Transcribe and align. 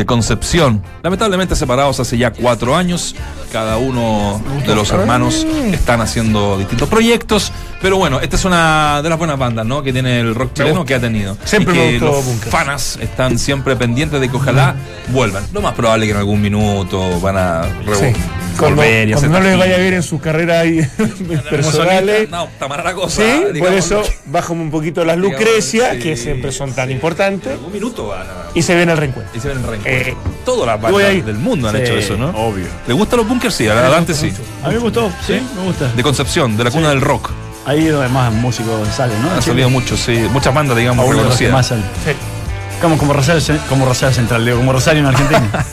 de 0.00 0.06
Concepción. 0.06 0.82
Lamentablemente 1.02 1.54
separados 1.54 2.00
hace 2.00 2.16
ya 2.16 2.32
cuatro 2.32 2.74
años. 2.74 3.14
Cada 3.52 3.76
uno 3.76 4.42
de 4.66 4.74
los 4.74 4.90
hermanos 4.92 5.46
están 5.72 6.00
haciendo 6.00 6.56
distintos 6.56 6.88
proyectos. 6.88 7.52
Pero 7.82 7.98
bueno, 7.98 8.18
esta 8.18 8.36
es 8.36 8.44
una 8.46 9.02
de 9.02 9.10
las 9.10 9.18
buenas 9.18 9.38
bandas, 9.38 9.66
¿no? 9.66 9.82
Que 9.82 9.92
tiene 9.92 10.20
el 10.20 10.34
rock 10.34 10.54
chileno 10.54 10.86
que 10.86 10.94
ha 10.94 11.00
tenido. 11.00 11.36
Siempre 11.44 11.74
y 11.74 11.98
que 11.98 12.04
los 12.06 12.24
Bunkers. 12.24 12.50
fanas 12.50 12.98
están 13.02 13.38
siempre 13.38 13.76
pendientes 13.76 14.22
de 14.22 14.30
que 14.30 14.36
ojalá 14.36 14.74
vuelvan. 15.08 15.44
Lo 15.52 15.60
más 15.60 15.74
probable 15.74 16.06
que 16.06 16.12
en 16.12 16.18
algún 16.18 16.40
minuto 16.40 17.20
van 17.20 17.36
a 17.36 17.62
Sí. 17.92 18.06
Cuando, 18.58 18.76
volver 18.82 19.08
y 19.08 19.12
hacer 19.12 19.28
cuando 19.28 19.46
no 19.48 19.50
les 19.50 19.58
vaya 19.58 19.76
bien 19.78 19.94
en 19.94 20.02
sus 20.02 20.20
carreras 20.20 20.58
ahí 20.62 20.80
personales. 21.50 22.28
No, 22.30 22.44
está 22.44 22.68
mala 22.68 22.82
la 22.82 22.94
cosa. 22.94 23.22
Sí, 23.22 23.40
por 23.42 23.52
digamos, 23.52 23.78
eso 23.78 24.02
bajamos 24.26 24.62
un 24.64 24.70
poquito 24.70 25.04
las 25.04 25.16
Lucrecias, 25.18 25.94
sí, 25.94 25.98
que 26.00 26.16
siempre 26.16 26.52
son 26.52 26.72
tan 26.72 26.88
sí. 26.88 26.94
importantes, 26.94 27.52
algún 27.52 27.72
minuto 27.72 28.08
van 28.08 28.22
a. 28.22 28.32
y 28.54 28.62
se 28.62 28.74
viene 28.76 28.92
el 28.92 28.98
reencuentro. 28.98 29.36
Y 29.36 29.40
se 29.40 29.48
ven 29.48 29.58
en 29.58 29.66
reencuentro. 29.66 30.12
Eh, 30.12 30.16
Todas 30.44 30.66
las 30.66 30.80
bandas 30.80 31.26
del 31.26 31.36
mundo 31.36 31.68
han 31.68 31.76
Sí, 31.76 31.82
hecho 31.82 31.94
eso, 31.96 32.16
¿no? 32.16 32.28
obvio. 32.30 32.66
¿Le 32.86 32.94
gustan 32.94 33.18
los 33.18 33.28
bunkers? 33.28 33.54
Sí, 33.54 33.66
adelante 33.68 34.14
sí. 34.14 34.32
A 34.62 34.68
mí 34.68 34.74
me 34.74 34.80
gustó, 34.80 35.10
sí, 35.26 35.40
me 35.56 35.62
gusta. 35.64 35.88
De 35.92 36.02
Concepción, 36.02 36.56
de 36.56 36.64
la 36.64 36.70
cuna 36.70 36.90
del 36.90 37.00
rock. 37.00 37.30
Ahí 37.66 37.84
donde 37.86 38.08
más 38.08 38.32
músicos 38.32 38.88
salen, 38.88 39.20
¿no? 39.22 39.30
Han 39.32 39.42
salido 39.42 39.68
muchos, 39.70 40.00
sí. 40.00 40.26
Muchas 40.32 40.52
bandas, 40.54 40.76
digamos, 40.76 41.08
reconocidas. 41.08 41.52
más 41.52 41.66
salen. 41.66 41.84
Sí. 42.04 42.12
Como, 42.80 42.96
como, 42.96 43.12
Rosario, 43.12 43.42
como 43.68 43.84
Rosario 43.84 44.14
Central, 44.14 44.42
digo, 44.44 44.56
como 44.56 44.72
Rosario 44.72 45.00
en 45.00 45.06
Argentina. 45.06 45.50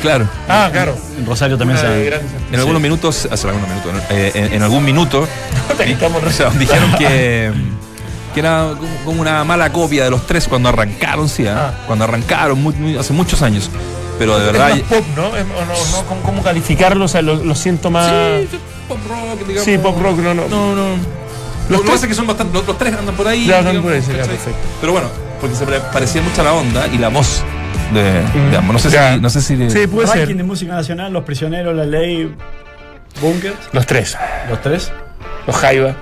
Claro. 0.00 0.28
Ah, 0.48 0.68
claro. 0.72 0.96
en 1.18 1.26
Rosario 1.26 1.56
también 1.58 1.78
Una 1.78 1.88
grandes 1.90 2.30
En 2.52 2.58
algunos 2.60 2.82
minutos, 2.82 3.28
hace 3.30 3.46
algunos 3.48 3.68
minutos. 3.68 3.92
Eh, 4.10 4.30
en, 4.34 4.52
en 4.54 4.62
algún 4.62 4.84
minuto, 4.84 5.26
Estamos 5.78 6.22
o 6.26 6.30
sea, 6.30 6.50
dijeron 6.50 6.92
que, 6.98 7.52
que 8.34 8.40
era 8.40 8.70
como- 9.04 9.20
una 9.20 9.44
mala 9.44 9.72
copia 9.72 10.04
de 10.04 10.10
los 10.10 10.26
tres 10.26 10.48
cuando 10.48 10.68
arrancaron, 10.68 11.28
sí, 11.28 11.46
¿ah? 11.46 11.72
Ah. 11.74 11.84
cuando 11.86 12.04
arrancaron 12.04 12.60
muy- 12.62 12.74
muy- 12.74 12.96
hace 12.96 13.12
muchos 13.12 13.42
años. 13.42 13.70
Pero 14.18 14.38
de 14.38 14.46
Es 14.46 14.52
verdad. 14.52 14.70
más 14.70 14.80
pop, 14.80 15.04
¿no? 15.16 15.36
Es- 15.36 15.42
o 15.44 15.64
no, 15.64 15.96
no, 16.02 16.06
¿cómo, 16.08 16.22
cómo 16.22 16.42
calificarlo? 16.42 17.04
O 17.06 17.08
sea, 17.08 17.22
lo, 17.22 17.36
lo 17.36 17.54
siento 17.54 17.90
más. 17.90 18.10
Sí, 18.50 18.58
pop 18.88 18.98
rock, 19.08 19.46
digamos. 19.46 19.64
Sí, 19.64 19.78
pop 19.78 20.00
rock, 20.02 20.18
no, 20.18 20.34
no. 20.34 20.48
No, 20.48 20.74
no. 20.74 21.22
Lo 21.68 21.80
que 21.80 21.88
pasa 21.90 22.04
es 22.04 22.08
que 22.08 22.14
son 22.14 22.26
bastante. 22.26 22.52
Los, 22.58 22.66
los 22.66 22.76
tres 22.76 22.92
andan 22.94 23.14
por 23.14 23.26
ahí. 23.26 23.46
Ya, 23.46 23.58
andan 23.58 23.72
digamos, 23.72 23.90
por 23.90 23.94
ahí, 23.94 24.02
sí, 24.02 24.08
ya, 24.12 24.18
¿cachai? 24.18 24.34
perfecto. 24.36 24.60
Pero 24.80 24.92
bueno, 24.92 25.08
porque 25.40 25.56
se 25.56 25.64
pare- 25.64 25.80
parecía 25.92 26.20
mucho 26.22 26.40
a 26.42 26.44
la 26.44 26.52
onda 26.52 26.86
y 26.88 26.98
la 26.98 27.08
voz 27.08 27.42
de, 27.92 28.22
de 28.50 28.56
ambos. 28.56 28.72
No 28.74 28.78
sé 28.78 28.90
Ya. 28.90 29.14
si. 29.14 29.20
No 29.20 29.30
sé 29.30 29.40
si 29.42 29.56
Sí, 29.70 29.86
puede 29.86 30.06
Ranking 30.08 30.26
ser. 30.26 30.36
de 30.36 30.42
música 30.42 30.72
nacional, 30.74 31.12
Los 31.12 31.24
Prisioneros, 31.24 31.74
La 31.76 31.84
Ley, 31.84 32.34
Bunkers, 33.20 33.54
Los 33.72 33.86
tres. 33.86 34.16
los 34.48 34.60
tres. 34.60 34.90
Los 35.46 35.56
Jaiba. 35.56 35.94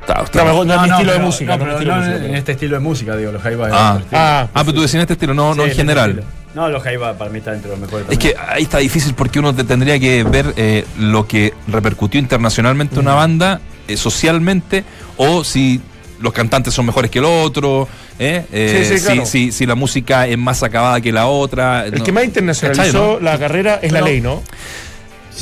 Está- 0.00 0.22
está- 0.22 0.44
No, 0.44 0.64
no, 0.64 0.84
estilo 0.84 1.12
de 1.12 1.18
música. 1.18 1.54
en 1.54 2.34
este 2.34 2.52
estilo 2.52 2.76
de 2.76 2.80
música, 2.80 3.16
digo, 3.16 3.32
los 3.32 3.42
Jaiba. 3.42 3.68
es 3.68 3.74
Ah. 3.76 4.00
Ah, 4.12 4.48
Ah, 4.52 4.60
pero 4.64 4.74
tú 4.74 4.80
decías 4.82 4.94
en 4.96 5.00
este 5.02 5.12
estilo, 5.14 5.34
no, 5.34 5.54
no 5.54 5.62
en 5.64 5.70
este 5.70 5.82
general. 5.82 6.10
estilo. 6.10 6.26
No, 6.54 6.68
los 6.68 6.82
Jaiba 6.82 7.12
para 7.14 7.30
mí 7.30 7.38
están 7.38 7.54
entre 7.54 7.70
los 7.70 7.78
mejores 7.78 8.06
Es 8.10 8.18
también. 8.18 8.34
que 8.34 8.40
ahí 8.52 8.62
está 8.64 8.78
difícil 8.78 9.14
porque 9.14 9.38
uno 9.38 9.54
te 9.54 9.62
tendría 9.62 10.00
que 10.00 10.24
ver 10.24 10.52
eh, 10.56 10.84
lo 10.98 11.26
que 11.28 11.54
repercutió 11.68 12.18
internacionalmente 12.18 12.98
una 12.98 13.14
banda, 13.14 13.60
eh, 13.86 13.96
socialmente, 13.96 14.84
o 15.16 15.44
si 15.44 15.80
los 16.20 16.32
cantantes 16.32 16.74
son 16.74 16.86
mejores 16.86 17.08
que 17.10 17.20
el 17.20 17.24
otro, 17.26 17.86
eh, 18.20 18.44
eh, 18.52 18.86
Sí, 18.88 18.98
sí, 18.98 19.04
claro. 19.04 19.26
si, 19.26 19.46
si- 19.46 19.52
si 19.52 19.66
la 19.66 19.74
música 19.74 20.28
es 20.28 20.38
más 20.38 20.62
acabada 20.62 21.00
que 21.00 21.10
la 21.10 21.26
otra. 21.26 21.86
el 21.86 21.94
no. 21.98 22.04
que 22.04 22.12
más 22.12 22.24
internacionalizó 22.24 23.18
la 23.20 23.38
carrera 23.38 23.80
es 23.82 23.90
la 23.90 24.00
ley, 24.02 24.20
¿no? 24.20 24.42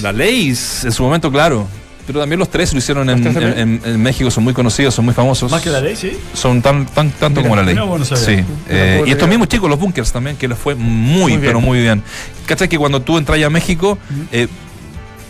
La 0.00 0.12
ley, 0.12 0.48
en 0.48 0.92
su 0.92 1.02
momento, 1.02 1.30
claro. 1.30 1.66
Pero 2.06 2.20
también 2.20 2.38
los 2.38 2.48
tres 2.48 2.72
lo 2.72 2.78
hicieron 2.78 3.10
en, 3.10 3.22
¿Los 3.22 3.34
tres 3.34 3.56
en- 3.58 3.58
en- 3.58 3.80
en 3.84 4.00
México, 4.02 4.30
son 4.30 4.42
muy 4.44 4.54
conocidos, 4.54 4.94
son 4.94 5.04
muy 5.04 5.12
famosos. 5.12 5.50
Más 5.50 5.60
que 5.60 5.68
la 5.68 5.80
ley, 5.82 5.94
sí. 5.94 6.16
Son 6.32 6.62
tan, 6.62 6.86
tan 6.86 7.10
tanto 7.10 7.40
Mira, 7.40 7.42
como 7.42 7.56
la 7.56 7.62
ley. 7.62 7.74
bueno, 7.86 8.02
sí. 8.04 8.36
Eh, 8.70 9.02
y 9.06 9.10
estos 9.10 9.28
mismos 9.28 9.48
chicos, 9.48 9.68
los 9.68 9.78
bunkers 9.78 10.10
también, 10.10 10.36
que 10.36 10.48
les 10.48 10.56
fue 10.56 10.74
muy, 10.74 11.20
Muy 11.20 11.30
bien. 11.32 11.40
pero 11.42 11.60
muy 11.60 11.80
bien. 11.80 12.02
¿Cachai? 12.46 12.66
Que 12.68 12.78
cuando 12.78 13.02
tú 13.02 13.18
entras 13.18 13.42
a 13.42 13.50
México, 13.50 13.98
eh, 14.32 14.48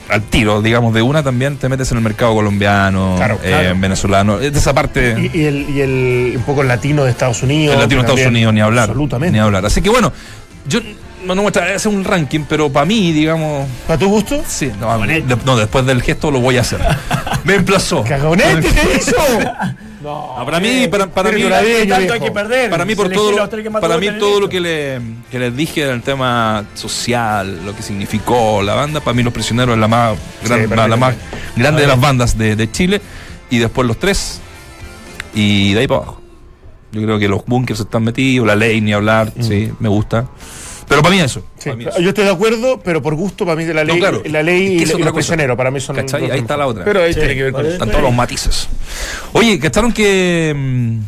al 0.09 0.23
tiro, 0.23 0.63
digamos, 0.63 0.95
de 0.95 1.03
una 1.03 1.23
también 1.23 1.57
te 1.57 1.69
metes 1.69 1.91
en 1.93 1.99
el 1.99 2.05
mercado 2.05 2.35
colombiano, 2.35 3.15
Claro, 3.17 3.39
eh, 3.43 3.49
claro. 3.49 3.77
venezolano. 3.79 4.39
De 4.39 4.49
esa 4.49 4.73
parte. 4.75 5.15
Y, 5.33 5.39
y 5.39 5.45
el, 5.47 5.69
y 5.71 5.81
el 5.81 6.33
un 6.37 6.43
poco 6.45 6.63
el 6.63 6.69
latino 6.69 7.05
de 7.05 7.11
Estados 7.11 7.43
Unidos. 7.43 7.75
el 7.75 7.81
latino 7.83 8.03
de 8.03 8.09
Estados. 8.09 8.31
Unidos, 8.31 8.55
ni 8.55 8.61
hablar. 8.61 8.85
Absolutamente. 8.85 9.33
Ni 9.33 9.39
hablar. 9.39 9.67
Así 9.67 9.83
que 9.83 9.91
bueno, 9.91 10.13
yo 10.67 10.81
no, 11.25 11.35
no 11.35 11.43
muestra 11.43 11.75
hacer 11.75 11.93
un 11.93 12.05
ranking, 12.05 12.41
pero 12.49 12.71
para 12.71 12.87
mí, 12.87 13.13
digamos. 13.13 13.67
¿Para 13.87 13.99
tu 13.99 14.09
gusto? 14.09 14.43
Sí, 14.47 14.71
no, 14.81 15.57
después 15.57 15.85
del 15.85 16.01
gesto 16.03 16.31
lo 16.31 16.41
voy 16.41 16.57
a 16.59 16.63
hacer. 16.63 16.81
Me 17.45 17.55
emplazó. 17.57 18.03
¡Cagonete 18.05 18.63
te 18.71 18.97
hizo! 18.99 19.17
No, 20.01 20.37
para 20.45 20.61
mí, 20.61 20.87
para, 20.89 21.07
para 21.09 21.31
mí, 21.31 21.41
Espíritu 21.41 21.51
navideño, 21.51 21.89
tanto 21.89 22.13
hay 22.13 22.19
viejo. 22.21 22.25
que 22.25 22.31
perder. 22.31 22.71
para 22.71 22.85
mí 22.85 22.95
por 22.95 23.07
todo 23.11 23.31
para 23.81 23.99
mí 23.99 24.07
todo 24.21 24.41
lo 24.41 24.49
que, 24.49 24.61
le, 24.61 25.01
que 25.31 25.39
les 25.41 25.57
dije 25.57 25.87
del 25.87 26.03
tema 26.03 26.65
social, 26.75 27.65
lo 27.65 27.75
que 27.75 27.83
significó 27.83 28.63
la 28.63 28.75
banda, 28.75 29.01
para 29.01 29.15
mí 29.15 29.23
los 29.25 29.33
prisioneros 29.33 29.75
es 29.75 29.81
la 29.81 29.89
más, 29.89 30.17
gran- 30.45 30.71
la, 30.71 30.87
la 30.89 30.97
más 30.97 31.15
grande 31.57 31.83
de 31.83 31.89
las 31.89 32.01
bandas 32.01 32.39
de, 32.39 32.55
de 32.55 32.71
Chile 32.71 33.01
y 33.51 33.59
después 33.59 33.89
los 33.89 33.99
tres 33.99 34.41
y 35.35 35.73
de 35.75 35.81
ahí 35.81 35.87
para 35.89 36.03
abajo. 36.03 36.21
Yo 36.93 37.03
creo 37.03 37.19
que 37.19 37.29
los 37.29 37.45
bunkers 37.45 37.81
están 37.81 38.05
metidos, 38.05 38.47
la 38.47 38.55
ley 38.57 38.81
ni 38.81 38.93
hablar, 38.93 39.33
sí, 39.41 39.71
me 39.81 39.89
gusta. 39.89 40.27
Pero 40.89 41.03
para 41.03 41.15
mí 41.15 41.21
eso. 41.21 41.41
Sí, 41.59 41.65
para 41.71 41.77
mí 41.77 41.85
eso. 41.85 42.01
yo 42.01 42.09
estoy 42.09 42.25
de 42.25 42.31
acuerdo, 42.31 42.81
pero 42.83 43.03
por 43.03 43.15
gusto 43.15 43.45
para 43.45 43.57
mí 43.57 43.65
de 43.65 43.75
la 43.75 43.85
No, 43.85 43.93
ley, 43.93 44.01
claro. 44.01 44.23
la 44.25 44.43
ley 44.43 44.77
Es 44.83 44.91
que 44.93 44.97
y, 44.99 45.01
y 45.01 45.05
los 45.05 45.13
prisioneros 45.13 45.57
para 45.57 45.71
mí 45.71 45.81
son 45.81 45.97
los 45.97 46.05
¿Cachai? 46.05 46.23
los 46.23 46.31
Ahí 46.31 46.41
está 46.41 46.57
la 46.57 46.67
otra. 46.67 46.85
Pero 46.85 47.03
ahí 47.03 47.13
Sí, 47.13 47.21
tiene 47.21 47.35
que 47.35 47.43
ver 47.45 47.53
con 47.53 47.65
eso. 47.65 47.75
Están 47.75 47.91
todos 47.91 48.03
los 48.03 48.15
matices. 48.15 48.69
Oye, 49.35 49.59
¿cacharon 49.59 49.93
que 49.93 50.55
mm, 50.57 50.99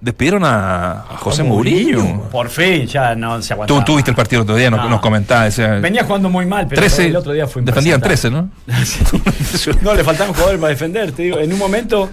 despidieron 0.00 0.44
a, 0.44 0.92
a 0.92 1.16
José 1.16 1.42
Mourinho? 1.44 2.28
Por 2.30 2.50
fin, 2.50 2.86
ya 2.86 3.14
no 3.14 3.40
se 3.40 3.54
aguantaba. 3.54 3.80
Tú 3.84 3.92
tuviste 3.92 4.10
el 4.10 4.16
partido 4.16 4.42
el 4.42 4.44
otro 4.44 4.56
día, 4.56 4.70
nos, 4.70 4.80
No. 4.80 4.88
nos 4.90 5.00
comentabas. 5.00 5.56
Venía 5.80 6.04
jugando 6.04 6.28
muy 6.28 6.44
mal, 6.44 6.66
pero 6.68 6.80
13, 6.82 7.06
el 7.06 7.16
otro 7.16 7.32
día 7.32 7.46
fue 7.46 7.62
defendían 7.62 7.96
impresentable. 8.00 8.50
13, 8.66 9.72
¿no? 9.76 9.82
No, 9.82 9.94
le 9.94 10.04
faltaban 10.04 10.32
jugadores 10.34 10.60
para 10.60 10.70
defender, 10.70 11.12
te 11.12 11.22
digo. 11.22 11.38
En 11.38 11.52
un 11.52 11.58
momento, 11.58 12.10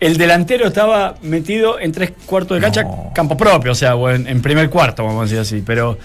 el 0.00 0.16
delantero 0.16 0.66
estaba 0.66 1.14
metido 1.22 1.78
en 1.78 1.92
tres 1.92 2.12
cuartos 2.26 2.56
de 2.56 2.60
cancha, 2.62 2.82
No. 2.82 3.10
campo 3.14 3.36
propio, 3.36 3.72
o 3.72 3.74
sea, 3.74 3.92
en, 4.14 4.26
en 4.26 4.42
primer 4.42 4.68
cuarto, 4.70 5.04
vamos 5.04 5.20
a 5.20 5.24
decir 5.24 5.38
así. 5.38 5.62
Pero 5.64 5.98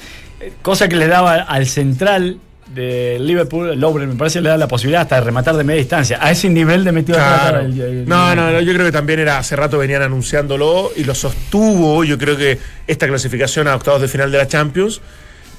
cosa 0.61 0.87
que 0.89 0.95
le 0.95 1.07
daba 1.07 1.35
al 1.35 1.65
central 1.67 2.37
de 2.73 3.17
Liverpool, 3.19 3.77
Lovren, 3.77 4.07
me 4.09 4.15
parece, 4.15 4.39
le 4.39 4.47
da 4.49 4.55
la 4.57 4.67
posibilidad 4.67 5.01
hasta 5.01 5.15
de 5.15 5.21
rematar 5.21 5.55
de 5.57 5.63
media 5.65 5.79
distancia. 5.79 6.19
A 6.21 6.31
ese 6.31 6.49
nivel 6.49 6.85
de 6.85 6.91
metido 6.93 7.17
Claro. 7.17 7.59
el- 7.59 7.81
el- 7.81 8.07
No, 8.07 8.33
no, 8.33 8.49
no, 8.49 8.61
yo 8.61 8.71
creo 8.73 8.85
que 8.85 8.93
también 8.93 9.19
era 9.19 9.37
hace 9.39 9.57
rato 9.57 9.77
venían 9.77 10.01
anunciándolo 10.01 10.91
y 10.95 11.03
lo 11.03 11.13
sostuvo, 11.13 12.03
yo 12.05 12.17
creo 12.17 12.37
que 12.37 12.57
esta 12.87 13.07
clasificación 13.07 13.67
a 13.67 13.75
octavos 13.75 14.01
de 14.01 14.07
final 14.07 14.31
de 14.31 14.37
la 14.37 14.47
Champions, 14.47 15.01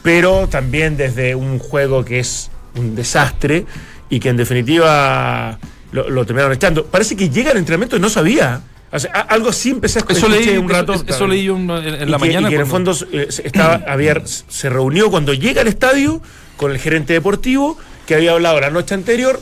pero 0.03 0.49
también 0.49 0.97
desde 0.97 1.35
un 1.35 1.59
juego 1.59 2.03
que 2.05 2.19
es 2.21 2.51
un 2.77 2.95
desastre 2.95 3.67
y 4.09 4.19
que 4.19 4.31
en 4.31 4.39
definitiva 4.39 5.59
lo, 5.93 6.09
lo 6.09 6.25
terminaron 6.25 6.55
echando. 6.55 6.87
Parece 6.87 7.15
que 7.15 7.29
llega 7.29 7.51
al 7.51 7.59
entrenamiento 7.59 7.97
y 7.97 8.01
no 8.01 8.09
sabía. 8.09 8.61
O 8.93 8.99
sea, 8.99 9.11
a- 9.15 9.21
algo 9.21 9.49
así 9.49 9.71
empecé 9.71 9.99
a 10.01 10.05
Eso 10.09 10.29
leí, 10.29 10.57
un 10.59 10.69
rato. 10.69 10.93
eso, 10.95 11.05
eso 11.09 11.27
leí 11.27 11.49
un- 11.49 11.71
en, 11.71 12.11
la 12.11 12.19
que- 12.19 12.25
mañana. 12.27 12.49
Y 12.49 12.51
que 12.51 12.55
en 12.57 12.61
el 12.63 12.67
fondo 12.67 12.95
eh, 13.13 13.27
se- 13.31 13.47
estaba, 13.47 13.81
había, 13.89 14.23
se 14.25 14.69
reunió 14.69 15.11
cuando 15.11 15.33
llega 15.35 15.63
al 15.63 15.69
estadio 15.69 16.21
con 16.57 16.71
el 16.73 16.79
gerente 16.79 17.13
deportivo 17.15 17.79
que 18.07 18.15
había 18.15 18.33
hablado 18.33 18.61
la 18.61 18.71
noche 18.71 18.95
anterior 18.95 19.41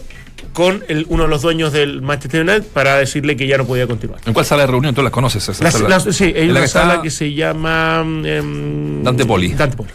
con 0.53 0.85
el- 0.89 1.05
uno 1.09 1.25
de 1.25 1.29
los 1.29 1.43
dueños 1.43 1.73
del 1.73 2.01
Manchester 2.01 2.43
United 2.43 2.65
para 2.73 2.97
decirle 2.97 3.37
que 3.37 3.47
ya 3.47 3.59
no 3.59 3.67
podía 3.67 3.87
continuar. 3.87 4.21
¿En 4.25 4.33
cuál 4.33 4.47
sala 4.47 4.63
de 4.63 4.69
reunión? 4.69 4.95
Tú 4.95 5.03
las 5.03 5.13
conoces. 5.13 5.49
Esa 5.49 5.63
La- 5.65 5.71
sala? 5.71 5.89
la- 5.89 6.01
sí, 6.13 6.25
hay 6.25 6.33
En 6.37 6.47
la 6.49 6.53
una 6.53 6.61
que 6.63 6.69
sala 6.69 6.91
está- 6.95 7.03
que 7.03 7.11
se 7.11 7.33
llama 7.35 8.03
em, 8.25 9.03
Dante 9.03 9.27
Poli. 9.27 9.49
Dante 9.53 9.77
Poli. 9.77 9.91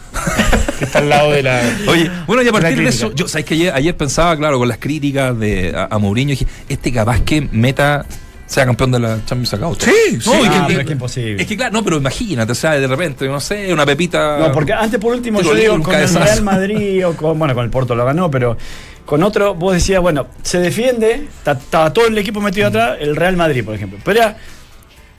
que 0.78 0.84
está 0.84 0.98
al 0.98 1.08
lado 1.08 1.32
de 1.32 1.42
la. 1.42 1.62
Oye, 1.88 2.10
bueno, 2.26 2.42
y 2.42 2.48
a 2.48 2.52
partir 2.52 2.76
de 2.78 2.88
eso, 2.88 3.12
yo, 3.14 3.26
¿sabes 3.26 3.44
que 3.46 3.54
ayer, 3.54 3.72
ayer 3.74 3.96
pensaba, 3.96 4.36
claro, 4.36 4.58
con 4.58 4.68
las 4.68 4.78
críticas 4.78 5.38
de, 5.38 5.72
a, 5.74 5.88
a 5.90 5.98
Mourinho, 5.98 6.30
dije, 6.30 6.46
este 6.68 6.92
capaz 6.92 7.20
que 7.22 7.40
meta, 7.50 8.04
sea 8.46 8.64
campeón 8.66 8.92
de 8.92 8.98
la 9.00 9.18
Champions 9.24 9.54
acá. 9.54 9.68
Sí, 9.78 10.20
sí. 10.20 10.30
No, 10.30 10.32
Ah, 10.44 10.66
que- 10.68 10.74
es 10.80 10.86
que 10.86 10.92
imposible. 10.92 11.42
Es 11.42 11.48
que 11.48 11.56
claro, 11.56 11.72
no, 11.72 11.84
pero 11.84 11.96
imagínate, 11.96 12.52
o 12.52 12.54
sea, 12.54 12.72
de 12.72 12.86
repente, 12.86 13.26
no 13.28 13.40
sé, 13.40 13.72
una 13.72 13.84
pepita. 13.84 14.38
No, 14.38 14.52
porque 14.52 14.72
antes 14.72 14.98
por 15.00 15.14
último 15.14 15.40
yo 15.42 15.54
digo 15.54 15.82
con 15.82 15.94
el. 15.94 16.08
Real 16.14 16.42
Madrid 16.42 17.06
o 17.06 17.14
con, 17.16 17.38
bueno, 17.38 17.54
con 17.54 17.64
el 17.64 17.70
Porto 17.70 17.94
lo 17.94 18.04
ganó, 18.04 18.30
pero 18.30 18.56
con 19.04 19.22
otro 19.22 19.54
vos 19.54 19.74
decías, 19.74 20.00
bueno, 20.00 20.26
se 20.42 20.58
defiende, 20.58 21.28
ta- 21.44 21.52
estaba 21.52 21.92
todo 21.92 22.06
el 22.06 22.16
equipo 22.18 22.40
metido 22.40 22.68
atrás, 22.68 22.96
el 23.00 23.14
Real 23.16 23.36
Madrid, 23.36 23.64
por 23.64 23.74
ejemplo. 23.74 23.98
Pero 24.04 24.20
era 24.20 24.36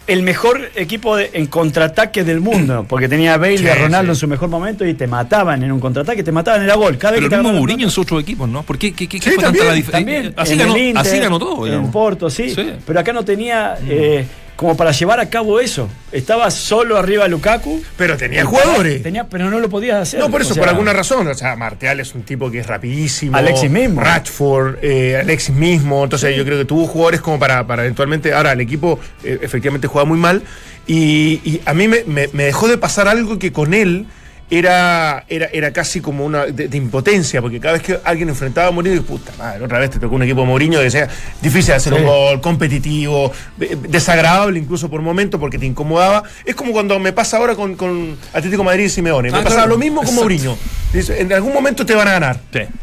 el 0.07 0.23
mejor 0.23 0.69
equipo 0.75 1.15
de- 1.17 1.29
en 1.33 1.47
contraataque 1.47 2.23
del 2.23 2.39
mundo, 2.39 2.85
porque 2.89 3.07
tenía 3.09 3.33
a 3.33 3.37
Bale 3.37 3.55
y 3.61 3.67
a 3.67 3.75
Ronaldo 3.75 4.13
sí. 4.13 4.17
en 4.17 4.19
su 4.21 4.27
mejor 4.27 4.49
momento 4.49 4.85
y 4.85 4.93
te 4.93 5.05
mataban 5.07 5.61
en 5.63 5.71
un 5.71 5.79
contraataque, 5.79 6.23
te 6.23 6.31
mataban, 6.31 6.63
era 6.63 6.75
gol. 6.75 6.97
Cada 6.97 7.11
vez 7.11 7.19
Pero 7.19 7.29
que 7.29 7.35
el 7.35 7.41
mismo 7.43 7.57
Mourinho 7.59 7.79
la 7.79 7.83
en 7.85 7.91
sus 7.91 8.03
otros 8.03 8.21
equipos, 8.23 8.47
¿no? 8.49 8.63
¿Por 8.63 8.77
qué, 8.77 8.93
qué, 8.93 9.07
qué 9.07 9.17
Sí, 9.19 9.31
fue 9.31 9.35
tanta 9.35 9.47
también, 9.47 9.67
la 9.67 9.73
diferencia? 9.73 10.13
también 10.15 10.33
Así 10.37 10.53
en 10.53 10.59
ganó, 10.59 10.75
el 10.75 10.81
Inter, 10.81 11.01
así 11.01 11.19
ganó 11.19 11.39
todo, 11.39 11.65
en 11.65 11.71
digamos. 11.71 11.91
Porto, 11.91 12.29
sí. 12.29 12.55
Pero 12.85 12.99
acá 12.99 13.11
no 13.13 13.23
tenía 13.25 13.77
eh, 13.87 14.25
como 14.57 14.75
para 14.75 14.91
llevar 14.91 15.21
a 15.21 15.29
cabo 15.29 15.61
eso. 15.61 15.87
Estaba 16.11 16.51
solo 16.51 16.97
arriba 16.97 17.27
Lukaku. 17.29 17.81
Pero 17.95 18.17
tenía 18.17 18.43
jugadores. 18.43 19.01
Tenía, 19.03 19.23
pero 19.29 19.49
no 19.49 19.59
lo 19.59 19.69
podías 19.69 20.01
hacer. 20.01 20.19
No, 20.19 20.29
por 20.29 20.41
eso, 20.41 20.51
O 20.51 20.53
sea, 20.55 20.63
por 20.63 20.69
alguna 20.69 20.91
razón. 20.91 21.25
O 21.27 21.33
sea, 21.33 21.55
Martial 21.55 21.99
es 22.01 22.13
un 22.15 22.23
tipo 22.23 22.51
que 22.51 22.59
es 22.59 22.67
rapidísimo. 22.67 23.37
Alexis 23.37 23.69
mismo. 23.71 24.01
Rashford, 24.01 24.79
eh, 24.81 25.17
Alexis 25.21 25.55
mismo. 25.55 26.03
Entonces, 26.03 26.35
yo 26.35 26.43
creo 26.43 26.57
que 26.57 26.65
tuvo 26.65 26.85
jugadores 26.87 27.21
como 27.21 27.39
para, 27.39 27.65
para 27.65 27.83
eventualmente. 27.83 28.33
Ahora, 28.33 28.51
el 28.51 28.59
equipo 28.61 28.99
eh, 29.23 29.39
efectivamente 29.41 29.87
juega 29.87 30.05
muy 30.05 30.17
mal. 30.17 30.41
Y, 30.87 31.41
y 31.45 31.61
a 31.65 31.73
mí 31.73 31.87
me, 31.87 32.03
me- 32.05 32.29
me 32.33 32.43
dejó 32.45 32.67
de 32.67 32.77
pasar 32.77 33.07
algo 33.07 33.37
que 33.39 33.51
con 33.53 33.73
él 33.73 34.05
era, 34.49 35.25
era, 35.27 35.47
era 35.47 35.73
casi 35.73 35.99
como 35.99 36.25
una 36.25 36.45
de, 36.45 36.77
impotencia, 36.77 37.41
porque 37.41 37.59
cada 37.59 37.73
vez 37.73 37.83
que 37.83 37.99
alguien 38.05 38.29
enfrentaba 38.29 38.67
a 38.67 38.71
Mourinho, 38.71 39.01
puta 39.03 39.33
madre, 39.37 39.63
otra 39.63 39.79
vez 39.79 39.89
te 39.89 39.99
tocó 39.99 40.15
un 40.15 40.23
equipo 40.23 40.41
de 40.41 40.47
Mourinho 40.47 40.79
que 40.79 40.89
sea 40.89 41.09
difícil 41.41 41.73
hacer 41.73 41.93
un 41.93 42.05
gol, 42.05 42.39
competitivo, 42.39 43.31
desagradable 43.57 44.59
incluso 44.59 44.89
por 44.89 45.01
momentos 45.01 45.39
porque 45.39 45.59
te 45.59 45.65
incomodaba. 45.65 46.23
Es 46.45 46.55
como 46.55 46.71
cuando 46.71 46.97
me 46.99 47.11
pasa 47.11 47.37
ahora 47.37 47.55
con, 47.55 47.75
con 47.75 48.17
Atlético 48.33 48.63
Madrid 48.63 48.85
y 48.85 48.89
Simeone. 48.89 49.31
me 49.31 49.39
ah, 49.39 49.43
pasaba 49.43 49.65
lo 49.65 49.77
mismo 49.77 50.01
con 50.03 50.15
Mourinho. 50.15 50.57
En 50.93 51.33
algún 51.33 51.53
momento 51.53 51.85
te 51.85 51.93
van 51.93 52.07
a 52.07 52.11
ganar. 52.13 52.39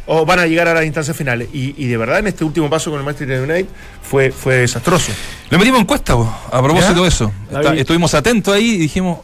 O 0.06 0.26
van 0.26 0.40
a 0.40 0.46
llegar 0.46 0.68
a 0.68 0.74
las 0.74 0.84
instancias 0.84 1.16
finales. 1.16 1.48
Y, 1.52 1.86
de 1.86 1.96
verdad 1.96 2.18
en 2.18 2.26
este 2.26 2.44
último 2.44 2.68
paso 2.68 2.90
con 2.90 3.00
el 3.00 3.06
Manchester 3.06 3.40
United 3.40 3.66
fue, 4.02 4.30
fue 4.30 4.56
desastroso. 4.56 5.12
Le 5.48 5.56
metimos 5.56 5.80
encuesta, 5.80 6.14
a 6.14 6.62
propósito 6.62 7.02
de 7.02 7.08
eso. 7.08 7.32
estuvimos 7.76 8.12
atentos 8.12 8.54
ahí 8.54 8.74
y 8.74 8.78
dijimos, 8.78 9.20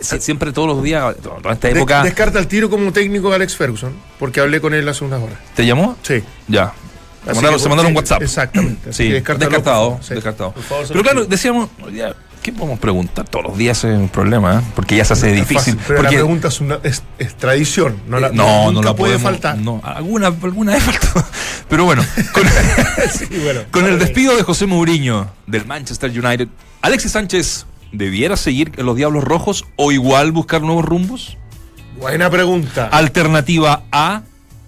siempre 0.00 0.52
todos 0.52 0.68
los 0.68 0.82
días, 0.82 1.16
toda 1.22 1.52
esta 1.52 1.70
época. 1.70 2.02
descarta 2.02 2.38
el 2.38 2.46
tiro 2.46 2.70
como 2.70 2.92
técnico 2.92 3.30
de 3.30 3.36
Alex 3.36 3.56
Ferguson, 3.56 3.92
porque 4.18 4.40
hablé 4.40 4.60
con 4.60 4.74
él 4.74 4.88
hace 4.88 5.04
unas 5.04 5.22
horas. 5.22 5.38
¿Te 5.54 5.64
llamó? 5.64 5.96
Sí. 6.02 6.22
Ya. 6.48 6.72
Se 7.26 7.68
mandaron, 7.68 7.86
un 7.86 7.96
WhatsApp. 7.96 8.22
Exactamente. 8.22 8.92
Sí, 8.92 9.10
descartado. 9.10 9.98
descartado. 10.08 10.54
Pero 10.88 11.02
claro, 11.02 11.24
decíamos, 11.24 11.68
¿qué 12.40 12.52
podemos 12.52 12.78
preguntar? 12.78 13.28
Todos 13.28 13.46
los 13.46 13.58
días 13.58 13.82
es 13.82 13.96
un 13.96 14.08
problema, 14.08 14.60
¿eh? 14.60 14.62
porque 14.76 14.96
ya 14.96 15.04
se 15.04 15.14
hace 15.14 15.32
difícil. 15.32 15.76
pero 15.86 16.00
porque... 16.00 16.14
la 16.14 16.20
pregunta 16.20 16.48
es, 16.48 16.60
una, 16.60 16.78
es, 16.84 17.02
tradición, 17.36 18.00
no, 18.06 18.20
la, 18.20 18.30
no, 18.30 18.70
no 18.70 18.80
la 18.80 18.94
puede 18.94 19.18
faltar. 19.18 19.58
No, 19.58 19.80
alguna, 19.84 20.28
alguna 20.28 20.74
vez 20.74 20.84
faltó. 20.84 21.26
Pero 21.68 21.84
bueno, 21.84 22.04
con, 22.30 22.44
bueno, 23.42 23.62
con 23.72 23.84
el 23.86 23.98
despido 23.98 24.36
de 24.36 24.44
José 24.44 24.66
Mourinho 24.66 25.28
del 25.48 25.66
Manchester 25.66 26.10
United, 26.10 26.46
Alexis 26.80 27.10
Sánchez 27.10 27.66
¿debiera 27.92 28.36
seguir 28.36 28.72
en 28.76 28.86
los 28.86 28.96
Diablos 28.96 29.24
Rojos 29.24 29.64
o 29.76 29.92
igual 29.92 30.32
buscar 30.32 30.62
nuevos 30.62 30.84
rumbos? 30.84 31.36
Buena 31.98 32.28
pregunta. 32.30 32.88
Alternativa 32.88 33.84
A, 33.90 34.22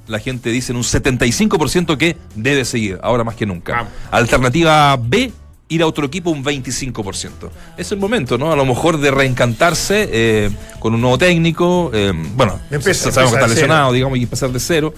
la 0.07 0.19
gente 0.19 0.51
dice 0.51 0.73
en 0.73 0.77
un 0.77 0.85
75% 0.85 1.97
que 1.97 2.17
debe 2.35 2.65
seguir, 2.65 2.99
ahora 3.03 3.25
más 3.25 3.35
que 3.35 3.47
nunca. 3.47 3.87
Alternativa 4.11 4.97
B, 4.97 5.31
ir 5.69 5.83
a 5.83 5.87
otro 5.87 6.07
equipo 6.07 6.31
un 6.31 6.45
25%. 6.45 7.51
Es 7.77 7.93
el 7.93 7.99
momento, 7.99 8.39
¿no? 8.39 8.53
A 8.53 8.57
lo 8.57 8.65
mejor 8.65 8.99
de 8.99 9.11
reencantarse 9.11 10.09
eh, 10.11 10.51
con 10.79 10.95
un 10.95 11.01
nuevo 11.01 11.19
técnico. 11.19 11.91
Eh, 11.93 12.13
bueno, 12.35 12.59
empieza, 12.71 13.13
sabemos 13.13 13.35
que 13.35 13.41
está 13.41 13.49
lesionado, 13.49 13.93
digamos, 13.93 14.19
y 14.19 14.23
empezar 14.23 14.51
de 14.51 14.61
cero. 14.61 14.95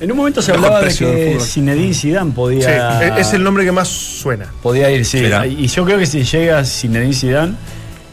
En 0.00 0.10
un 0.10 0.16
momento 0.16 0.40
se 0.40 0.52
hablaba 0.52 0.80
de 0.80 0.94
que 0.94 1.38
Zinedine 1.40 1.92
Zidane 1.92 2.32
podía. 2.32 3.00
Sí, 3.00 3.06
es 3.18 3.34
el 3.34 3.42
nombre 3.44 3.64
que 3.64 3.72
más 3.72 3.88
suena. 3.88 4.46
Podía 4.62 4.90
ir, 4.90 5.04
sí. 5.04 5.22
Y 5.58 5.66
yo 5.66 5.84
creo 5.84 5.98
que 5.98 6.06
si 6.06 6.24
llega 6.24 6.64
Zinedine 6.64 7.12
Zidane, 7.12 7.54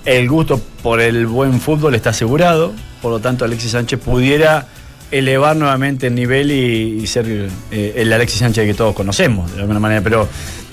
el 0.04 0.28
gusto 0.28 0.62
por 0.84 1.00
el 1.00 1.26
buen 1.28 1.62
fútbol 1.62 1.96
está 1.96 2.10
asegurado. 2.10 2.74
Por 3.02 3.12
lo 3.12 3.20
tanto, 3.20 3.46
Alexis 3.46 3.72
Sánchez 3.72 4.00
pudiera 4.02 4.68
elevar 5.12 5.56
nuevamente 5.56 6.08
el 6.08 6.16
nivel 6.16 6.52
y, 6.52 7.08
ser 7.08 7.26
eh, 7.72 7.94
el 7.96 8.12
Alexis 8.12 8.40
Sánchez 8.40 8.66
que 8.66 8.74
todos 8.74 8.94
conocemos, 8.94 9.54
de 9.56 9.62
alguna 9.62 9.80
manera. 9.80 10.02
Pero, 10.02 10.28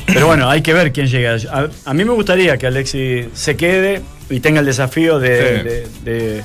pero 0.07 0.27
bueno, 0.27 0.51
hay 0.51 0.63
que 0.63 0.73
ver 0.73 0.93
quién 0.93 1.07
llega. 1.07 1.37
A, 1.85 1.95
mí 1.95 2.05
me 2.05 2.13
gustaría 2.13 2.57
que 2.59 2.67
Alexis 2.67 3.27
se 3.35 3.57
quede 3.57 4.03
y 4.31 4.41
tenga 4.41 4.59
el 4.59 4.67
desafío 4.67 5.21
de 5.21 5.87
de 6.05 6.43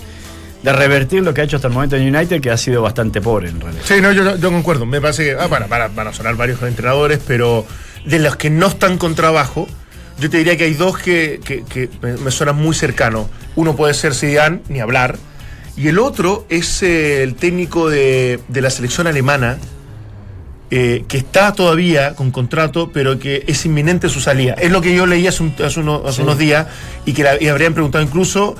revertir 0.63 1.23
lo 1.23 1.33
que 1.33 1.41
ha 1.41 1.43
hecho 1.43 1.55
hasta 1.55 1.67
el 1.67 1.73
momento 1.73 1.95
en 1.95 2.13
United, 2.13 2.41
que 2.41 2.51
ha 2.51 2.57
sido 2.57 2.81
bastante 2.81 3.21
pobre 3.21 3.49
en 3.49 3.61
realidad. 3.61 3.83
Sí, 3.85 4.01
no, 4.01 4.11
yo, 4.11 4.35
yo 4.35 4.51
concuerdo. 4.51 4.85
Me 4.85 4.99
parece 4.99 5.25
que 5.25 5.31
ah, 5.39 5.47
van, 5.47 6.07
a 6.07 6.13
sonar 6.13 6.35
varios 6.35 6.61
entrenadores, 6.61 7.19
pero 7.25 7.65
de 8.05 8.19
los 8.19 8.35
que 8.35 8.49
no 8.49 8.67
están 8.67 8.97
con 8.97 9.15
trabajo, 9.15 9.67
yo 10.19 10.29
te 10.29 10.37
diría 10.37 10.57
que 10.57 10.65
hay 10.65 10.73
dos 10.73 10.97
que, 10.97 11.39
me, 12.01 12.31
suenan 12.31 12.57
muy 12.57 12.75
cercanos. 12.75 13.27
Uno 13.55 13.75
puede 13.75 13.93
ser 13.93 14.13
Zidane, 14.13 14.61
ni 14.67 14.79
hablar, 14.79 15.17
y 15.77 15.87
el 15.87 15.99
otro 15.99 16.45
es 16.49 16.83
eh, 16.83 17.23
el 17.23 17.35
técnico 17.35 17.89
de, 17.89 18.39
la 18.53 18.69
selección 18.69 19.07
alemana, 19.07 19.57
eh, 20.71 21.05
que 21.07 21.17
está 21.17 21.53
todavía 21.53 22.15
con 22.15 22.31
contrato, 22.31 22.91
pero 22.93 23.17
que 23.17 23.45
es 23.47 23.65
inminente 23.65 24.09
su 24.09 24.19
salida. 24.19 24.55
Es 24.55 24.71
lo 24.71 24.81
que 24.81 24.93
yo 24.93 25.07
leí 25.07 25.25
hace, 25.25 25.41
unos, 25.41 26.37
días 26.37 26.67
y 27.05 27.13
que 27.13 27.25
y 27.39 27.47
habrían 27.47 27.73
preguntado 27.73 28.03
incluso 28.03 28.55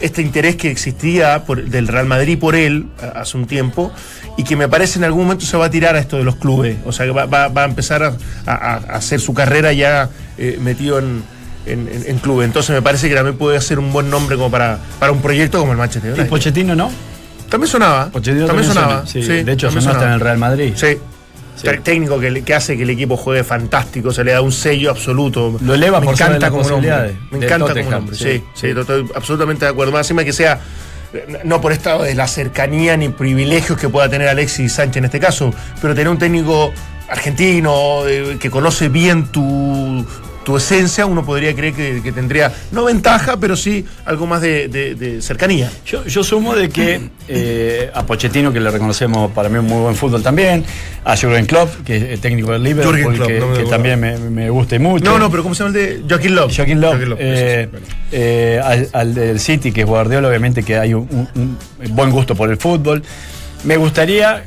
este 0.00 0.22
interés 0.22 0.56
que 0.56 0.70
existía 0.70 1.44
por, 1.44 1.64
del 1.64 1.88
Real 1.88 2.06
Madrid 2.06 2.38
por 2.38 2.54
él 2.54 2.86
hace 3.14 3.36
un 3.36 3.46
tiempo 3.46 3.92
y 4.36 4.44
que 4.44 4.56
me 4.56 4.68
parece 4.68 4.98
en 4.98 5.04
algún 5.04 5.24
momento 5.24 5.44
se 5.44 5.56
va 5.56 5.66
a 5.66 5.70
tirar 5.70 5.96
a 5.96 5.98
esto 5.98 6.16
de 6.16 6.24
los 6.24 6.36
clubes. 6.36 6.76
O 6.84 6.92
sea, 6.92 7.06
que 7.06 7.12
va, 7.12 7.26
va, 7.26 7.62
a 7.62 7.64
empezar 7.64 8.16
a, 8.46 8.74
hacer 8.76 9.20
su 9.20 9.34
carrera 9.34 9.72
ya 9.72 10.10
eh, 10.38 10.58
metido 10.60 10.98
en, 10.98 11.22
en, 11.66 12.18
clubes. 12.18 12.46
Entonces 12.46 12.74
me 12.74 12.82
parece 12.82 13.08
que 13.08 13.14
también 13.14 13.36
puede 13.36 13.60
ser 13.60 13.78
un 13.78 13.92
buen 13.92 14.10
nombre 14.10 14.36
como 14.36 14.50
para, 14.50 14.78
para 14.98 15.12
un 15.12 15.20
proyecto 15.20 15.58
como 15.58 15.72
el 15.72 15.78
Manchester 15.78 16.10
United. 16.10 16.26
¿Y 16.26 16.28
Pochettino 16.28 16.74
no? 16.74 16.90
También 17.48 17.70
sonaba. 17.70 18.10
Pochettino 18.10 18.46
también, 18.46 18.68
sonaba. 18.68 19.06
Sí, 19.06 19.20
de 19.20 19.52
hecho, 19.52 19.70
sonó 19.70 19.90
hasta 19.90 20.06
en 20.06 20.12
el 20.12 20.20
Real 20.20 20.38
Madrid. 20.38 20.72
Sí 20.74 20.98
técnico 21.82 22.18
que, 22.18 22.42
que, 22.42 22.54
hace 22.54 22.76
que 22.76 22.82
el 22.82 22.90
equipo 22.90 23.16
juegue 23.16 23.44
fantástico, 23.44 24.12
se 24.12 24.24
le 24.24 24.32
da 24.32 24.40
un 24.40 24.52
sello 24.52 24.90
absoluto. 24.90 25.56
Lo 25.60 25.74
eleva 25.74 26.00
me 26.00 26.06
por 26.06 26.14
encanta 26.14 26.50
como 26.50 26.68
nombre. 26.68 27.16
Me 27.30 27.44
encanta 27.44 27.74
como 27.74 27.90
nombre. 27.90 28.16
Sí, 28.16 28.42
sí, 28.54 28.68
estoy 28.68 29.06
absolutamente 29.14 29.64
de 29.64 29.70
acuerdo. 29.70 29.92
Más 29.92 30.06
encima 30.06 30.24
que 30.24 30.32
sea 30.32 30.60
no 31.44 31.60
por 31.60 31.72
estado 31.72 32.02
de 32.02 32.14
la 32.14 32.26
cercanía 32.26 32.96
ni 32.96 33.08
privilegios 33.08 33.78
que 33.78 33.88
pueda 33.88 34.08
tener 34.08 34.28
Alexis 34.28 34.72
Sánchez 34.72 34.96
en 34.96 35.04
este 35.04 35.20
caso, 35.20 35.52
pero 35.80 35.94
tener 35.94 36.08
un 36.08 36.18
técnico 36.18 36.72
argentino 37.08 38.06
eh, 38.06 38.36
que 38.40 38.50
conoce 38.50 38.88
bien 38.88 39.26
tu, 39.26 40.04
tu 40.44 40.56
esencia, 40.56 41.06
uno 41.06 41.24
podría 41.24 41.54
creer 41.54 41.74
que, 42.02 42.12
tendría, 42.12 42.52
no 42.70 42.84
ventaja, 42.84 43.38
pero 43.38 43.56
sí 43.56 43.84
algo 44.04 44.26
más 44.26 44.42
de, 44.42 45.18
cercanía. 45.20 45.70
Yo, 45.84 46.24
sumo 46.24 46.54
de 46.54 46.68
que 46.68 47.00
eh, 47.28 47.90
a 47.92 48.04
Pochettino, 48.04 48.52
que 48.52 48.60
le 48.60 48.70
reconocemos 48.70 49.32
para 49.32 49.48
mí 49.48 49.58
un 49.58 49.66
muy 49.66 49.80
buen 49.80 49.94
fútbol 49.94 50.22
también, 50.22 50.64
a 51.04 51.16
Jürgen 51.16 51.46
Klopp, 51.46 51.84
que 51.84 52.14
es 52.14 52.20
técnico 52.20 52.52
del 52.52 52.62
Liverpool, 52.62 53.18
que, 53.26 53.64
también 53.68 53.98
me, 53.98 54.16
me, 54.18 54.50
gusta 54.50 54.78
mucho. 54.78 55.04
No, 55.04 55.18
no, 55.18 55.30
pero 55.30 55.42
¿cómo 55.42 55.54
se 55.54 55.64
llama 55.64 55.78
el 55.78 56.02
de 56.02 56.04
Joaquín 56.08 56.34
Love? 56.34 56.54
Joaquín 56.54 56.80
Love. 56.80 57.16
Eh, 57.18 57.68
eh, 58.12 58.88
al, 58.92 59.14
del 59.14 59.40
City, 59.40 59.72
que 59.72 59.82
es 59.82 59.86
Guardiola, 59.86 60.28
obviamente 60.28 60.62
que 60.62 60.78
hay 60.78 60.94
un, 60.94 61.28
buen 61.90 62.10
gusto 62.10 62.34
por 62.34 62.50
el 62.50 62.56
fútbol. 62.58 63.02
Me 63.64 63.76
gustaría 63.76 64.44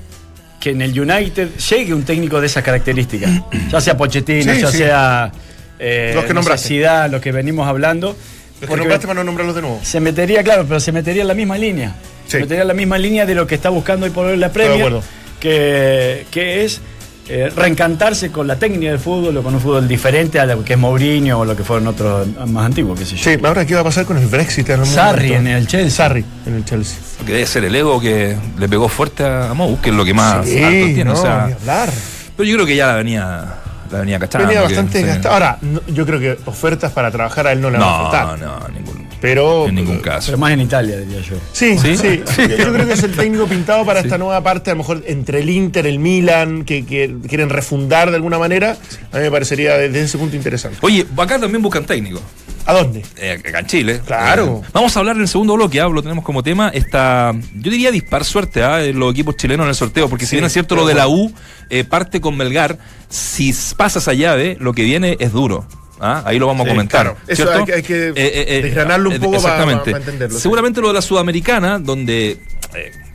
que 0.59 0.71
en 0.71 0.81
el 0.81 1.00
United 1.00 1.50
llegue 1.69 1.93
un 1.93 2.03
técnico 2.03 2.39
de 2.39 2.47
esas 2.47 2.63
características, 2.63 3.31
ya 3.71 3.81
sea 3.81 3.97
Pochettino, 3.97 4.53
ya 4.53 4.71
sea 4.71 5.31
eh, 5.79 6.12
los 6.15 6.25
que 6.25 6.33
nombraste. 6.33 7.09
lo 7.09 7.21
que 7.21 7.31
venimos 7.31 7.68
hablando. 7.68 8.15
Los 8.62 8.69
que 8.69 8.77
nombraste 8.77 9.07
para 9.07 9.19
no 9.19 9.24
nombrarlos 9.24 9.56
de 9.56 9.62
nuevo. 9.62 9.79
Se 9.83 10.00
metería, 10.00 10.44
claro, 10.44 10.65
pero 10.68 10.79
se 10.79 10.91
metería 10.91 11.21
en 11.21 11.27
la 11.27 11.35
misma 11.35 11.57
línea. 11.57 11.95
Se 12.27 12.39
metería 12.39 12.63
en 12.63 12.68
la 12.68 12.74
misma 12.74 12.97
línea 12.97 13.25
de 13.25 13.35
lo 13.35 13.47
que 13.47 13.56
está 13.56 13.69
buscando 13.69 14.06
hoy 14.06 14.12
por 14.12 14.25
hoy 14.25 14.38
la 14.38 14.51
Premier, 14.51 14.94
que, 15.39 16.25
que 16.31 16.65
es 16.65 16.81
eh, 17.29 17.51
reencantarse 17.53 18.31
con 18.31 18.48
la 18.48 18.55
técnica 18.55 18.89
del 18.89 19.00
fútbol 19.00 19.36
o 19.36 19.43
con 19.43 19.53
un 19.53 19.60
fútbol 19.60 19.86
diferente 19.86 20.39
a 20.39 20.46
lo 20.46 20.63
que 20.63 20.74
es 20.74 20.79
Mourinho 20.79 21.39
o 21.39 21.46
lo 21.46 21.57
que 21.57 21.63
fueron 21.63 21.88
otros 21.88 22.25
más 22.48 22.65
antiguos, 22.65 22.98
qué 22.98 23.05
sé 23.05 23.17
yo. 23.17 23.24
Sí, 23.24 23.38
ahora 23.43 23.65
qué 23.65 23.75
va 23.75 23.81
a 23.81 23.84
pasar 23.84 24.05
con 24.05 24.17
el 24.17 24.27
Brexit 24.27 24.69
en 24.69 24.79
el 24.79 24.86
Sarri 24.86 25.34
en 25.34 25.48
el 25.48 25.67
Chelsea. 25.67 25.89
Sarri 25.89 26.24
en 26.46 26.55
el 26.55 26.63
Chelsea. 26.63 26.98
Que 27.25 27.34
debe 27.34 27.46
ser 27.46 27.65
el 27.65 27.75
ego 27.75 28.00
que 28.00 28.38
le 28.57 28.69
pegó 28.69 28.88
fuerte 28.88 29.25
a 29.25 29.53
Mou, 29.53 29.77
que 29.81 29.89
es 29.89 29.96
lo 29.96 30.05
que 30.05 30.13
más 30.13 30.46
sí, 30.46 30.63
alto 30.63 30.86
tiene. 30.93 31.12
o 31.12 31.15
sea, 31.17 31.43
hablar. 31.46 31.89
Pero 32.38 32.48
yo 32.48 32.55
creo 32.55 32.65
que 32.65 32.75
ya 32.77 32.88
la 32.88 32.96
venía 32.96 33.55
la 33.91 34.00
venía 34.00 34.20
cachando. 34.20 34.48
Venía 34.48 34.62
bastante 34.62 35.01
gastada. 35.01 35.34
Ahora, 35.34 35.60
yo 35.88 36.06
creo 36.06 36.20
que 36.20 36.38
ofertas 36.46 36.91
para 36.91 37.12
trabajar 37.12 37.48
a 37.48 37.51
él 37.51 37.62
no 37.62 37.70
le 37.70 37.77
van 37.77 37.88
a 37.88 37.98
faltar. 38.10 38.39
No, 38.39 38.60
no, 38.60 38.67
ningún, 38.70 39.08
pero, 39.20 39.67
en 39.67 39.75
ningún 39.75 40.00
caso. 40.00 40.27
Pero 40.27 40.38
más 40.38 40.51
en 40.51 40.62
Italia, 40.62 40.98
diría 40.98 41.22
yo. 41.22 41.36
Sí, 41.51 41.77
sí. 41.77 41.98
sí. 41.98 42.22
Yo 42.58 42.72
creo 42.74 42.86
que 42.86 42.94
es 42.94 43.03
el 43.03 43.15
técnico 43.15 43.48
pintado 43.48 43.86
para 43.86 44.01
esta 44.01 44.17
nueva 44.17 44.41
parte, 44.41 44.70
a 44.70 44.74
lo 44.74 44.79
mejor 44.79 45.03
entre 45.08 45.39
el 45.39 45.50
Inter, 45.50 45.88
el 45.88 46.00
Milan, 46.00 46.63
que, 46.65 46.86
quieren 46.86 47.50
refundar 47.50 48.10
de 48.10 48.15
alguna 48.15 48.38
manera. 48.38 48.77
A 49.12 49.17
mí 49.17 49.24
me 49.24 49.32
parecería 49.32 49.77
desde 49.77 50.01
ese 50.01 50.17
punto 50.17 50.36
interesante. 50.36 50.77
Oye, 50.82 51.06
acá 51.17 51.39
también 51.39 51.62
buscan 51.62 51.86
técnico. 51.86 52.22
¿A 52.67 52.74
dónde? 52.74 53.01
Eh, 53.15 53.41
en 53.45 53.65
Chile. 53.65 54.01
Claro. 54.05 54.62
Eh, 54.62 54.69
vamos 54.74 54.95
a 54.95 55.00
hablar 55.00 55.15
en 55.15 55.21
el 55.21 55.27
segundo 55.29 55.53
bloque, 55.53 55.79
¿ah? 55.79 55.88
lo 55.88 56.01
tenemos 56.01 56.25
como 56.25 56.43
tema, 56.43 56.67
esta, 56.67 57.33
yo 57.55 57.71
diría 57.71 57.91
dispar 57.91 58.25
suerte 58.25 58.62
¿ah? 58.62 58.79
los 58.93 59.13
equipos 59.13 59.38
chilenos 59.38 59.63
en 59.63 59.69
el 59.69 59.75
sorteo, 59.75 60.09
porque 60.09 60.25
si 60.25 60.36
bien 60.36 60.43
es 60.43 60.51
cierto 60.51 60.75
lo 60.75 60.86
de 60.86 60.93
la 60.93 61.07
U, 61.07 61.31
eh, 61.69 61.86
parte 61.86 62.19
con 62.19 62.36
Melgar, 62.36 62.77
si 63.07 63.55
pasas 63.77 64.09
allá 64.09 64.36
de 64.36 64.57
lo 64.59 64.74
que 64.74 64.83
viene 64.83 65.15
es 65.21 65.31
duro. 65.31 65.65
¿ah? 66.01 66.24
Ahí 66.25 66.39
lo 66.39 66.47
vamos 66.47 66.67
a 66.67 66.69
comentar. 66.69 67.15
Eso 67.25 67.50
hay 67.50 67.83
que, 67.83 68.12
desgranarlo 68.12 69.12
un 69.12 69.19
poco 69.19 69.41
para, 69.41 69.63
entenderlo. 69.71 70.38
Seguramente 70.38 70.81
lo 70.81 70.89
de 70.89 70.95
la 70.95 71.01
Sudamericana, 71.01 71.79
donde 71.79 72.38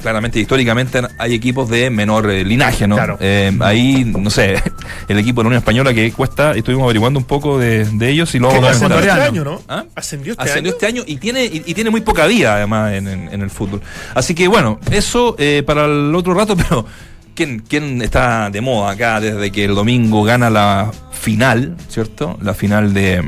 claramente 0.01 0.41
históricamente 0.41 1.01
hay 1.19 1.35
equipos 1.35 1.69
de 1.69 1.91
menor 1.91 2.31
eh, 2.31 2.45
linaje, 2.45 2.87
¿no? 2.87 2.97
Eh, 3.21 3.53
ahí, 3.61 4.05
no 4.05 4.31
sé, 4.31 4.61
el 5.09 5.19
equipo 5.19 5.41
de 5.41 5.45
la 5.45 5.49
Unión 5.49 5.59
Española 5.59 5.95
que 5.95 6.11
cuesta, 6.13 6.53
estuvimos 6.53 6.85
averiguando 6.85 7.19
un 7.19 7.25
poco 7.25 7.59
de, 7.59 7.87
ellos 8.01 8.35
y 8.35 8.39
luego... 8.39 8.67
Ascendió 8.67 8.99
este 8.99 9.11
año, 9.11 9.45
¿no? 9.45 9.63
¿Ah? 9.69 9.85
Ascendió 9.95 10.33
este 10.33 10.45
Ascendió 10.45 10.73
este 10.73 10.87
año 10.87 11.03
y 11.07 11.17
tiene, 11.17 11.45
y, 11.45 11.61
tiene 11.75 11.91
muy 11.91 12.01
poca 12.01 12.27
vida 12.27 12.57
además 12.57 12.93
en, 12.93 13.07
el 13.07 13.51
fútbol. 13.51 13.81
Así 14.15 14.35
que 14.35 14.49
bueno, 14.49 14.79
eso 14.91 15.37
eh, 15.39 15.63
para 15.65 15.85
el 15.85 16.15
otro 16.15 16.35
rato, 16.35 16.57
pero... 16.69 16.87
¿Quién, 17.35 17.61
¿Quién 17.61 18.03
está 18.03 18.51
de 18.51 18.61
moda 18.61 18.91
acá 18.91 19.19
desde 19.19 19.51
que 19.51 19.65
el 19.65 19.75
domingo 19.75 20.23
gana 20.23 20.51
la 20.51 20.91
final, 21.13 21.79
¿cierto? 21.89 22.39
La 22.43 22.53
final 22.53 22.93
de, 22.93 23.23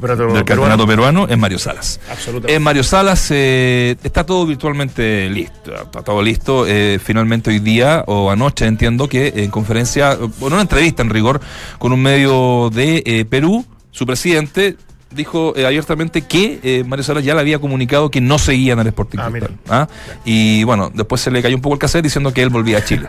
del 0.00 0.44
campeonato 0.44 0.86
peruano 0.86 1.26
es 1.28 1.38
Mario 1.38 1.58
Salas. 1.58 2.00
Absolutamente. 2.10 2.54
En 2.54 2.62
Mario 2.62 2.82
Salas 2.82 3.28
eh, 3.30 3.96
está 4.02 4.24
todo 4.24 4.46
virtualmente 4.46 5.28
listo. 5.30 5.74
Está 5.74 6.02
todo 6.02 6.22
listo. 6.22 6.66
Eh, 6.66 6.98
finalmente 7.02 7.50
hoy 7.50 7.58
día 7.58 8.04
o 8.06 8.30
anoche 8.30 8.66
entiendo 8.66 9.08
que 9.08 9.32
en 9.36 9.50
conferencia, 9.50 10.12
en 10.12 10.32
una 10.40 10.60
entrevista 10.60 11.02
en 11.02 11.10
rigor 11.10 11.40
con 11.78 11.92
un 11.92 12.02
medio 12.02 12.70
de 12.70 13.02
eh, 13.06 13.24
Perú, 13.24 13.64
su 13.90 14.06
presidente 14.06 14.76
dijo 15.10 15.54
abiertamente 15.56 16.22
que 16.22 16.84
Mario 16.84 17.04
Salas 17.04 17.22
ya 17.22 17.34
le 17.34 17.40
había 17.40 17.60
comunicado 17.60 18.10
que 18.10 18.20
no 18.20 18.36
seguía 18.36 18.72
en 18.72 18.80
el 18.80 18.88
Sporting 18.88 19.18
ah, 19.20 19.30
¿ah? 19.68 19.88
Y 20.24 20.64
bueno, 20.64 20.90
después 20.92 21.20
se 21.20 21.30
le 21.30 21.40
cayó 21.40 21.54
un 21.54 21.62
poco 21.62 21.74
el 21.74 21.78
cassette 21.78 22.02
diciendo 22.02 22.32
que 22.32 22.42
él 22.42 22.48
volvía 22.48 22.78
a 22.78 22.84
Chile. 22.84 23.08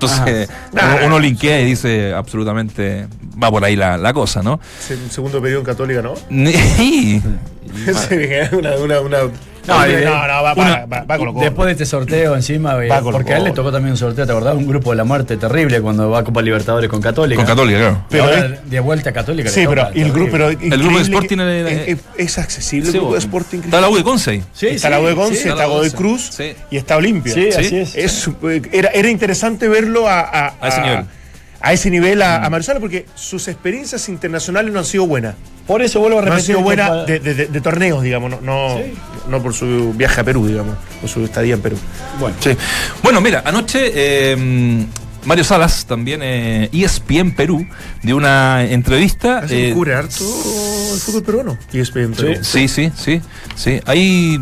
Entonces, 0.00 0.48
uno, 1.06 1.18
linkea 1.18 1.60
y 1.60 1.64
dice 1.64 2.12
absolutamente, 2.14 3.08
va 3.42 3.50
por 3.50 3.64
ahí 3.64 3.74
la, 3.74 4.12
cosa, 4.12 4.42
¿no? 4.42 4.60
Segundo 5.10 5.42
periodo 5.42 5.60
en 5.60 5.66
Católica, 5.66 6.02
¿no? 6.02 6.14
Sí. 6.78 7.22
una, 8.52 8.76
una, 8.76 9.00
una 9.00 9.18
no, 9.68 10.26
no, 10.26 10.42
va, 10.42 10.54
va, 10.54 11.04
va, 11.04 11.18
con 11.18 11.34
Después 11.38 11.66
de 11.66 11.72
este 11.72 11.86
sorteo 11.86 12.34
encima, 12.34 12.76
porque 13.02 13.34
a 13.34 13.38
él 13.38 13.44
le 13.44 13.50
tocó 13.52 13.70
también 13.70 13.92
un 13.92 13.96
sorteo, 13.96 14.26
¿te 14.26 14.32
acordás? 14.32 14.56
Un 14.56 14.66
grupo 14.66 14.90
de 14.90 14.96
la 14.96 15.04
muerte 15.04 15.36
terrible 15.36 15.80
cuando 15.80 16.10
va 16.10 16.20
a 16.20 16.24
Copa 16.24 16.42
Libertadores 16.42 16.88
con 16.88 17.00
Católica. 17.00 17.36
Con 17.36 17.46
Católica, 17.46 17.78
claro. 17.78 18.04
Pero 18.08 18.26
de 18.64 18.80
vuelta 18.80 19.10
a 19.10 19.12
Católica. 19.12 19.50
Sí, 19.50 19.64
pero 19.68 19.88
el 19.94 20.12
grupo, 20.12 20.32
pero 20.32 20.48
el 20.48 20.82
grupo 20.82 20.96
de 20.96 21.02
Sporting 21.02 21.38
es, 21.38 21.98
es, 22.16 22.38
accesible 22.38 22.90
el 22.90 22.94
grupo 22.96 23.12
de 23.12 23.18
Sporting. 23.18 23.58
Está 23.64 23.80
la 23.80 23.88
U 23.88 23.96
de 23.96 24.04
Conce. 24.04 24.42
Sí, 24.52 24.68
está 24.68 24.90
la 24.90 25.00
U 25.00 25.06
de 25.06 25.14
Conce, 25.14 25.48
está 25.48 25.66
Godoy 25.66 25.90
Cruz 25.90 26.38
y 26.70 26.76
está 26.76 26.96
Olimpia. 26.96 27.34
Sí, 27.34 27.48
así 27.48 27.76
es. 27.76 28.30
era, 28.72 28.90
era 28.90 29.08
interesante 29.08 29.68
verlo 29.68 30.08
a, 30.08 30.20
a, 30.20 30.54
a 30.60 30.68
ese 30.68 30.80
nivel 30.80 31.04
a 31.60 31.72
ese 31.72 31.90
nivel 31.90 32.22
a, 32.22 32.44
a 32.44 32.50
Mario 32.50 32.80
porque 32.80 33.06
sus 33.14 33.48
experiencias 33.48 34.08
internacionales 34.08 34.72
no 34.72 34.78
han 34.78 34.84
sido 34.84 35.06
buenas. 35.06 35.34
Por 35.68 35.82
eso 35.82 36.00
vuelvo 36.00 36.18
a 36.18 36.22
repetir. 36.22 36.32
No 36.32 36.38
han 36.38 36.46
sido 36.46 36.60
buenas 36.62 37.06
de, 37.06 37.60
torneos, 37.62 38.02
digamos, 38.02 38.40
no, 38.40 38.80
no, 39.28 39.42
por 39.42 39.52
su 39.52 39.92
viaje 39.92 40.22
a 40.22 40.24
Perú, 40.24 40.46
digamos, 40.46 40.76
por 41.00 41.10
su 41.10 41.24
estadía 41.24 41.54
en 41.54 41.60
Perú. 41.60 41.76
Bueno, 42.18 42.36
sí. 42.40 42.56
bueno 43.02 43.20
mira, 43.20 43.42
anoche 43.44 43.92
eh, 43.94 44.86
Mario 45.26 45.44
Salas, 45.44 45.84
también 45.84 46.22
eh, 46.22 46.70
ESPN 46.72 47.32
Perú, 47.32 47.66
de 48.02 48.14
una 48.14 48.64
entrevista. 48.64 49.44
Eh, 49.50 49.72
cubre 49.74 49.94
harto 49.94 50.24
el 50.94 51.00
fútbol 51.00 51.22
peruano. 51.22 51.58
ESPN 51.70 52.14
Perú. 52.14 52.40
Sí, 52.42 52.66
sí, 52.66 52.90
sí, 52.96 53.20
sí. 53.54 53.78
Hay 53.84 54.40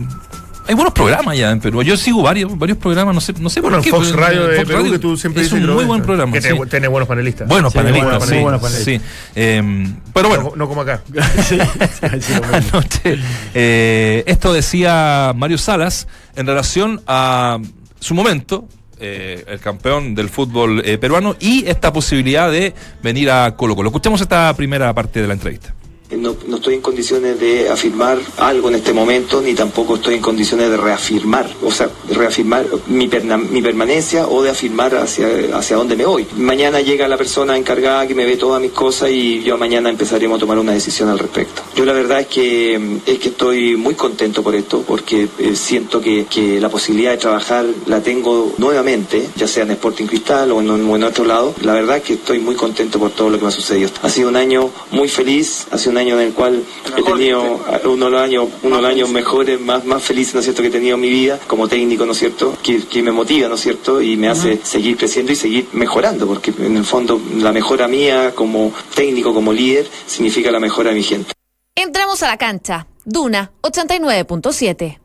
hay 0.66 0.74
buenos 0.74 0.92
programas 0.92 1.36
ya 1.36 1.50
en 1.50 1.60
Perú. 1.60 1.82
Yo 1.82 1.96
sigo 1.96 2.22
varios, 2.22 2.56
varios 2.58 2.78
programas, 2.78 3.14
no 3.14 3.20
sé, 3.20 3.34
no 3.38 3.48
sé 3.48 3.60
bueno, 3.60 3.78
por 3.78 3.84
qué. 3.84 3.90
Fox 3.90 4.12
Radio 4.12 4.46
de 4.46 4.66
Perú, 4.66 4.90
que 4.90 4.98
tú 4.98 5.16
siempre 5.16 5.42
es 5.42 5.52
un 5.52 5.66
muy 5.66 5.84
buen 5.84 6.02
programa. 6.02 6.32
Que 6.32 6.40
tiene, 6.40 6.88
buenos 6.88 7.08
panelistas. 7.08 7.48
Buenos 7.48 7.72
panelistas, 7.72 8.28
sí, 8.28 8.38
buenos 8.38 8.60
panelistas. 8.60 8.84
sí. 8.84 9.00
Eh, 9.34 9.94
pero 10.12 10.28
bueno. 10.28 10.52
No, 10.56 10.68
como 10.68 10.82
acá. 10.82 11.02
Anoche, 12.52 13.18
eh, 13.54 14.24
esto 14.26 14.52
decía 14.52 15.32
Mario 15.36 15.58
Salas 15.58 16.08
en 16.34 16.46
relación 16.46 17.02
a 17.06 17.58
su 18.00 18.14
momento, 18.14 18.68
eh, 18.98 19.44
el 19.46 19.60
campeón 19.60 20.14
del 20.14 20.30
fútbol 20.30 20.82
eh, 20.84 20.96
peruano 20.96 21.36
y 21.38 21.66
esta 21.66 21.92
posibilidad 21.92 22.50
de 22.50 22.72
venir 23.02 23.30
a 23.30 23.54
Colo 23.54 23.76
Colo. 23.76 23.90
Escuchemos 23.90 24.20
esta 24.22 24.54
primera 24.56 24.94
parte 24.94 25.20
de 25.20 25.28
la 25.28 25.34
entrevista. 25.34 25.74
No, 26.10 26.36
no, 26.46 26.56
estoy 26.56 26.74
en 26.74 26.82
condiciones 26.82 27.40
de 27.40 27.68
afirmar 27.68 28.18
algo 28.38 28.68
en 28.68 28.76
este 28.76 28.92
momento, 28.92 29.42
ni 29.42 29.54
tampoco 29.54 29.96
estoy 29.96 30.14
en 30.14 30.20
condiciones 30.20 30.70
de 30.70 30.76
reafirmar, 30.76 31.50
o 31.64 31.72
sea, 31.72 31.90
reafirmar 32.10 32.64
mi, 32.86 33.08
mi 33.50 33.62
permanencia 33.62 34.28
o 34.28 34.40
de 34.40 34.50
afirmar 34.50 34.94
hacia, 34.94 35.26
hacia 35.56 35.76
dónde 35.76 35.96
me 35.96 36.06
voy. 36.06 36.24
Mañana 36.36 36.80
llega 36.80 37.08
la 37.08 37.16
persona 37.16 37.56
encargada 37.56 38.06
que 38.06 38.14
me 38.14 38.24
ve 38.24 38.36
todas 38.36 38.62
mis 38.62 38.70
cosas 38.70 39.10
y 39.10 39.42
yo 39.42 39.58
mañana 39.58 39.90
empezaremos 39.90 40.36
a 40.36 40.40
tomar 40.40 40.58
una 40.58 40.72
decisión 40.72 41.08
al 41.08 41.18
respecto. 41.18 41.62
Yo 41.74 41.84
la 41.84 41.92
verdad 41.92 42.20
es 42.20 42.28
que, 42.28 43.00
es 43.04 43.18
que 43.18 43.28
estoy 43.28 43.76
muy 43.76 43.94
contento 43.94 44.44
por 44.44 44.54
esto, 44.54 44.84
porque 44.86 45.28
eh, 45.38 45.56
siento 45.56 46.00
que, 46.00 46.26
que, 46.26 46.60
la 46.60 46.68
posibilidad 46.68 47.10
de 47.10 47.18
trabajar 47.18 47.66
la 47.86 48.00
tengo 48.00 48.54
nuevamente, 48.58 49.28
ya 49.36 49.48
sea 49.48 49.64
en 49.64 49.72
Sporting 49.72 50.06
Cristal 50.06 50.52
o 50.52 50.60
en, 50.60 50.70
o 50.70 50.96
en 50.96 51.02
otro 51.02 51.24
lado. 51.24 51.52
La 51.62 51.72
verdad 51.72 51.96
es 51.96 52.04
que 52.04 52.12
estoy 52.14 52.38
muy 52.38 52.54
contento 52.54 53.00
por 53.00 53.10
todo 53.10 53.28
lo 53.28 53.38
que 53.38 53.42
me 53.42 53.48
ha 53.48 53.52
sucedido. 53.52 53.90
Ha 54.02 54.08
sido 54.08 54.28
un 54.28 54.36
año 54.36 54.70
muy 54.92 55.08
feliz, 55.08 55.66
ha 55.72 55.78
sido 55.78 55.92
un 55.92 55.95
año 55.98 56.20
en 56.20 56.28
el 56.28 56.34
cual 56.34 56.62
he 56.96 57.02
tenido 57.02 57.60
uno 57.84 58.04
de 58.06 58.10
los 58.10 58.20
años, 58.20 58.48
uno 58.62 58.76
de 58.76 58.82
los 58.82 58.90
años 58.90 59.08
mejores, 59.10 59.60
más, 59.60 59.84
más 59.84 60.02
felices, 60.02 60.34
¿no 60.34 60.40
es 60.40 60.46
cierto?, 60.46 60.62
que 60.62 60.68
he 60.68 60.72
tenido 60.72 60.96
en 60.96 61.00
mi 61.00 61.10
vida 61.10 61.38
como 61.46 61.68
técnico, 61.68 62.06
¿no 62.06 62.12
es 62.12 62.18
cierto?, 62.18 62.56
que, 62.62 62.86
que 62.86 63.02
me 63.02 63.12
motiva, 63.12 63.48
¿no 63.48 63.54
es 63.54 63.60
cierto?, 63.60 64.00
y 64.00 64.16
me 64.16 64.28
hace 64.28 64.58
seguir 64.62 64.96
creciendo 64.96 65.32
y 65.32 65.36
seguir 65.36 65.68
mejorando, 65.72 66.26
porque 66.26 66.52
en 66.58 66.76
el 66.76 66.84
fondo 66.84 67.20
la 67.38 67.52
mejora 67.52 67.88
mía 67.88 68.32
como 68.34 68.72
técnico, 68.94 69.32
como 69.34 69.52
líder, 69.52 69.86
significa 70.06 70.50
la 70.50 70.60
mejora 70.60 70.90
de 70.90 70.96
mi 70.96 71.02
gente. 71.02 71.32
Entramos 71.74 72.22
a 72.22 72.28
la 72.28 72.36
cancha. 72.36 72.86
Duna 73.04 73.52
89.7. 73.62 74.98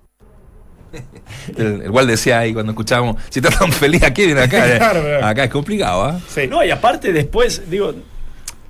Igual 1.85 2.07
decía 2.07 2.39
ahí 2.39 2.53
cuando 2.53 2.71
escuchábamos, 2.71 3.17
si 3.29 3.39
estás 3.39 3.57
tan 3.57 3.71
feliz 3.71 4.03
aquí, 4.03 4.25
viene 4.25 4.41
acá. 4.41 4.91
acá 5.29 5.43
es 5.45 5.49
complicado, 5.49 6.03
¿ah? 6.03 6.19
No, 6.49 6.63
y 6.63 6.71
aparte 6.71 7.13
después, 7.13 7.69
digo, 7.69 7.93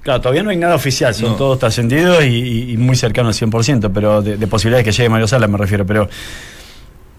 Claro, 0.02 0.20
todavía 0.20 0.42
no 0.42 0.50
hay 0.50 0.58
nada 0.58 0.76
oficial, 0.76 1.14
son 1.14 1.38
todos 1.38 1.60
trascendidos 1.60 2.26
y, 2.26 2.76
muy 2.78 2.96
cercanos 2.96 3.40
al 3.42 3.50
100%, 3.50 3.92
pero 3.94 4.22
de, 4.22 4.48
posibilidades 4.48 4.84
que 4.84 4.92
llegue 4.92 5.10
Mario 5.10 5.28
Sala 5.28 5.48
me 5.48 5.58
refiero, 5.58 5.86
pero... 5.86 6.10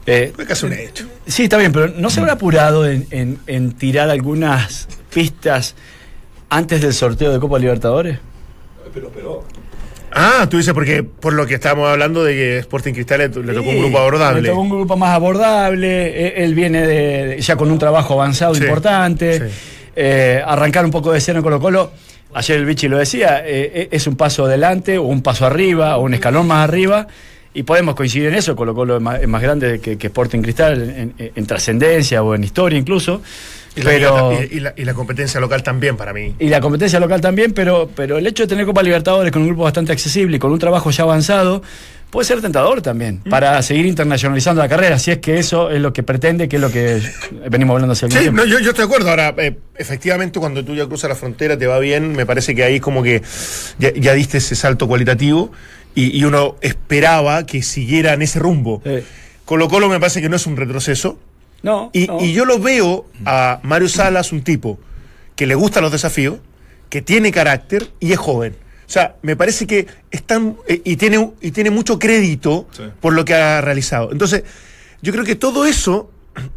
Eh, 0.04 0.32
casi 0.48 0.66
un 0.66 0.72
hecho. 0.72 1.06
Sí, 1.24 1.44
está 1.44 1.58
bien, 1.58 1.70
pero 1.70 1.88
¿no 1.96 2.10
se 2.10 2.18
habrá 2.18 2.32
apurado 2.32 2.84
en, 2.88 3.72
tirar 3.78 4.10
algunas 4.10 4.88
pistas 5.14 5.76
antes 6.50 6.80
del 6.80 6.92
sorteo 6.92 7.32
de 7.32 7.38
Copa 7.38 7.58
Libertadores? 7.60 8.18
Pero, 8.92 9.10
pero... 9.14 9.44
Ah, 10.10 10.46
tú 10.50 10.56
dices 10.58 10.74
porque 10.74 11.04
por 11.04 11.32
lo 11.34 11.46
que 11.46 11.54
estábamos 11.54 11.88
hablando 11.88 12.24
de 12.24 12.34
que 12.34 12.58
Sporting 12.58 12.92
Cristal 12.92 13.20
le, 13.20 13.28
tocó 13.28 13.70
un 13.70 13.78
grupo 13.78 13.98
abordable. 13.98 14.42
Le 14.42 14.48
tocó 14.48 14.60
un 14.60 14.68
grupo 14.68 14.96
más 14.96 15.14
abordable, 15.14 16.08
e, 16.08 16.44
él 16.44 16.54
viene 16.54 16.86
de, 16.86 17.40
ya 17.40 17.54
con 17.54 17.70
un 17.70 17.78
trabajo 17.78 18.14
avanzado 18.14 18.56
importante, 18.56 19.50
eh, 19.94 20.42
arrancar 20.44 20.84
un 20.84 20.90
poco 20.90 21.12
de 21.12 21.20
cero 21.20 21.38
en 21.38 21.44
Colo 21.44 21.60
Colo 21.60 21.92
ayer 22.34 22.58
el 22.58 22.64
Vichy 22.64 22.88
lo 22.88 22.98
decía, 22.98 23.42
eh, 23.44 23.70
eh, 23.74 23.88
es 23.90 24.06
un 24.06 24.16
paso 24.16 24.44
adelante 24.44 24.98
o 24.98 25.04
un 25.04 25.22
paso 25.22 25.46
arriba 25.46 25.96
o 25.96 26.02
un 26.02 26.14
escalón 26.14 26.46
más 26.46 26.68
arriba. 26.68 27.06
Y 27.54 27.64
podemos 27.64 27.94
coincidir 27.94 28.28
en 28.28 28.34
eso, 28.34 28.56
Colo 28.56 28.74
Colo 28.74 28.96
es 28.96 29.28
más, 29.28 29.42
grande 29.42 29.78
que, 29.78 29.98
que, 29.98 30.06
Sporting 30.06 30.40
Cristal 30.40 31.12
en, 31.18 31.46
trascendencia 31.46 32.22
o 32.22 32.34
en 32.34 32.44
historia 32.44 32.78
incluso. 32.78 33.20
Y, 33.74 33.80
pero, 33.80 34.32
y, 34.42 34.60
la, 34.60 34.94
competencia 34.94 35.40
local 35.40 35.62
también 35.62 35.96
para 35.96 36.12
mí. 36.12 36.34
Y 36.38 36.48
la 36.48 36.60
competencia 36.60 37.00
local 37.00 37.22
también, 37.22 37.52
pero, 37.52 37.88
pero 37.94 38.18
el 38.18 38.26
hecho 38.26 38.42
de 38.42 38.48
tener 38.48 38.66
Copa 38.66 38.82
Libertadores 38.82 39.32
con 39.32 39.42
un 39.42 39.48
grupo 39.48 39.62
bastante 39.62 39.92
accesible 39.92 40.36
y 40.36 40.38
con 40.38 40.52
un 40.52 40.58
trabajo 40.58 40.90
ya 40.90 41.04
avanzado, 41.04 41.62
puede 42.10 42.26
ser 42.26 42.42
tentador 42.42 42.82
también 42.82 43.22
mm. 43.24 43.30
para 43.30 43.62
seguir 43.62 43.86
internacionalizando 43.86 44.60
la 44.60 44.68
carrera, 44.68 44.98
si 44.98 45.10
es 45.12 45.18
que 45.18 45.38
eso 45.38 45.70
es 45.70 45.80
lo 45.80 45.94
que 45.94 46.02
pretende, 46.02 46.46
que 46.46 46.56
es 46.56 46.62
lo 46.62 46.70
que 46.70 47.00
venimos 47.48 47.72
hablando 47.72 47.94
hace 47.94 48.10
sí, 48.10 48.30
no, 48.30 48.44
yo, 48.44 48.58
yo, 48.58 48.70
estoy 48.70 48.82
de 48.82 48.84
acuerdo. 48.84 49.08
Ahora, 49.08 49.34
eh, 49.38 49.56
efectivamente, 49.74 50.38
cuando 50.38 50.62
tú 50.62 50.74
ya 50.74 50.86
cruzas 50.86 51.08
la 51.08 51.16
frontera, 51.16 51.56
te 51.56 51.66
va 51.66 51.78
bien, 51.78 52.12
me 52.12 52.26
parece 52.26 52.54
que 52.54 52.64
ahí 52.64 52.78
como 52.78 53.02
que 53.02 53.22
ya, 53.78 54.12
diste 54.12 54.38
ese 54.38 54.54
salto 54.54 54.86
cualitativo 54.86 55.50
y, 55.94 56.22
uno 56.24 56.56
esperaba 56.60 57.46
que 57.46 57.62
siguiera 57.62 58.12
en 58.12 58.20
ese 58.20 58.38
rumbo. 58.38 58.82
Colo 59.46 59.68
Colo 59.68 59.88
me 59.88 59.98
parece 59.98 60.20
que 60.20 60.28
no 60.28 60.36
es 60.36 60.46
un 60.46 60.56
retroceso. 60.56 61.18
No 61.62 61.90
y, 61.92 62.10
y 62.24 62.32
yo 62.32 62.44
lo 62.44 62.58
veo 62.58 63.06
a 63.24 63.60
Mario 63.62 63.88
Salas, 63.88 64.32
un 64.32 64.42
tipo 64.42 64.78
que 65.36 65.46
le 65.46 65.54
gustan 65.54 65.82
los 65.82 65.92
desafíos, 65.92 66.38
que 66.88 67.02
tiene 67.02 67.32
carácter 67.32 67.90
y 68.00 68.12
es 68.12 68.18
joven. 68.18 68.56
O 68.86 68.90
sea, 68.92 69.16
me 69.22 69.36
parece 69.36 69.66
que 69.66 69.86
están 70.10 70.56
eh, 70.68 70.82
y 70.84 70.96
tiene 70.96 71.32
y 71.40 71.52
tiene 71.52 71.70
mucho 71.70 71.98
crédito 71.98 72.68
por 73.00 73.14
lo 73.14 73.24
que 73.24 73.34
ha 73.34 73.60
realizado. 73.60 74.12
Entonces, 74.12 74.44
yo 75.00 75.12
creo 75.12 75.24
que 75.24 75.34
todo 75.34 75.64
eso 75.64 76.10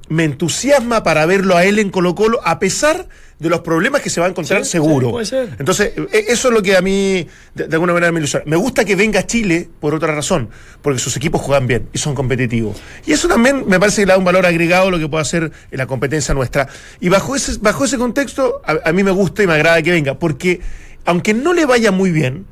me 0.10 0.26
entusiasma 0.26 1.04
para 1.04 1.26
verlo 1.26 1.56
a 1.56 1.66
él 1.66 1.80
en 1.80 1.90
Colo 1.90 2.16
Colo, 2.16 2.42
a 2.44 2.60
pesar 2.60 2.98
de 2.98 3.10
los 3.40 3.60
problemas 3.62 4.02
que 4.02 4.10
se 4.10 4.20
va 4.20 4.28
a 4.28 4.30
encontrar 4.30 4.66
seguro. 4.66 5.12
puede 5.12 5.26
ser. 5.26 5.56
Entonces, 5.60 5.94
e, 6.12 6.26
eso 6.30 6.48
es 6.48 6.54
lo 6.54 6.62
que 6.62 6.78
a 6.78 6.82
mí, 6.82 7.28
de, 7.54 7.66
alguna 7.72 7.94
manera, 7.94 8.12
me 8.12 8.20
ilusiona. 8.20 8.46
Me 8.48 8.56
gusta 8.56 8.86
que 8.86 8.96
venga 8.96 9.20
a 9.20 9.28
Chile 9.28 9.68
por 9.80 9.94
otra 9.94 10.14
razón, 10.14 10.50
porque 10.82 11.00
sus 11.00 11.16
equipos 11.18 11.42
juegan 11.42 11.68
bien 11.68 11.90
y 11.94 11.98
son 11.98 12.16
competitivos. 12.16 12.78
Y 13.06 13.12
eso 13.12 13.28
también 13.28 13.66
me 13.68 13.80
parece 13.80 14.02
que 14.02 14.06
le 14.06 14.14
da 14.14 14.18
un 14.18 14.26
valor 14.26 14.46
agregado 14.46 14.88
a 14.88 14.92
lo 14.92 15.00
que 15.00 15.08
puede 15.08 15.22
hacer 15.22 15.52
en 15.72 15.78
la 15.78 15.86
competencia 15.86 16.34
nuestra. 16.34 16.68
Y 17.00 17.10
bajo 17.10 17.36
ese, 17.36 17.58
bajo 17.60 17.86
ese 17.86 17.98
contexto, 17.98 18.62
a 18.66 18.92
mí 18.92 19.04
me 19.04 19.12
gusta 19.12 19.44
y 19.44 19.48
me 19.48 19.54
agrada 19.54 19.82
que 19.82 19.92
venga, 19.92 20.18
porque 20.18 20.62
aunque 21.06 21.34
no 21.34 21.54
le 21.54 21.66
vaya 21.66 21.92
muy 21.92 22.12
bien, 22.12 22.46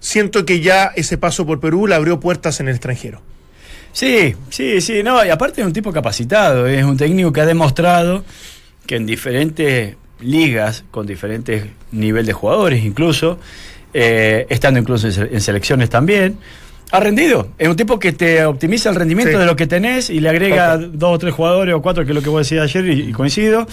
siento 0.00 0.44
que 0.44 0.60
ya 0.60 0.92
ese 0.96 1.18
paso 1.18 1.46
por 1.46 1.60
Perú 1.60 1.86
le 1.86 1.94
abrió 1.94 2.20
puertas 2.20 2.60
en 2.60 2.68
el 2.68 2.74
extranjero. 2.74 3.20
Sí, 3.92 4.34
sí, 4.50 4.80
sí, 4.80 5.02
no, 5.02 5.24
y 5.24 5.30
aparte 5.30 5.60
es 5.60 5.66
un 5.66 5.72
tipo 5.72 5.92
capacitado, 5.92 6.66
es 6.66 6.84
un 6.84 6.96
técnico 6.96 7.32
que 7.32 7.40
ha 7.40 7.46
demostrado 7.46 8.24
que 8.86 8.96
en 8.96 9.06
diferentes 9.06 9.96
ligas, 10.20 10.84
con 10.90 11.06
diferentes 11.06 11.64
niveles 11.92 12.26
de 12.26 12.32
jugadores 12.32 12.84
incluso, 12.84 13.38
eh, 13.94 14.46
estando 14.48 14.80
incluso 14.80 15.08
en 15.08 15.40
selecciones 15.40 15.90
también, 15.90 16.38
ha 16.90 17.00
rendido. 17.00 17.48
Es 17.58 17.68
un 17.68 17.76
tipo 17.76 17.98
que 17.98 18.12
te 18.12 18.44
optimiza 18.44 18.88
el 18.90 18.96
rendimiento 18.96 19.38
de 19.38 19.46
lo 19.46 19.56
que 19.56 19.66
tenés 19.66 20.10
y 20.10 20.20
le 20.20 20.28
agrega 20.28 20.78
dos 20.78 21.14
o 21.14 21.18
tres 21.18 21.34
jugadores 21.34 21.74
o 21.74 21.82
cuatro, 21.82 22.04
que 22.04 22.12
es 22.12 22.14
lo 22.14 22.22
que 22.22 22.30
vos 22.30 22.46
decías 22.46 22.64
ayer 22.64 22.88
y 22.90 23.12
coincido, 23.12 23.66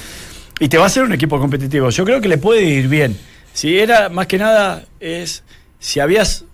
y 0.59 0.67
te 0.67 0.77
va 0.77 0.83
a 0.83 0.87
hacer 0.87 1.03
un 1.03 1.13
equipo 1.13 1.39
competitivo. 1.39 1.89
Yo 1.89 2.05
creo 2.05 2.21
que 2.21 2.27
le 2.27 2.37
puede 2.37 2.63
ir 2.63 2.87
bien. 2.87 3.17
Si 3.53 3.77
era, 3.79 4.09
más 4.09 4.27
que 4.27 4.37
nada, 4.37 4.83
es 4.99 5.43
si 5.79 5.99
habías 5.99 6.45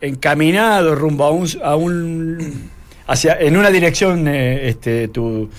encaminado 0.00 0.94
rumbo 0.94 1.24
a 1.24 1.30
un, 1.30 1.48
a 1.62 1.76
un 1.76 2.70
hacia 3.06 3.38
en 3.40 3.56
una 3.56 3.70
dirección 3.70 4.28
eh, 4.28 4.68
este 4.68 5.08
tu 5.08 5.50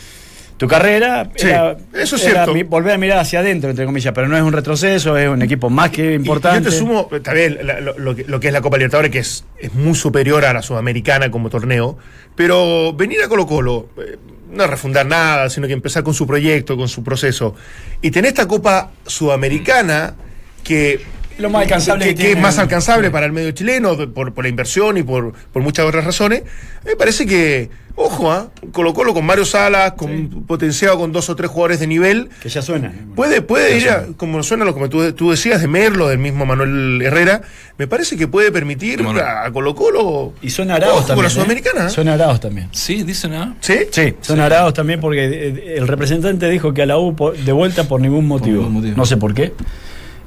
tu 0.60 0.68
carrera 0.68 1.32
Sí, 1.38 1.48
eso 1.94 2.18
es 2.18 2.26
era 2.26 2.46
cierto. 2.46 2.70
volver 2.70 2.94
a 2.94 2.98
mirar 2.98 3.18
hacia 3.20 3.40
adentro, 3.40 3.70
entre 3.70 3.86
comillas, 3.86 4.14
pero 4.14 4.28
no 4.28 4.36
es 4.36 4.44
un 4.44 4.52
retroceso, 4.52 5.18
es 5.18 5.30
un 5.30 5.42
equipo 5.42 5.70
más 5.70 5.90
que 5.90 6.12
y 6.12 6.16
importante. 6.16 6.66
yo 6.66 6.70
te 6.70 6.78
sumo 6.78 7.10
también 7.24 7.60
lo, 7.64 7.98
lo 7.98 8.14
que, 8.16 8.26
lo 8.26 8.42
que 8.42 8.48
es 8.48 8.54
la 8.54 8.60
Copa 8.62 8.76
Libertadores, 8.78 9.10
que 9.10 9.20
es, 9.20 9.46
es 9.58 9.74
muy 9.74 9.96
superior 9.96 10.44
a 10.44 10.52
la 10.54 10.62
Sudamericana 10.62 11.32
como 11.32 11.50
torneo, 11.50 11.98
pero 12.36 12.94
venir 12.94 13.24
a 13.24 13.30
Colo 13.30 13.48
Colo, 13.48 13.88
eh, 13.98 14.18
no 14.52 14.68
refundar 14.68 15.06
nada, 15.06 15.50
sino 15.50 15.66
que 15.66 15.74
empezar 15.74 16.04
con 16.04 16.14
su 16.14 16.28
proyecto, 16.28 16.76
con 16.76 16.90
su 16.90 17.04
proceso, 17.06 17.56
y 18.02 18.12
tener 18.12 18.30
esta 18.30 18.46
Copa 18.48 18.92
Sudamericana 19.08 20.16
que... 20.64 21.00
Lo 21.38 21.50
más 21.50 21.62
alcanzable 21.62 22.04
que, 22.04 22.16
que 22.16 22.22
que 22.22 22.32
es 22.34 22.38
más 22.38 22.58
alcanzable 22.60 23.12
para 23.12 23.26
el 23.26 23.32
medio 23.32 23.52
chileno 23.52 23.96
por, 24.14 24.34
por 24.34 24.44
la 24.44 24.50
inversión 24.50 24.98
y 24.98 25.04
por, 25.04 25.32
por 25.54 25.62
muchas 25.62 25.86
otras 25.86 26.04
razones. 26.04 26.44
Me 26.84 26.98
parece 26.98 27.26
que, 27.26 27.70
ojo, 28.00 28.32
¿ah? 28.32 28.50
Colo 28.72 28.94
Colo 28.94 29.14
con 29.14 29.26
Mario 29.26 29.46
Salas, 29.46 29.94
con 29.94 30.46
potenciado 30.48 30.98
con 30.98 31.12
dos 31.12 31.30
o 31.30 31.36
tres 31.36 31.52
jugadores 31.52 31.80
de 31.80 31.88
nivel, 31.88 32.30
que 32.42 32.50
ya 32.50 32.62
suena. 32.62 32.94
Puede, 33.16 33.42
puede 33.42 33.78
ir 33.78 33.90
a, 33.90 34.08
como 34.18 34.42
suena 34.42 34.64
lo 34.66 34.74
que 34.74 34.88
tú, 34.88 35.12
tú 35.14 35.32
decías 35.32 35.62
de 35.62 35.68
Merlo, 35.68 36.08
del 36.08 36.18
mismo 36.18 36.46
Manuel 36.46 37.02
Herrera, 37.02 37.42
me 37.78 37.88
parece 37.88 38.18
que 38.18 38.28
puede 38.28 38.52
permitir 38.52 39.02
a 39.06 39.52
Colo 39.52 39.76
Colo. 39.76 40.34
Y 40.42 40.50
son 40.50 40.72
arados 40.72 40.98
Ojo 40.98 41.00
con 41.00 41.08
también. 41.08 41.24
la 41.24 41.28
¿eh? 41.28 41.34
Sudamericana. 41.34 41.86
¿eh? 41.88 41.90
Son 41.90 42.08
arados 42.08 42.40
también. 42.40 42.70
Sí, 42.72 43.04
dicen, 43.04 43.34
¿ah? 43.34 43.56
¿Sí? 43.60 43.76
Sí, 43.92 44.16
son 44.22 44.40
arados 44.40 44.74
también 44.74 45.00
porque 45.02 45.26
eh, 45.26 45.76
el 45.78 45.88
representante 45.88 46.50
dijo 46.50 46.74
que 46.74 46.84
a 46.84 46.86
la 46.86 46.98
U 46.98 47.16
de 47.46 47.52
vuelta 47.52 47.84
por 47.84 48.00
ningún 48.02 48.28
motivo. 48.28 48.58
ningún 48.58 48.74
motivo. 48.74 48.94
No 48.96 49.06
sé 49.06 49.18
por 49.18 49.34
qué. 49.34 49.54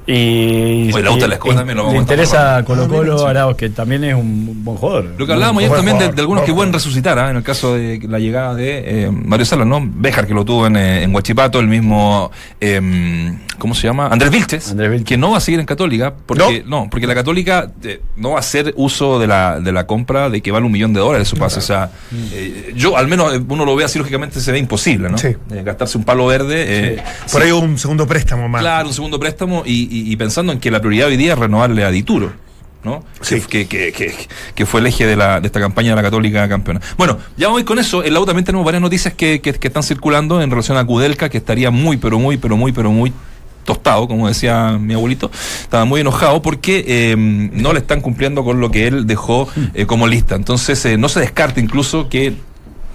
Y, 0.05 0.91
Oye, 0.93 1.01
la 1.03 1.11
U 1.11 1.15
y- 1.15 1.19
te 1.19 1.27
la 1.27 1.35
esconde, 1.35 1.55
y- 1.55 1.57
también 1.59 1.77
lo 1.77 1.83
le 1.83 1.87
vamos 1.87 1.99
a 1.99 2.01
interesa 2.01 2.55
a 2.55 2.57
Ah, 2.57 2.63
Colo 2.65 2.87
Colo 2.87 3.17
sí. 3.19 3.25
Araos, 3.25 3.55
que 3.55 3.69
también 3.69 4.03
es 4.03 4.15
un 4.15 4.63
buen 4.63 4.77
jugador. 4.77 5.11
Lo 5.17 5.25
que 5.25 5.31
hablábamos 5.33 5.61
ayer 5.63 5.71
también 5.75 5.97
de, 5.97 6.03
jugador, 6.03 6.15
de 6.15 6.21
algunos 6.21 6.43
que 6.43 6.53
pueden 6.53 6.73
resucitar, 6.73 7.17
¿ah? 7.19 7.29
en 7.29 7.37
el 7.37 7.43
caso 7.43 7.75
de 7.75 7.99
la 8.07 8.19
llegada 8.19 8.53
de 8.53 9.03
eh, 9.05 9.11
Mario 9.11 9.45
Salas, 9.45 9.65
¿no? 9.67 9.79
Béjar, 9.83 10.27
que 10.27 10.33
lo 10.33 10.43
tuvo 10.43 10.67
en, 10.67 10.75
eh, 10.75 11.03
en 11.03 11.15
Huachipato, 11.15 11.59
el 11.59 11.67
mismo, 11.67 12.31
eh, 12.59 13.37
¿cómo 13.57 13.73
se 13.75 13.87
llama? 13.87 14.07
Andrés 14.07 14.29
Vilches, 14.31 14.71
Andrés 14.71 14.89
Vilches. 14.91 15.07
que 15.07 15.17
no 15.17 15.31
va 15.31 15.37
a 15.37 15.39
seguir 15.41 15.59
en 15.61 15.65
Católica, 15.65 16.13
porque 16.25 16.63
no, 16.67 16.89
porque 16.89 17.07
la 17.07 17.15
Católica 17.15 17.71
eh, 17.83 18.01
no 18.17 18.31
va 18.31 18.37
a 18.37 18.39
hacer 18.39 18.73
uso 18.75 19.19
de 19.19 19.27
la, 19.27 19.59
de 19.61 19.71
la 19.71 19.87
compra 19.87 20.29
de 20.29 20.41
que 20.41 20.51
vale 20.51 20.65
un 20.65 20.71
millón 20.71 20.93
de 20.93 20.99
dólares 20.99 21.27
su 21.29 21.37
pase. 21.37 21.59
O 21.59 21.61
sea, 21.61 21.89
eh, 22.33 22.73
yo 22.75 22.97
al 22.97 23.07
menos 23.07 23.33
uno 23.47 23.63
lo 23.65 23.75
ve 23.75 23.85
así, 23.85 23.99
lógicamente 23.99 24.39
se 24.41 24.51
ve 24.51 24.59
imposible, 24.59 25.09
¿no? 25.09 25.17
Sí. 25.17 25.27
Eh, 25.29 25.61
gastarse 25.63 25.97
un 25.97 26.03
palo 26.03 26.25
verde. 26.27 26.55
eh, 26.67 27.03
Por 27.31 27.41
sí, 27.41 27.47
ahí 27.47 27.51
hubo 27.53 27.61
un 27.61 27.77
segundo 27.77 28.05
préstamo 28.05 28.49
más. 28.49 28.61
Claro, 28.61 28.87
un 28.89 28.93
segundo 28.93 29.19
préstamo 29.19 29.63
y, 29.65 29.92
y- 29.99 30.11
y 30.11 30.15
pensando 30.15 30.51
en 30.51 30.59
que 30.59 30.71
la 30.71 30.79
prioridad 30.79 31.07
hoy 31.07 31.17
día 31.17 31.33
es 31.33 31.39
renovarle 31.39 31.83
a 31.83 31.91
Dituro. 31.91 32.33
¿no? 32.83 33.01
Sí. 33.21 33.39
Que, 33.47 33.65
que, 33.65 33.93
que, 33.93 34.13
que 34.53 34.65
fue 34.65 34.81
el 34.81 34.87
eje 34.87 35.05
de, 35.05 35.15
la, 35.15 35.39
de 35.39 35.47
esta 35.47 35.61
campaña 35.61 35.91
de 35.91 35.95
la 35.95 36.01
Católica 36.01 36.49
campeona. 36.49 36.81
Bueno, 36.97 37.17
ya 37.37 37.47
voy 37.47 37.63
con 37.63 37.79
eso. 37.79 38.03
En 38.03 38.13
la 38.13 38.19
U 38.19 38.25
también 38.25 38.43
tenemos 38.43 38.65
varias 38.65 38.81
noticias 38.81 39.13
que, 39.13 39.39
están 39.45 39.83
circulando 39.83 40.41
en 40.41 40.49
relación 40.51 40.77
a 40.77 40.83
Kudelka, 40.85 41.29
que 41.29 41.37
estaría 41.37 41.71
muy, 41.71 41.95
pero 41.95 42.19
muy, 42.19 42.35
pero 42.35 42.57
muy, 42.57 42.73
pero 42.73 42.91
muy 42.91 43.13
tostado, 43.63 44.09
como 44.09 44.27
decía 44.27 44.77
mi 44.77 44.93
abuelito, 44.95 45.31
estaba 45.61 45.85
muy 45.85 46.01
enojado 46.01 46.41
porque 46.41 46.83
eh, 46.85 47.15
no 47.17 47.71
le 47.71 47.79
están 47.79 48.01
cumpliendo 48.01 48.43
con 48.43 48.59
lo 48.59 48.69
que 48.69 48.87
él 48.87 49.07
dejó 49.07 49.47
eh, 49.73 49.85
como 49.85 50.05
lista. 50.05 50.35
Entonces, 50.35 50.83
eh, 50.85 50.97
no 50.97 51.07
se 51.07 51.21
descarte 51.21 51.61
incluso 51.61 52.09
que 52.09 52.33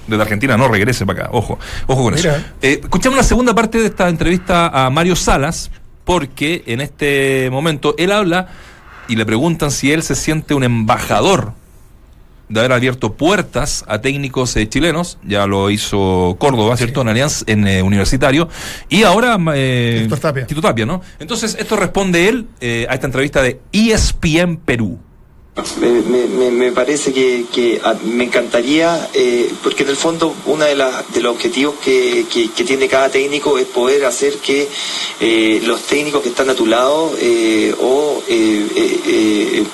desde 0.07 0.23
Argentina 0.23 0.59
no 0.59 0.69
regrese 0.69 1.07
para 1.07 1.23
acá. 1.23 1.31
Ojo, 1.33 1.59
ojo 1.87 2.02
con 2.02 2.14
eso. 2.14 2.28
Eh, 2.61 2.81
escuchamos 2.83 3.17
la 3.17 3.23
segunda 3.25 3.55
parte 3.55 3.78
de 3.78 3.87
esta 3.87 4.11
entrevista 4.11 4.67
a 4.69 4.90
Mario 4.90 5.17
Salas, 5.17 5.71
porque 6.08 6.62
en 6.64 6.80
este 6.80 7.50
momento 7.50 7.94
él 7.98 8.12
habla 8.12 8.48
y 9.08 9.16
le 9.16 9.26
preguntan 9.26 9.70
si 9.70 9.92
él 9.92 10.02
se 10.02 10.14
siente 10.14 10.54
un 10.54 10.64
embajador 10.64 11.52
de 12.48 12.60
haber 12.60 12.72
abierto 12.72 13.12
puertas 13.12 13.84
a 13.88 14.00
técnicos 14.00 14.56
eh, 14.56 14.66
chilenos, 14.66 15.18
ya 15.22 15.46
lo 15.46 15.68
hizo 15.68 16.36
Córdoba, 16.38 16.78
¿cierto? 16.78 17.02
En 17.02 17.08
Alianza, 17.10 17.44
en 17.46 17.66
eh, 17.68 17.82
Universitario, 17.82 18.48
y 18.88 19.02
ahora 19.02 19.36
eh, 19.54 20.00
Tito 20.04 20.16
Tapia. 20.16 20.46
Tito 20.46 20.62
Tapia, 20.62 20.86
¿no? 20.86 21.02
Entonces, 21.18 21.54
esto 21.60 21.76
responde 21.76 22.26
él 22.26 22.47
eh, 22.62 22.86
a 22.88 22.94
esta 22.94 23.04
entrevista 23.04 23.42
de 23.42 23.60
ESPN 23.73 24.56
Perú. 24.64 24.99
Me, 25.80 25.88
me- 26.02 26.26
me- 26.26 26.50
me 26.52 26.73
parece 26.73 27.12
que, 27.12 27.47
que, 27.52 27.80
ah, 27.82 27.94
me 28.04 28.25
encantaría, 28.25 29.08
eh, 29.12 29.50
porque 29.62 29.82
en 29.82 29.88
el 29.88 29.97
fondo 29.97 30.34
uno 30.47 30.64
de, 30.64 30.76
las- 30.76 31.12
de 31.12 31.21
los 31.21 31.34
objetivos 31.34 31.75
que, 31.84 32.26
que- 32.32 32.50
que 32.52 32.64
tiene 32.64 32.86
cada 32.86 33.08
técnico 33.10 33.58
es 33.58 33.66
poder 33.66 34.04
hacer 34.04 34.34
que 34.38 34.68
eh, 35.21 35.60
los 35.64 35.82
técnicos 35.82 36.23
que 36.23 36.28
están 36.28 36.49
a 36.50 36.54
tu 36.54 36.64
lado 36.66 37.12
eh, 37.18 37.75
o 37.80 38.23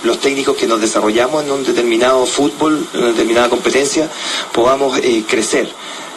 los 0.04 0.20
técnicos 0.20 0.56
que 0.56 0.66
nos 0.66 0.80
desarrollamos 0.80 1.44
en 1.44 1.50
un 1.50 1.64
determinado 1.64 2.24
fútbol, 2.26 2.86
en 2.94 2.98
una 3.00 3.08
determinada 3.10 3.48
competencia, 3.50 4.10
podamos 4.52 4.98
eh, 4.98 5.24
crecer. 5.28 5.68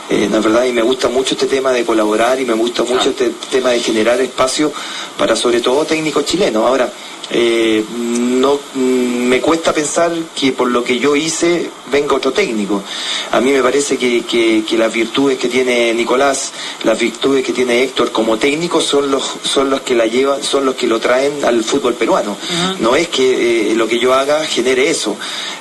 Eh, 0.10 0.30
la 0.32 0.40
verdad, 0.40 0.64
y 0.64 0.72
me 0.72 0.82
gusta 0.82 1.10
mucho 1.10 1.34
este 1.34 1.48
tema 1.48 1.74
de 1.74 1.84
colaborar 1.86 2.40
y 2.40 2.46
me 2.46 2.54
gusta 2.54 2.84
mucho 2.84 3.10
este 3.10 3.32
tema 3.52 3.72
de 3.72 3.82
generar 3.82 4.22
espacio 4.22 4.72
para 5.18 5.36
sobre 5.36 5.60
todo 5.60 5.84
técnicos 5.84 6.24
chilenos. 6.24 6.64
Ahora, 6.66 6.90
eh, 7.30 7.84
no 7.92 8.60
mm, 8.74 9.28
me 9.28 9.42
cuesta 9.42 9.74
pensar 9.74 10.14
que 10.36 10.52
por 10.52 10.70
lo 10.70 10.84
que 10.84 11.00
yo 11.00 11.16
hice 11.16 11.70
venga 11.92 12.16
otro 12.16 12.32
técnico. 12.32 12.84
A 13.32 13.40
mí 13.40 13.52
me 13.52 13.62
parece 13.62 13.98
que, 13.98 14.24
que- 14.26 14.64
que 14.68 14.78
las 14.78 14.92
virtudes 14.94 15.38
que 15.38 15.48
tiene 15.48 15.94
Nicolás, 15.94 16.52
las 16.84 17.00
virtudes 17.00 17.46
que 17.46 17.54
tiene 17.54 17.84
Héctor 17.84 18.12
como 18.12 18.38
técnico 18.38 18.82
son 18.82 19.10
los 19.12 19.24
son 19.44 19.70
los 19.70 19.82
que 19.82 19.96
la 19.96 20.06
llevan, 20.06 20.44
son 20.44 20.66
los 20.66 20.76
que 20.76 20.88
lo 20.88 21.00
traen 21.00 21.44
al 21.46 21.64
fútbol 21.64 21.94
peruano. 21.96 22.38
No 22.80 22.96
es 22.96 23.08
que 23.08 23.72
eh, 23.72 23.76
lo 23.76 23.88
que 23.88 24.00
yo 24.00 24.14
haga 24.14 24.46
genere 24.46 24.90
eso. 24.90 25.16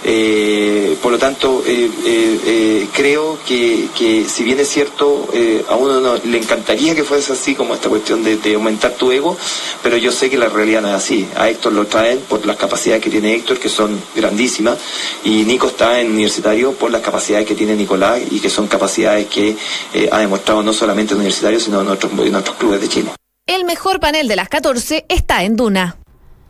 Eh, 0.05 0.97
por 1.03 1.13
lo 1.13 1.19
tanto, 1.19 1.63
eh, 1.67 1.91
eh, 2.05 2.87
creo 2.93 3.39
que, 3.47 3.89
que 3.97 4.25
si 4.29 4.45
bien 4.45 4.61
es 4.61 4.69
cierto, 4.69 5.29
a 5.69 5.75
uno 5.75 6.01
no- 6.01 6.17
le 6.25 6.39
encantaría 6.39 6.95
que 6.95 7.05
fuese 7.05 7.33
así 7.33 7.55
como 7.55 7.75
esta 7.75 7.89
cuestión 7.89 8.23
de, 8.23 8.37
de 8.37 8.55
aumentar 8.55 8.93
tu 8.95 9.11
ego, 9.13 9.37
pero 9.83 9.97
yo 9.97 10.13
sé 10.13 10.31
que 10.31 10.37
la 10.39 10.49
realidad 10.49 10.83
no 10.83 10.89
es 10.89 10.95
así. 10.95 11.27
A 11.37 11.49
Héctor 11.49 11.73
lo 11.73 11.87
traen 11.87 12.21
por 12.29 12.45
las 12.47 12.57
capacidades 12.57 13.03
que 13.03 13.11
tiene 13.11 13.35
Héctor, 13.35 13.59
que 13.59 13.69
son 13.69 14.01
grandísimas, 14.15 14.79
y 15.25 15.45
Nico 15.45 15.67
está 15.69 16.01
en 16.01 16.16
universitario 16.17 16.73
por 16.73 16.91
las 16.91 17.01
capacidades 17.03 17.47
que 17.47 17.55
tiene 17.55 17.75
Nicolás 17.77 18.21
y 18.31 18.41
que 18.41 18.51
son 18.51 18.67
capacidades 18.67 19.27
que 19.27 19.57
eh, 19.95 20.09
ha 20.11 20.19
demostrado 20.19 20.63
no 20.63 20.73
solamente 20.73 21.13
en 21.15 21.19
universitario, 21.21 21.61
sino 21.61 21.81
en 21.83 21.89
otros, 21.89 22.13
en 22.19 22.35
otros 22.35 22.57
clubes 22.57 22.81
de 22.81 22.89
Chile. 22.89 23.11
El 23.47 23.65
mejor 23.65 24.01
panel 24.01 24.27
de 24.29 24.37
las 24.37 24.49
14 24.49 25.07
está 25.09 25.45
en 25.45 25.57
Duna. 25.57 25.97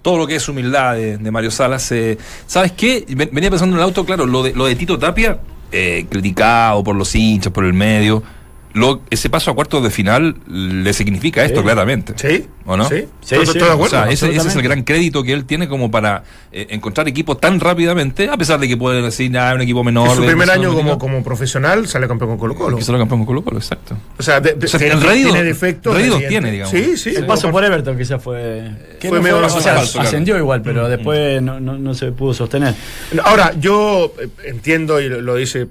todo 0.03 0.17
lo 0.19 0.27
que 0.27 0.37
es 0.37 0.49
humildad 0.49 0.95
de, 0.95 1.19
de 1.19 1.31
Mario 1.31 1.51
Salas. 1.51 1.91
eh, 1.93 2.17
¿Sabes 2.47 2.73
qué? 2.73 3.05
Ven- 3.09 3.31
Venía 3.33 3.51
pensando 3.51 3.75
en 3.77 3.81
el 3.81 3.85
auto, 3.85 4.05
claro, 4.07 4.25
lo 4.25 4.43
de, 4.43 4.55
lo 4.55 4.65
de 4.67 4.75
Tito 4.77 4.99
Tapia, 4.99 5.39
eh, 5.73 6.07
criticado 6.09 6.83
por 6.85 6.97
los 6.97 7.15
hinchas, 7.15 7.53
por 7.53 7.65
el 7.65 7.73
medio. 7.75 8.23
Lo, 8.77 9.01
ese 9.09 9.31
paso 9.31 9.51
a 9.51 9.55
cuartos 9.55 9.83
de 9.83 9.89
final 9.91 10.37
le 10.47 10.93
significa 10.93 11.43
esto, 11.45 11.61
Sí. 11.61 11.65
claramente. 11.65 12.13
¿Sí? 12.17 12.47
¿O 12.67 12.77
no? 12.77 12.87
¿Sí? 12.89 13.05
Sí, 13.23 13.37
de 13.37 13.63
O 13.63 13.73
acuerdo. 13.73 13.89
sea, 13.89 14.11
ese, 14.11 14.29
ese 14.37 14.49
es 14.49 14.55
el 14.57 14.63
gran 14.63 14.83
crédito 14.83 15.23
que 15.23 15.33
él 15.33 15.47
tiene 15.47 15.67
como 15.67 15.91
para 15.91 16.25
eh, 16.53 16.67
encontrar 16.71 17.09
equipos 17.09 17.41
tan 17.41 17.59
rápidamente, 17.59 18.29
a 18.29 18.37
pesar 18.37 18.61
de 18.61 18.69
que 18.69 18.77
pueden 18.77 19.03
decir, 19.05 19.31
nada, 19.31 19.55
un 19.55 19.63
equipo 19.63 19.83
menor. 19.83 20.09
En 20.11 20.15
su 20.17 20.21
de- 20.23 20.27
primer 20.29 20.51
año 20.51 20.65
como, 20.69 20.73
Sudamérica". 20.73 20.99
como 20.99 21.25
profesional 21.25 21.89
sale 21.89 22.07
campeón 22.07 22.31
con 22.31 22.39
Colo 22.39 22.55
Colo. 22.55 22.77
Que 22.77 22.83
solo 22.85 22.99
campeón 22.99 23.21
con 23.21 23.27
Colo 23.27 23.43
Colo, 23.45 23.57
exacto. 23.59 23.97
O 24.19 24.23
sea, 24.23 24.41
de- 24.41 24.53
de- 24.55 24.67
O 24.67 24.69
sea, 24.69 24.79
tiene, 24.79 24.95
el 24.95 25.01
rédito- 25.01 25.33
tiene 25.33 25.45
defectos. 25.45 25.97
digamos. 25.97 26.71
Sí, 26.71 26.97
sí. 26.99 27.15
El 27.17 27.25
paso 27.25 27.51
por 27.51 27.65
Everton 27.65 27.97
quizás 27.97 28.23
fue. 28.23 28.71
Fue 29.01 29.11
no 29.19 29.23
medio 29.23 29.39
o 29.39 29.49
sea, 29.49 29.75
falso, 29.77 29.93
claro. 29.95 30.09
ascendió 30.09 30.37
igual, 30.37 30.61
pero 30.63 30.89
después 30.89 31.41
no, 31.41 31.61
no, 31.61 31.79
no 31.79 31.95
se 31.95 32.13
pudo 32.13 32.35
sostener. 32.35 32.75
Ahora, 33.25 33.53
yo 33.59 34.13
eh, 34.21 34.29
entiendo 34.45 35.01
y 35.01 35.09
lo, 35.09 35.21
lo 35.23 35.35
dice 35.37 35.67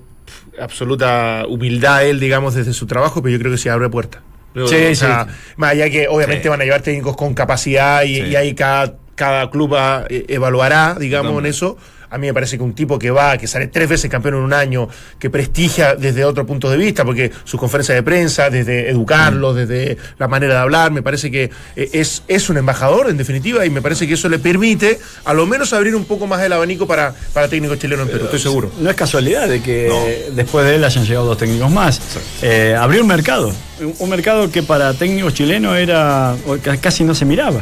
absoluta 0.62 1.44
humildad 1.48 2.06
él, 2.06 2.20
digamos, 2.20 2.54
desde 2.56 2.74
su 2.74 2.86
trabajo, 2.88 3.22
pero 3.22 3.34
yo 3.34 3.40
creo 3.40 3.52
que 3.52 3.58
sí 3.58 3.70
abre 3.70 3.90
puertas. 3.90 4.22
Sí, 4.54 4.62
o 4.62 4.68
sea, 4.96 5.26
sí. 5.28 5.54
Más 5.58 5.72
allá 5.72 5.90
que 5.90 6.08
obviamente 6.08 6.44
Sí. 6.44 6.50
van 6.50 6.62
a 6.62 6.64
llevar 6.64 6.82
técnicos 6.82 7.16
con 7.18 7.34
capacidad 7.34 8.04
y, 8.04 8.22
y 8.22 8.36
ahí 8.38 8.56
cada, 8.56 8.96
cada 9.16 9.50
club 9.50 9.76
eh, 10.10 10.26
evaluará, 10.30 10.96
digamos, 11.00 11.38
en 11.40 11.46
eso. 11.48 11.78
A 12.16 12.18
mí 12.18 12.28
me 12.28 12.34
parece 12.34 12.56
que 12.56 12.64
un 12.64 12.74
tipo 12.74 12.98
que 12.98 13.12
va, 13.12 13.38
que 13.38 13.46
sale 13.46 13.68
tres 13.68 13.90
veces 13.90 14.10
campeón 14.10 14.36
en 14.36 14.40
un 14.40 14.54
año, 14.54 14.88
que 15.20 15.30
prestigia 15.30 15.96
desde 15.96 16.24
otro 16.24 16.46
punto 16.46 16.70
de 16.70 16.78
vista, 16.78 17.04
porque 17.04 17.30
sus 17.44 17.60
conferencias 17.60 17.94
de 17.98 18.04
prensa, 18.04 18.50
desde 18.50 18.90
educarlos, 18.90 19.54
Mm. 19.54 19.58
desde 19.58 19.98
la 20.18 20.30
manera 20.30 20.54
de 20.54 20.60
hablar, 20.62 20.92
me 20.94 21.02
parece 21.04 21.30
que 21.30 21.50
eh, 21.76 21.90
es, 21.92 22.24
es 22.30 22.50
un 22.50 22.56
embajador 22.56 23.10
en 23.10 23.18
definitiva 23.18 23.66
y 23.66 23.70
me 23.70 23.82
parece 23.82 24.08
que 24.08 24.14
eso 24.14 24.30
le 24.30 24.40
permite 24.40 24.98
a 25.26 25.34
lo 25.34 25.46
menos 25.46 25.74
abrir 25.74 25.94
un 25.94 26.06
poco 26.06 26.26
más 26.26 26.42
el 26.42 26.54
abanico 26.54 26.88
para, 26.88 27.14
para 27.34 27.50
técnicos 27.50 27.80
chilenos 27.80 28.06
en 28.08 28.14
Perú, 28.14 28.24
estoy 28.26 28.40
seguro. 28.40 28.72
No 28.80 28.90
es 28.90 28.96
casualidad 28.96 29.50
de 29.50 29.62
que 29.62 29.92
después 30.32 30.66
de 30.66 30.76
él 30.76 30.86
hayan 30.86 31.04
llegado 31.06 31.26
dos 31.26 31.38
técnicos 31.38 31.70
más. 31.70 32.00
Eh, 32.42 32.78
abrió 32.80 33.02
un 33.02 33.08
mercado. 33.08 33.52
Un- 34.00 34.10
mercado 34.10 34.50
que 34.50 34.64
para 34.64 34.94
técnicos 34.94 35.34
chilenos 35.34 35.76
era 35.78 36.34
casi 36.80 37.04
no 37.04 37.14
se 37.14 37.26
miraba. 37.26 37.60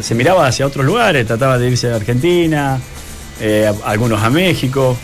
Se 0.00 0.14
miraba 0.14 0.46
hacia 0.46 0.66
otros 0.66 0.86
lugares, 0.86 1.26
trataba 1.26 1.58
de 1.58 1.68
irse 1.68 1.90
a 1.90 1.96
Argentina, 1.96 2.80
eh, 3.40 3.70
algunos 3.84 4.22
a 4.22 4.30
México, 4.30 4.96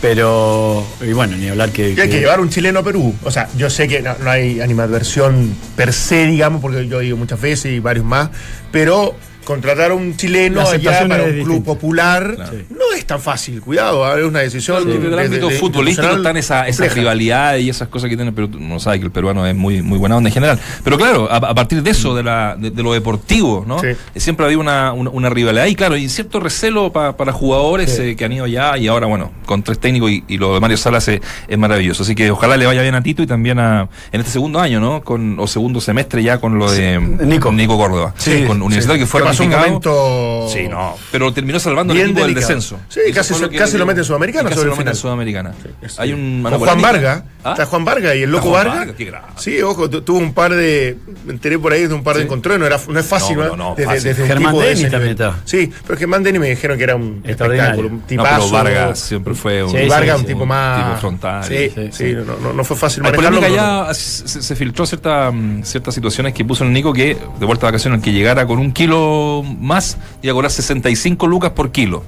pero. 0.00 0.84
Y 1.00 1.12
bueno, 1.12 1.36
ni 1.36 1.48
hablar 1.48 1.70
que. 1.70 1.90
Y 1.90 2.00
hay 2.00 2.08
que 2.08 2.20
llevar 2.20 2.40
un 2.40 2.50
chileno 2.50 2.80
a 2.80 2.82
Perú. 2.82 3.14
O 3.24 3.30
sea, 3.30 3.48
yo 3.56 3.70
sé 3.70 3.88
que 3.88 4.02
no, 4.02 4.14
no 4.18 4.30
hay 4.30 4.60
animadversión 4.60 5.54
per 5.76 5.92
se, 5.92 6.26
digamos, 6.26 6.60
porque 6.60 6.86
yo 6.88 7.00
he 7.00 7.06
ido 7.06 7.16
muchas 7.16 7.40
veces 7.40 7.72
y 7.72 7.80
varios 7.80 8.04
más, 8.04 8.30
pero 8.70 9.14
contratar 9.48 9.92
a 9.92 9.94
un 9.94 10.14
chileno 10.14 10.62
La 10.62 10.70
allá 10.72 11.08
para 11.08 11.24
un 11.24 11.42
club 11.42 11.64
popular 11.64 12.34
Claro. 12.36 12.52
no 12.70 12.92
es 12.94 13.06
tan 13.06 13.18
fácil. 13.18 13.62
Cuidado, 13.62 14.04
¿ah? 14.04 14.18
es 14.18 14.24
una 14.24 14.40
decisión. 14.40 14.86
Desde 14.86 15.06
el 15.08 15.18
ámbito 15.18 15.48
de- 15.48 15.54
futbolístico 15.58 16.10
están 16.16 16.36
esa, 16.36 16.68
esa 16.68 16.84
rivalidad 16.88 17.56
y 17.56 17.70
esas 17.70 17.88
cosas 17.88 18.10
que 18.10 18.16
tiene, 18.16 18.30
pero 18.32 18.48
uno 18.52 18.78
sabe 18.78 18.98
que 18.98 19.06
el 19.06 19.10
peruano 19.10 19.46
es 19.46 19.54
muy, 19.54 19.80
muy 19.80 19.96
buena 19.98 20.16
onda 20.16 20.28
en 20.28 20.34
general. 20.34 20.58
Pero 20.84 20.98
claro, 20.98 21.28
a, 21.30 21.36
a 21.36 21.54
partir 21.54 21.82
de 21.82 21.90
eso, 21.90 22.14
de, 22.14 22.22
la, 22.22 22.56
de, 22.58 22.70
de 22.70 22.82
lo 22.82 22.92
deportivo, 22.92 23.64
¿no? 23.66 23.78
Sí. 23.78 23.86
Eh, 24.14 24.20
Siempre 24.20 24.44
había 24.44 24.58
una, 24.58 24.92
una, 24.92 25.08
una 25.10 25.30
rivalidad 25.30 25.64
y 25.66 25.74
claro, 25.74 25.96
y 25.96 26.08
cierto 26.10 26.40
recelo 26.40 26.92
pa- 26.92 27.16
para 27.16 27.32
jugadores 27.32 27.90
Sí. 27.96 28.02
eh, 28.02 28.16
que 28.16 28.26
han 28.26 28.32
ido 28.32 28.46
ya 28.46 28.76
y 28.76 28.86
ahora, 28.88 29.06
bueno, 29.06 29.32
con 29.46 29.62
tres 29.62 29.78
técnicos 29.78 30.10
y, 30.10 30.24
y 30.28 30.36
lo 30.36 30.52
de 30.52 30.60
Mario 30.60 30.76
Salas 30.76 31.08
es, 31.08 31.20
es 31.48 31.58
maravilloso. 31.58 32.02
Así 32.02 32.14
que 32.14 32.30
ojalá 32.30 32.58
le 32.58 32.66
vaya 32.66 32.82
bien 32.82 32.94
a 32.94 33.02
Tito 33.02 33.22
y 33.22 33.26
también 33.26 33.58
a, 33.58 33.88
en 34.12 34.20
este 34.20 34.32
segundo 34.32 34.60
año, 34.60 34.78
¿no? 34.80 35.02
Con, 35.02 35.38
o 35.40 35.46
segundo 35.46 35.80
semestre 35.80 36.22
ya 36.22 36.38
con 36.38 36.58
lo 36.58 36.70
de 36.70 36.98
Nico. 37.00 37.50
Nico 37.52 37.78
Córdoba. 37.78 38.12
Sí, 38.18 38.44
con 38.46 38.60
Universitario 38.60 38.98
sí. 38.98 39.06
que 39.06 39.10
fue 39.10 39.22
pasó 39.38 39.44
un 39.44 39.50
momento. 39.50 40.48
Sí, 40.52 40.68
no. 40.68 40.96
Pero 41.12 41.32
terminó 41.32 41.58
salvando 41.60 41.92
el 41.94 42.00
equipo 42.00 42.20
del 42.22 42.34
descenso. 42.34 42.78
Sí, 42.88 43.00
Eso 43.06 43.14
casi 43.14 43.56
casi 43.56 43.78
lo 43.78 43.86
mete 43.86 44.00
en 44.00 44.04
Sudamericana 44.04 44.48
casi 44.48 44.56
sobre 44.56 44.70
lo 44.70 44.76
mete 44.76 44.90
en. 44.90 44.96
Sudamericana. 44.96 45.52
Es- 45.82 45.98
Hay 45.98 46.12
un, 46.12 46.42
Juan 46.42 46.58
polémica. 46.58 47.24
¿Ah? 47.48 47.52
Está 47.52 47.66
Juan 47.66 47.84
Varga 47.84 48.14
y 48.14 48.22
el 48.22 48.30
loco 48.30 48.50
Juan 48.50 48.64
Varga. 48.64 48.78
Varga, 48.80 48.94
qué 48.96 49.04
grave. 49.04 49.26
Sí, 49.36 49.60
ojo, 49.62 49.88
tu- 49.90 50.02
tuvo 50.02 50.18
un 50.18 50.32
par 50.34 50.54
de. 50.54 50.96
Me 51.24 51.32
enteré 51.32 51.58
por 51.58 51.72
ahí 51.72 51.86
de 51.86 51.94
un 51.94 52.02
par 52.02 52.14
de 52.16 52.22
Sí. 52.22 52.26
encontrones. 52.26 52.60
No, 52.60 52.66
era, 52.66 52.78
no 52.88 52.98
es 53.00 53.06
fácil, 53.06 53.36
No, 53.36 53.44
¿no? 53.44 53.48
no, 53.50 53.56
no, 53.70 53.74
Desde, 53.74 53.86
fácil. 53.86 54.04
desde 54.04 54.26
Germán 54.26 54.54
Denny 54.58 54.66
ese 54.72 54.90
también 54.90 55.14
nivel. 55.14 55.28
está. 55.28 55.40
Sí, 55.44 55.72
pero 55.86 55.98
Germán 55.98 56.22
Denny 56.22 56.38
me 56.38 56.48
dijeron 56.50 56.76
que 56.78 56.84
era 56.84 56.96
un 56.96 57.20
espectáculo, 57.24 57.88
un 57.88 57.94
No, 57.98 58.02
tipazo. 58.06 58.38
pero 58.50 58.52
Vargas 58.52 58.98
siempre 58.98 59.34
fue 59.34 59.62
un, 59.64 59.70
Sí, 59.70 59.76
Y 59.78 59.88
Vargas 59.88 60.16
sí, 60.16 60.20
un 60.22 60.28
sí. 60.28 60.34
tipo 60.34 60.46
más. 60.46 60.84
tipo 60.84 61.00
frontal. 61.00 61.44
Sí, 61.44 61.54
Sí, 61.56 61.72
sí, 61.74 61.90
sí. 61.92 62.14
No, 62.14 62.36
no, 62.38 62.52
no 62.52 62.64
fue 62.64 62.76
fácil 62.76 63.04
Hay 63.04 63.12
manejarlo. 63.12 63.40
polémica 63.40 63.84
ya 63.86 63.94
se, 63.94 64.42
se 64.42 64.56
filtró 64.56 64.86
cierta, 64.86 65.32
ciertas 65.62 65.94
situaciones 65.94 66.34
que 66.34 66.44
puso 66.44 66.64
el 66.64 66.72
Nico 66.72 66.92
que 66.92 67.16
de 67.38 67.46
vuelta 67.46 67.66
de 67.66 67.72
vacaciones 67.72 67.98
el 67.98 68.04
que 68.04 68.12
llegara 68.12 68.46
con 68.46 68.58
un 68.58 68.72
kilo 68.72 69.42
más 69.60 69.98
iba 70.22 70.32
a 70.32 70.34
cobrar 70.34 70.50
65 70.50 71.26
lucas 71.26 71.50
por 71.52 71.70
kilo 71.72 72.04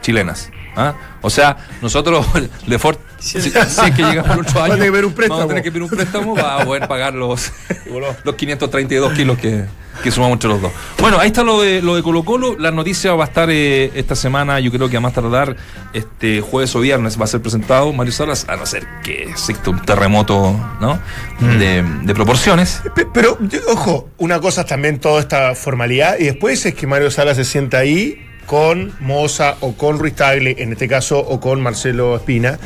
chilenas. 0.00 0.50
¿ah? 0.76 0.94
O 1.22 1.30
sea, 1.30 1.56
nosotros, 1.82 2.26
Lefort, 2.66 3.00
si, 3.18 3.40
si 3.40 3.48
es 3.48 3.90
que 3.96 4.02
llegamos 4.02 4.30
el 4.32 4.40
otro 4.40 4.60
a 4.60 4.64
año, 4.66 4.74
tener 4.74 4.86
que 4.86 4.92
pedir 4.92 5.04
un 5.06 5.12
préstamo. 5.12 5.38
vamos 5.38 5.44
a 5.44 5.48
tener 5.54 5.62
que 5.64 5.70
pedir 5.72 5.82
un 5.82 5.88
préstamo 5.90 6.34
para 6.34 6.64
poder 6.64 6.88
pagar 6.88 7.14
los, 7.14 7.52
los 8.24 8.34
532 8.34 9.12
kilos 9.14 9.38
que, 9.38 9.64
que 10.02 10.10
sumamos 10.10 10.34
entre 10.36 10.48
los 10.50 10.60
dos. 10.62 10.72
Bueno, 10.98 11.18
ahí 11.18 11.26
está 11.28 11.42
lo 11.42 11.60
de 11.60 11.82
lo 11.82 11.96
de 11.96 12.02
Colo 12.02 12.24
Colo. 12.24 12.56
La 12.58 12.70
noticia 12.70 13.12
va 13.14 13.24
a 13.24 13.26
estar 13.26 13.48
eh, 13.50 13.90
esta 13.94 14.14
semana, 14.14 14.60
yo 14.60 14.70
creo 14.70 14.88
que 14.88 14.96
a 14.96 15.00
más 15.00 15.12
tardar, 15.12 15.56
este 15.92 16.40
jueves 16.40 16.74
o 16.76 16.80
viernes 16.80 17.20
va 17.20 17.24
a 17.24 17.28
ser 17.28 17.40
presentado 17.42 17.92
Mario 17.92 18.12
Salas, 18.12 18.46
a 18.48 18.56
no 18.56 18.66
ser 18.66 18.86
que 19.02 19.24
exista 19.24 19.70
un 19.70 19.82
terremoto 19.82 20.54
¿no? 20.80 20.98
de, 21.40 21.82
de 22.02 22.14
proporciones. 22.14 22.82
Pe- 22.94 23.06
Pero, 23.12 23.36
ojo, 23.68 24.10
una 24.18 24.40
cosa 24.40 24.60
es 24.62 24.66
también 24.68 24.98
toda 25.00 25.20
esta 25.20 25.54
formalidad 25.54 26.16
y 26.18 26.24
después 26.24 26.64
es 26.66 26.74
que 26.74 26.86
Mario 26.86 27.10
Sala 27.10 27.34
se 27.34 27.44
sienta 27.44 27.78
ahí 27.78 28.24
con 28.46 28.92
Moza 29.00 29.56
o 29.60 29.74
con 29.74 29.98
Ruiz 29.98 30.14
Tagle, 30.14 30.56
en 30.58 30.72
este 30.72 30.88
caso, 30.88 31.18
o 31.18 31.38
con 31.40 31.60
Marcelo 31.60 32.16
Espina. 32.16 32.58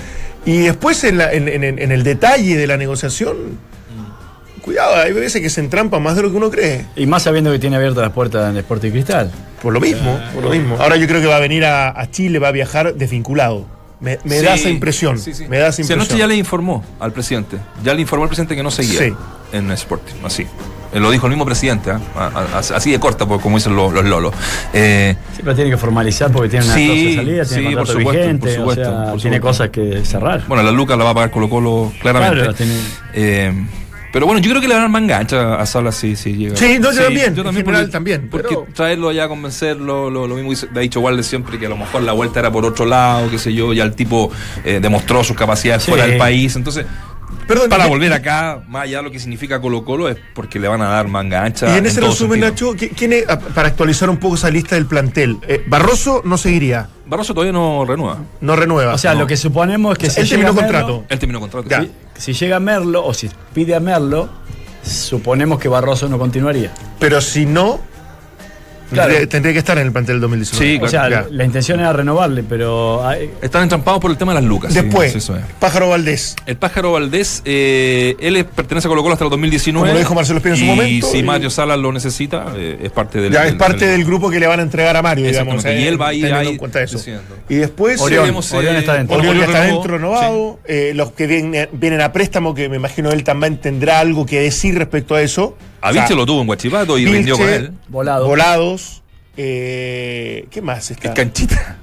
Y 0.45 0.59
después 0.59 1.05
en, 1.05 1.19
la- 1.19 1.33
en- 1.33 1.49
en- 1.49 1.79
en 1.79 1.93
el 1.93 2.03
detalle 2.03 2.57
de 2.57 2.67
la 2.67 2.77
negociación, 2.77 3.37
cuidado, 4.61 4.97
hay 4.97 5.13
veces 5.13 5.41
que 5.41 5.51
se 5.51 5.61
entrampa 5.61 5.99
más 5.99 6.17
de 6.17 6.23
lo 6.23 6.31
que 6.31 6.37
uno 6.37 6.51
cree. 6.51 6.87
Y 6.97 7.07
más 7.07 7.23
sabiendo 7.25 7.51
que 7.53 7.59
tiene 7.59 7.77
abiertas 7.77 8.03
las 8.03 8.13
puertas 8.13 8.51
en 8.51 8.57
Sport 8.59 8.85
y 8.85 8.91
Cristal. 8.91 9.31
Por 9.63 9.73
lo 9.73 9.81
mismo, 9.81 10.19
por 10.35 10.43
lo 10.45 10.51
mismo. 10.51 10.77
Ahora 10.81 10.97
yo 10.97 11.07
creo 11.07 11.21
que 11.21 11.27
va 11.29 11.37
a 11.37 11.41
venir 11.41 11.65
a, 11.65 11.89
a 11.99 12.11
Chile, 12.11 12.39
va 12.39 12.49
a 12.49 12.53
viajar 12.53 12.95
desvinculado. 12.95 13.67
Me, 14.01 14.19
me 14.25 14.43
da 14.43 14.55
esa 14.55 14.69
impresión. 14.69 15.17
sí, 15.19 15.33
sí. 15.33 15.47
Me 15.49 15.59
da 15.59 15.69
esa 15.69 15.77
Si 15.77 15.83
impresión. 15.83 16.01
anoche 16.01 16.19
ya 16.19 16.27
le 16.27 16.35
informó 16.35 16.85
al 16.99 17.13
presidente. 17.13 17.59
Ya 17.85 17.95
le 17.95 18.01
informó 18.01 18.25
al 18.25 18.29
presidente 18.29 18.57
que 18.57 18.63
no 18.65 18.71
seguía 18.73 18.99
Sí. 18.99 19.13
en 19.53 19.71
Sporting. 19.71 20.15
Así. 20.25 20.45
Eh, 20.93 21.01
Lo 21.01 21.11
dijo 21.11 21.27
el 21.27 21.31
mismo 21.31 21.45
presidente, 21.47 21.91
¿ah? 21.91 22.01
A- 22.17 22.57
a- 22.57 22.59
así 22.59 22.91
de 22.91 23.01
corta, 23.01 23.27
pues, 23.27 23.41
como 23.41 23.57
dicen 23.57 23.75
los, 23.75 23.93
los 23.93 24.05
lolos. 24.05 24.35
Eh, 24.73 25.17
Siempre 25.33 25.55
tiene 25.55 25.71
que 25.71 25.77
formalizar 25.79 26.31
porque 26.31 26.49
tiene 26.51 26.65
una 26.67 26.75
Sí, 26.75 26.87
cosa 26.89 26.99
de 27.01 27.15
salida, 27.17 27.45
sí, 27.45 27.55
tiene 27.55 27.65
por 27.71 27.77
contrato 27.79 27.99
supuesto, 27.99 28.21
vigente, 28.23 28.47
por 28.47 28.57
supuesto, 28.57 28.83
o 28.83 28.85
sea, 28.85 29.11
por 29.13 29.21
tiene 29.21 29.37
supuesto. 29.39 29.41
cosas 29.41 29.69
que 29.71 30.05
cerrar. 30.05 30.45
bueno, 30.49 30.63
la 30.63 30.71
Lucas 30.73 30.99
la 30.99 31.05
va 31.05 31.11
a 31.11 31.15
pagar 31.15 31.31
Colo 31.31 31.49
Colo 31.49 31.93
claramente. 32.01 32.37
Claro, 32.37 32.55
tiene- 32.55 32.75
Eh, 33.15 33.53
pero 34.13 34.27
bueno, 34.27 34.43
yo 34.43 34.51
creo 34.51 34.61
que 34.61 34.69
le 34.69 34.75
van 34.75 34.81
a 34.95 35.01
dar 35.01 35.09
más 35.09 35.33
a 35.33 35.65
Salas 35.65 35.95
si, 35.95 36.15
si 36.17 36.35
llega. 36.35 36.57
Sí, 36.57 36.77
no, 36.79 36.93
yo 36.93 37.05
también, 37.05 37.29
en 37.29 37.37
general 37.37 37.65
porque, 37.65 37.87
también, 37.87 38.29
Porque 38.31 38.49
pero- 38.51 38.67
traerlo 38.75 39.09
allá, 39.09 39.27
convencerlo, 39.29 40.11
lo, 40.11 40.29
lo 40.29 40.35
mismo 40.35 40.53
le 40.75 40.79
ha 40.79 40.83
dicho 40.83 41.01
Walde 41.01 41.23
siempre 41.23 41.59
que 41.59 41.65
a 41.65 41.69
lo 41.71 41.79
mejor 41.79 42.03
la 42.03 42.13
vuelta 42.13 42.41
era 42.41 42.53
por 42.53 42.67
otro 42.67 42.85
lado, 42.85 43.31
qué 43.31 43.39
sé 43.39 43.55
yo, 43.55 43.73
ya 43.73 43.85
el 43.85 43.95
tipo 43.95 44.31
eh, 44.65 44.81
demostró 44.83 45.25
sus 45.25 45.35
capacidades 45.37 45.85
Sí. 45.85 45.91
fuera 45.91 46.07
del 46.07 46.19
país. 46.19 46.55
Entonces, 46.57 46.85
Perdón, 47.55 47.71
para 47.71 47.87
y- 47.87 47.89
volver 47.91 48.13
acá, 48.13 48.63
más 48.69 48.85
allá 48.85 48.99
de 48.99 49.03
lo 49.05 49.11
que 49.11 49.19
significa 49.19 49.61
Colo 49.61 49.85
Colo, 49.85 50.09
es 50.09 50.17
porque 50.35 50.59
le 50.59 50.69
van 50.69 50.81
a 50.83 50.89
dar 50.89 51.09
manga 51.09 51.43
ancha. 51.45 51.75
Y 51.75 51.79
en 51.79 51.87
ese 51.87 52.01
resumen, 52.01 52.41
sentido. 52.41 52.73
Nacho, 52.73 52.75
¿qui- 52.75 52.91
¿quién 52.97 53.13
es, 53.13 53.25
para 53.55 53.69
actualizar 53.69 54.09
un 54.11 54.17
poco 54.19 54.35
esa 54.37 54.51
lista 54.51 54.75
del 54.77 54.87
plantel? 54.87 55.39
Eh, 55.47 55.63
Barroso 55.67 56.23
no 56.25 56.37
seguiría, 56.39 56.89
Barroso 57.07 57.35
todavía 57.35 57.53
no 57.53 57.85
renueva. 57.85 58.19
no 58.41 58.57
renueva. 58.57 58.95
O 58.95 58.99
sea, 58.99 59.15
no. 59.15 59.21
lo 59.21 59.27
que 59.27 59.37
suponemos 59.37 59.93
es 59.93 59.99
que 59.99 60.07
O 60.07 60.11
sea, 60.11 60.23
él 60.23 60.29
si 60.29 60.37
llega 60.37 60.49
terminó 60.49 60.63
Merlo- 60.69 60.73
contrato. 60.87 61.05
Él 61.09 61.19
terminó 61.19 61.41
contrato. 61.41 61.69
Ya. 61.69 61.83
sí. 61.83 61.91
Si 62.19 62.33
llega 62.35 62.61
Merlo 62.61 63.05
o 63.05 63.13
si 63.15 63.29
pide 63.55 63.75
a 63.75 63.81
Merlo, 63.81 64.29
suponemos 64.83 65.59
que 65.59 65.69
Barroso 65.69 66.09
no 66.09 66.19
continuaría. 66.19 66.73
Pero 66.99 67.21
si 67.21 67.47
no, 67.47 67.81
Claro. 68.93 69.09
tendría, 69.11 69.29
tendría 69.29 69.53
que 69.53 69.59
estar 69.59 69.79
en 69.79 69.87
el 69.87 69.93
plantel 69.93 70.21
2019. 70.21 70.77
Sí, 70.79 70.81
O 70.83 70.89
sea, 70.89 71.09
la 71.31 71.45
intención 71.45 71.81
era 71.81 71.93
renovarle, 71.93 72.43
pero 72.43 73.07
hay- 73.07 73.31
Están 73.41 73.63
entrampados 73.65 74.01
por 74.01 74.11
el 74.11 74.17
tema 74.17 74.33
de 74.35 74.41
las 74.41 74.49
lucas. 74.49 74.73
Después, 74.75 75.13
sí, 75.13 75.19
eso 75.19 75.37
es. 75.37 75.43
Pájaro 75.59 75.89
Valdés. 75.89 76.37
El 76.47 76.57
pájaro 76.57 76.93
Valdés, 76.93 77.43
eh, 77.45 78.17
él 78.21 78.45
pertenece 78.45 78.87
a 78.87 78.91
Colo 78.91 79.03
Colo 79.03 79.15
hasta 79.15 79.25
el 79.25 79.31
2019. 79.31 79.87
Como 79.89 79.93
lo 79.95 79.99
dijo 79.99 80.15
Marcelo 80.15 80.39
Espina 80.39 80.55
en 80.55 80.59
su 80.59 80.65
y 80.65 80.69
momento, 80.69 81.07
si 81.11 81.19
y- 81.19 81.23
Mario 81.23 81.51
Salas 81.51 81.79
lo 81.79 81.93
necesita, 81.93 82.47
eh, 82.57 82.79
es 82.83 82.91
parte 82.93 83.21
del. 83.21 83.33
Ya 83.33 83.47
es 83.47 83.55
parte 83.55 83.87
del 83.87 84.05
grupo 84.05 84.31
que 84.31 84.39
le 84.41 84.47
van 84.47 84.61
a 84.61 84.63
entregar 84.63 84.97
a 84.97 85.03
Mario, 85.03 85.27
digamos. 85.27 85.55
Exactamente, 85.55 85.85
y 85.85 85.89
él 85.89 86.01
va 86.01 86.09
a 86.09 86.15
ir 86.15 86.23
teniendo 86.23 86.41
ahí 86.41 86.49
en 86.55 86.57
cuenta 86.59 86.83
eso. 86.83 86.99
diciendo. 86.99 87.23
Y 87.49 87.55
después, 87.57 88.01
Orión, 88.01 88.23
Veremos, 88.23 88.53
Orión 88.53 88.77
está 88.77 88.95
dentro. 88.95 89.17
Orión 89.17 89.37
ya 89.39 89.45
está 89.45 89.61
renovó, 89.63 89.79
dentro 89.81 89.97
renovado. 89.99 90.59
Eh, 90.67 90.93
los 90.95 91.13
que 91.13 91.27
vienen, 91.27 91.69
vienen 91.73 92.01
a 92.01 92.13
préstamo, 92.13 92.55
que 92.55 92.69
me 92.69 92.77
imagino 92.77 93.11
él 93.13 93.25
también 93.25 93.59
tendrá 93.59 94.01
algo 94.01 94.27
que 94.27 94.41
decir 94.41 94.77
respecto 94.77 95.15
a 95.15 95.23
eso. 95.23 95.57
Sí. 95.83 95.87
A 95.87 95.91
O 95.91 95.93
sea, 95.93 96.03
Vilche 96.03 96.15
lo 96.15 96.25
tuvo 96.27 96.41
en 96.41 96.47
Guachipato 96.47 96.97
y 96.99 97.05
Vilche, 97.05 97.17
rindió 97.19 97.37
con 97.39 97.49
él. 97.49 97.73
volado. 97.89 98.27
Volados. 98.27 99.03
eh, 99.37 100.47
¿Qué 100.51 100.63
más 100.63 100.91
está? 100.91 101.09
Es 101.09 101.15
Canchita. 101.15 101.77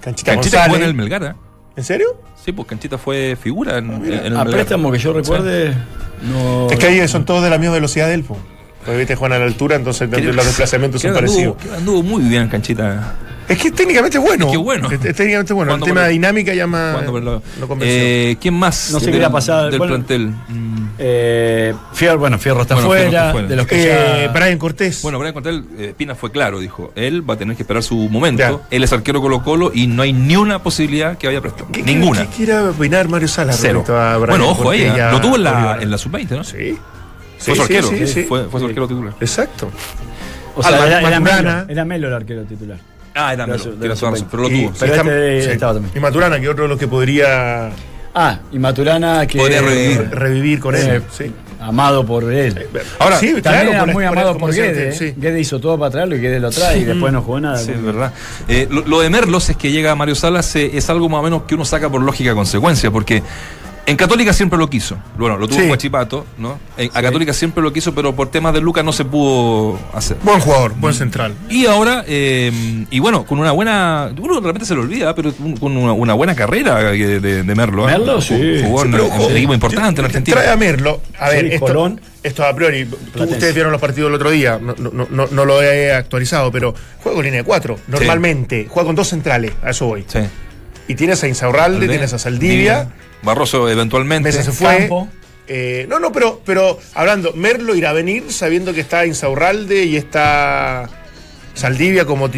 Canchita, 0.00 0.32
Canchita 0.32 0.56
González. 0.58 0.68
fue 0.68 0.76
en 0.78 0.82
el 0.84 0.94
Melgar. 0.94 1.22
¿eh? 1.24 1.32
¿En 1.76 1.84
serio? 1.84 2.06
Sí, 2.44 2.52
pues 2.52 2.68
Canchita 2.68 2.96
fue 2.98 3.36
figura 3.40 3.78
en, 3.78 3.90
en 3.92 4.04
el 4.12 4.26
a 4.36 4.44
Melgar. 4.44 4.46
préstamo 4.50 4.92
que 4.92 4.98
yo 4.98 5.12
recuerde, 5.12 5.74
no. 6.22 6.70
Es 6.70 6.78
que 6.78 6.86
ahí 6.86 7.08
son 7.08 7.24
todos 7.24 7.42
de 7.42 7.50
la 7.50 7.58
misma 7.58 7.74
velocidad 7.74 8.08
del 8.08 8.22
po. 8.22 8.36
Porque 8.84 8.98
viste 8.98 9.16
Juan 9.16 9.32
a 9.32 9.38
la 9.40 9.46
altura, 9.46 9.74
entonces 9.74 10.08
Creo- 10.08 10.32
los 10.32 10.46
desplazamientos 10.46 11.02
son 11.02 11.10
anduvo- 11.10 11.14
parecidos. 11.16 11.56
Anduvo 11.76 12.02
muy 12.04 12.22
bien 12.22 12.48
Canchita. 12.48 13.14
Es 13.48 13.58
que 13.58 13.70
técnicamente 13.70 14.18
es 14.18 14.24
bueno. 14.24 14.46
Es 14.46 14.50
que 14.52 14.56
bueno. 14.56 14.90
Es, 14.90 15.04
es 15.04 15.14
técnicamente 15.16 15.52
bueno. 15.52 15.74
El 15.74 15.80
tema 15.82 16.02
de 16.02 16.10
dinámica 16.10 16.52
llama. 16.54 17.00
Lo- 17.04 17.42
convenció. 17.68 17.78
eh, 17.96 18.36
¿Quién 18.40 18.54
más? 18.54 18.90
No 18.92 18.98
sé 18.98 19.06
del- 19.06 19.14
qué 19.14 19.18
le 19.20 19.24
ha 19.26 19.30
pasado, 19.30 19.70
Del 19.70 19.78
bueno, 19.78 19.94
plantel. 19.94 20.28
Mm. 20.48 20.76
Eh, 20.98 21.74
Fierro, 21.92 22.18
bueno, 22.18 22.38
Fierro 22.38 22.62
está 22.62 22.74
Bueno, 22.74 22.90
Fierro 22.90 23.08
fuera, 23.10 23.32
fuera. 23.32 23.48
de 23.48 23.56
los 23.56 23.66
que 23.66 23.82
Eh, 23.82 24.24
ya- 24.26 24.32
Brian 24.32 24.58
Cortés. 24.58 25.02
Bueno, 25.02 25.18
Brian 25.18 25.34
Cortés, 25.34 25.60
eh, 25.78 25.94
Pina 25.96 26.14
fue 26.14 26.30
claro, 26.32 26.58
dijo, 26.58 26.92
él 26.96 27.28
va 27.28 27.34
a 27.34 27.36
tener 27.36 27.54
que 27.54 27.62
esperar 27.62 27.82
su 27.82 27.96
momento, 28.08 28.42
Ya. 28.42 28.76
él 28.76 28.82
es 28.82 28.92
arquero 28.92 29.20
Colo 29.20 29.42
Colo 29.44 29.70
y 29.74 29.86
no 29.86 30.02
hay 30.02 30.12
ni 30.12 30.36
una 30.36 30.62
posibilidad 30.62 31.16
que 31.18 31.26
vaya 31.26 31.38
a 31.38 31.42
prestar. 31.42 31.66
¿Qué- 31.66 31.82
qué- 31.82 31.92
Ninguna. 31.94 32.22
¿Qué 32.30 32.36
quiere 32.38 32.58
opinar 32.60 33.08
Mario 33.08 33.28
Salas 33.28 33.58
Cero. 33.60 33.80
respecto 33.80 34.00
a 34.00 34.16
Brian 34.16 34.38
Bueno, 34.38 34.50
ojo 34.50 34.70
ahí, 34.70 34.82
¿eh? 34.82 35.00
a 35.02 35.12
lo 35.12 35.20
tuvo 35.20 35.36
en 35.36 35.44
la, 35.44 35.78
en 35.80 35.90
la 35.90 35.98
sub-20, 35.98 36.30
¿no? 36.36 36.44
Sí. 36.44 36.78
Fue 37.38 37.52
Sí, 37.52 37.56
su 37.56 37.62
arquero, 37.62 37.88
sí, 37.88 38.06
sí. 38.06 38.22
Fue, 38.22 38.44
fue 38.46 38.60
su 38.60 38.66
arquero 38.66 38.88
titular. 38.88 39.12
Exacto. 39.20 39.70
o 40.56 40.62
sea, 40.62 40.72
Alba- 40.72 40.86
era, 40.86 41.00
era 41.00 41.20
Maturana. 41.20 41.52
Melo, 41.58 41.72
era 41.72 41.84
Melo 41.84 42.08
el 42.08 42.14
arquero 42.14 42.42
titular. 42.44 42.78
Ah, 43.16 43.32
era 43.32 43.46
Melo, 43.46 43.58
sub-20. 43.58 44.24
pero 44.30 44.42
lo 44.44 44.48
tuvo. 44.50 44.72
Pero 44.78 44.94
y 44.94 45.38
este 45.38 45.42
sí. 45.44 45.50
estaba 45.50 45.72
también. 45.74 45.92
Y 45.96 46.00
Maturana, 46.00 46.38
que 46.38 46.48
otro 46.48 46.64
de 46.64 46.68
los 46.68 46.78
que 46.78 46.86
podría 46.88 47.70
Ah, 48.14 48.38
y 48.52 48.58
Maturana 48.58 49.26
que 49.26 49.38
Podría 49.38 49.60
revivir. 49.60 50.08
revivir 50.10 50.60
con 50.60 50.74
él. 50.74 50.86
Eh, 50.88 51.02
Sí. 51.10 51.32
amado 51.60 52.04
por 52.06 52.30
él. 52.32 52.66
Ahora, 52.98 53.18
sí, 53.18 53.26
También 53.26 53.42
claro, 53.42 53.70
era 53.70 53.80
por- 53.80 53.92
muy 53.94 54.04
por- 54.04 54.18
amado 54.18 54.38
por 54.38 54.50
decía 54.50 54.64
Guede. 54.66 54.82
antes, 54.84 55.00
¿eh? 55.02 55.08
sí. 55.14 55.20
Guede 55.20 55.40
hizo 55.40 55.58
todo 55.60 55.78
para 55.78 55.90
traerlo 55.90 56.16
y 56.16 56.20
Guede 56.20 56.40
lo 56.40 56.50
trae 56.50 56.78
y 56.78 56.84
después 56.84 57.12
no 57.12 57.20
jugó 57.22 57.40
nada. 57.40 57.58
Sí, 57.58 57.72
es 57.72 57.82
verdad. 57.82 58.12
Eh, 58.48 58.68
lo, 58.70 58.82
lo 58.86 59.00
de 59.00 59.10
Merlos 59.10 59.48
es 59.50 59.56
que 59.56 59.70
llega 59.70 59.94
Mario 59.94 60.14
Salas 60.14 60.54
eh, 60.56 60.70
es 60.74 60.88
algo 60.90 61.08
más 61.08 61.20
o 61.20 61.22
menos 61.24 61.42
que 61.42 61.54
uno 61.54 61.64
saca 61.64 61.90
por 61.90 62.00
lógica 62.02 62.34
consecuencia, 62.34 62.90
porque 62.90 63.22
en 63.86 63.96
Católica 63.96 64.32
siempre 64.32 64.58
lo 64.58 64.68
quiso. 64.68 64.98
Bueno, 65.16 65.36
lo 65.36 65.46
tuvo 65.46 65.56
Sí. 65.58 65.62
en 65.62 65.68
Guachipato, 65.68 66.26
¿no? 66.38 66.58
En- 66.76 66.90
A 66.92 67.00
Católica 67.02 67.32
siempre 67.32 67.62
lo 67.62 67.72
quiso, 67.72 67.94
pero 67.94 68.14
por 68.14 68.28
temas 68.30 68.52
de 68.52 68.60
Lucas 68.60 68.84
no 68.84 68.92
se 68.92 69.04
pudo 69.04 69.78
hacer. 69.94 70.16
Buen 70.22 70.40
jugador, 70.40 70.74
buen 70.76 70.92
central. 70.92 71.34
Y 71.48 71.66
ahora, 71.66 72.04
eh, 72.06 72.50
y 72.90 72.98
bueno, 72.98 73.24
con 73.24 73.38
una 73.38 73.52
buena. 73.52 74.10
Uno 74.20 74.40
de 74.40 74.46
repente 74.46 74.66
se 74.66 74.74
lo 74.74 74.82
olvida, 74.82 75.14
pero 75.14 75.32
con 75.60 75.76
una, 75.76 75.92
una 75.92 76.14
buena 76.14 76.34
carrera 76.34 76.78
de, 76.90 77.20
de- 77.20 77.42
de 77.44 77.54
Merlo. 77.54 77.88
¿eh? 77.88 77.92
Merlo, 77.92 78.20
sí. 78.20 78.60
Jugó 78.64 78.84
en, 78.84 78.92
Sí, 78.92 78.98
en 78.98 79.22
un 79.30 79.36
equipo 79.36 79.54
importante 79.54 79.88
en 79.88 79.96
yo- 79.96 80.04
Argentina. 80.06 80.36
Trae 80.36 80.50
a 80.50 80.56
Merlo. 80.56 81.00
A 81.18 81.28
ver, 81.30 81.46
Sí, 81.48 81.54
esto, 81.54 81.66
Colón. 81.66 82.00
esto 82.22 82.44
a 82.44 82.54
priori. 82.54 82.84
tú- 82.86 83.22
ustedes 83.22 83.54
vieron 83.54 83.70
los 83.72 83.80
partidos 83.80 84.08
el 84.08 84.14
otro 84.16 84.30
día. 84.30 84.58
No, 84.60 84.74
no, 84.78 85.06
no, 85.08 85.26
no 85.30 85.44
lo 85.44 85.62
he 85.62 85.92
actualizado, 85.92 86.50
pero 86.50 86.74
juega 87.02 87.14
con 87.16 87.24
línea 87.24 87.40
de 87.40 87.44
cuatro. 87.44 87.78
Normalmente. 87.86 88.66
Juega 88.68 88.86
con 88.86 88.96
dos 88.96 89.08
centrales. 89.08 89.52
A 89.62 89.70
eso 89.70 89.86
voy. 89.86 90.04
Sí. 90.08 90.18
Y 90.88 90.94
tienes 90.94 91.22
a 91.22 91.28
Insaurralde, 91.28 91.88
tienes 91.88 92.12
a 92.12 92.18
Saldivia. 92.18 92.88
Barroso 93.22 93.68
eventualmente. 93.68 94.28
Mesa 94.28 94.42
se 94.42 94.52
fue. 94.52 94.78
Campo. 94.78 95.08
Eh, 95.48 95.86
no, 95.88 96.00
no, 96.00 96.12
pero, 96.12 96.40
pero 96.44 96.78
hablando, 96.94 97.32
Merlo 97.32 97.74
irá 97.74 97.90
a 97.90 97.92
venir 97.92 98.32
sabiendo 98.32 98.72
que 98.72 98.80
está 98.80 99.06
Insaurralde 99.06 99.84
y 99.84 99.96
está 99.96 100.88
Saldivia 101.54 102.04
como 102.04 102.28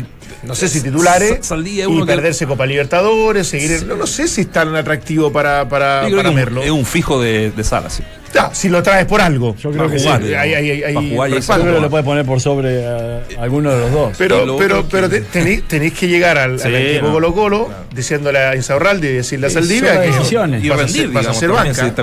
no 0.42 0.55
sé 0.55 0.68
si 0.68 0.81
titulares 0.81 1.46
Saldivia 1.46 1.87
y 1.88 2.05
perderse 2.05 2.46
Copa 2.46 2.66
Libertadores, 2.66 3.46
seguir. 3.46 3.85
No, 3.87 3.96
no, 3.96 4.07
sé 4.07 4.29
si 4.29 4.42
es 4.42 4.53
tan 4.53 4.74
atractivo 4.77 5.33
para, 5.33 5.68
para, 5.68 6.09
para 6.14 6.31
verlo. 6.31 6.62
Es 6.62 6.70
un 6.70 6.85
fijo 6.85 7.20
de, 7.20 7.51
de 7.51 7.64
sala, 7.64 7.90
sí. 7.90 8.03
Ya, 8.33 8.55
si 8.55 8.68
lo 8.68 8.83
traes 8.83 9.07
por 9.07 9.20
algo. 9.20 9.57
Yo 9.57 9.70
creo 9.70 9.88
que 9.88 9.98
jugar, 9.98 10.22
sí. 10.22 10.35
Hay, 10.35 10.53
hay, 10.55 10.83
hay, 10.83 11.11
jugar 11.11 11.31
lo 11.31 11.90
puede 11.90 12.05
poner 12.05 12.27
por 12.27 12.40
sobre 12.40 12.87
a 12.87 13.22
alguno 13.40 13.70
de 13.70 13.81
los 13.81 13.92
dos. 13.92 14.12
Pero, 14.18 14.57
pero, 14.59 14.87
pero 14.88 15.09
tenéis, 15.09 15.66
tenéis, 15.66 15.94
que 15.94 16.09
llegar 16.09 16.37
al, 16.37 16.59
sí, 16.59 16.66
al 16.66 16.77
equipo 16.77 17.07
no, 17.07 17.12
Colo 17.14 17.35
Colo 17.35 17.66
claro. 17.66 17.85
diciéndole 17.94 18.38
a 18.38 18.55
Insaurralde 18.55 19.11
y 19.11 19.14
decirle 19.14 19.46
a 19.46 19.51
Saldivia 19.51 19.94
son 19.94 20.03
que 20.03 20.09
decisiones. 20.09 20.64
y 20.64 20.68
rendir, 20.68 21.09
vas 21.11 21.27
a 21.27 21.35
ser 21.35 21.51
banca. 21.51 21.94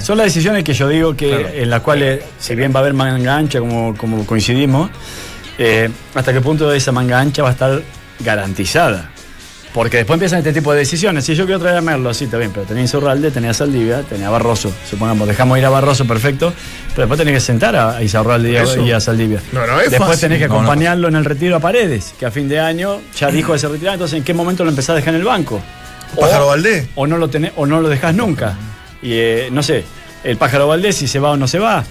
Son 0.00 0.18
las 0.18 0.26
decisiones 0.26 0.64
que 0.64 0.74
yo 0.74 0.88
digo 0.88 1.16
que 1.16 1.28
claro. 1.28 1.48
en 1.54 1.70
las 1.70 1.80
cuales, 1.80 2.24
si 2.38 2.54
bien 2.54 2.72
va 2.74 2.80
a 2.80 2.82
haber 2.82 2.94
manga 2.94 3.36
ancha, 3.36 3.58
como, 3.60 3.96
como 3.96 4.26
coincidimos, 4.26 4.90
eh, 5.62 5.90
hasta 6.14 6.32
qué 6.32 6.40
punto 6.40 6.72
esa 6.72 6.90
manga 6.90 7.20
ancha 7.20 7.42
va 7.42 7.50
a 7.50 7.52
estar 7.52 7.82
garantizada. 8.20 9.10
Porque 9.74 9.98
después 9.98 10.16
empiezan 10.16 10.38
este 10.38 10.52
tipo 10.54 10.72
de 10.72 10.78
decisiones. 10.80 11.24
Si 11.24 11.34
yo 11.34 11.44
quiero 11.44 11.60
traer 11.60 11.76
a 11.76 11.80
Merlo, 11.80 12.12
sí, 12.12 12.24
está 12.24 12.38
bien, 12.38 12.50
pero 12.50 12.66
tenía 12.66 12.82
Insaurralde, 12.82 13.30
tenía 13.30 13.54
Saldivia, 13.54 14.02
tenía 14.02 14.26
a 14.26 14.30
Barroso. 14.30 14.72
Supongamos, 14.88 15.28
dejamos 15.28 15.58
ir 15.58 15.64
a 15.66 15.68
Barroso, 15.68 16.06
perfecto. 16.06 16.52
Pero 16.88 17.02
después 17.02 17.18
tenés 17.18 17.34
que 17.34 17.40
sentar 17.40 17.76
a 17.76 18.02
Insaurralde 18.02 18.50
y, 18.50 18.88
y 18.88 18.90
a 18.90 19.00
Saldivia. 19.00 19.40
No, 19.52 19.64
no, 19.66 19.78
es 19.80 19.90
después 19.90 20.08
fácil. 20.08 20.22
tenés 20.22 20.38
que 20.38 20.46
acompañarlo 20.46 21.08
no, 21.08 21.12
no. 21.12 21.18
en 21.18 21.24
el 21.24 21.24
retiro 21.26 21.56
a 21.56 21.60
Paredes, 21.60 22.14
que 22.18 22.26
a 22.26 22.30
fin 22.30 22.48
de 22.48 22.58
año 22.58 23.00
ya 23.16 23.30
dijo 23.30 23.52
de 23.52 23.60
se 23.60 23.68
retirar. 23.68 23.94
Entonces, 23.94 24.16
¿en 24.16 24.24
qué 24.24 24.34
momento 24.34 24.64
lo 24.64 24.70
empezás 24.70 24.90
a 24.90 24.94
dejar 24.94 25.14
en 25.14 25.20
el 25.20 25.26
banco? 25.26 25.60
O, 26.16 26.20
Pájaro 26.20 26.46
Valdés. 26.48 26.88
O 26.96 27.06
no 27.06 27.18
lo, 27.18 27.28
tenés, 27.28 27.52
o 27.54 27.66
no 27.66 27.80
lo 27.80 27.88
dejás 27.88 28.14
nunca. 28.14 28.56
Y 29.02 29.12
eh, 29.12 29.48
no 29.52 29.62
sé, 29.62 29.84
el 30.24 30.36
Pájaro 30.36 30.66
Valdés, 30.66 30.96
si 30.96 31.06
se 31.06 31.20
va 31.20 31.30
o 31.30 31.36
no 31.36 31.46
se 31.46 31.60
va. 31.60 31.84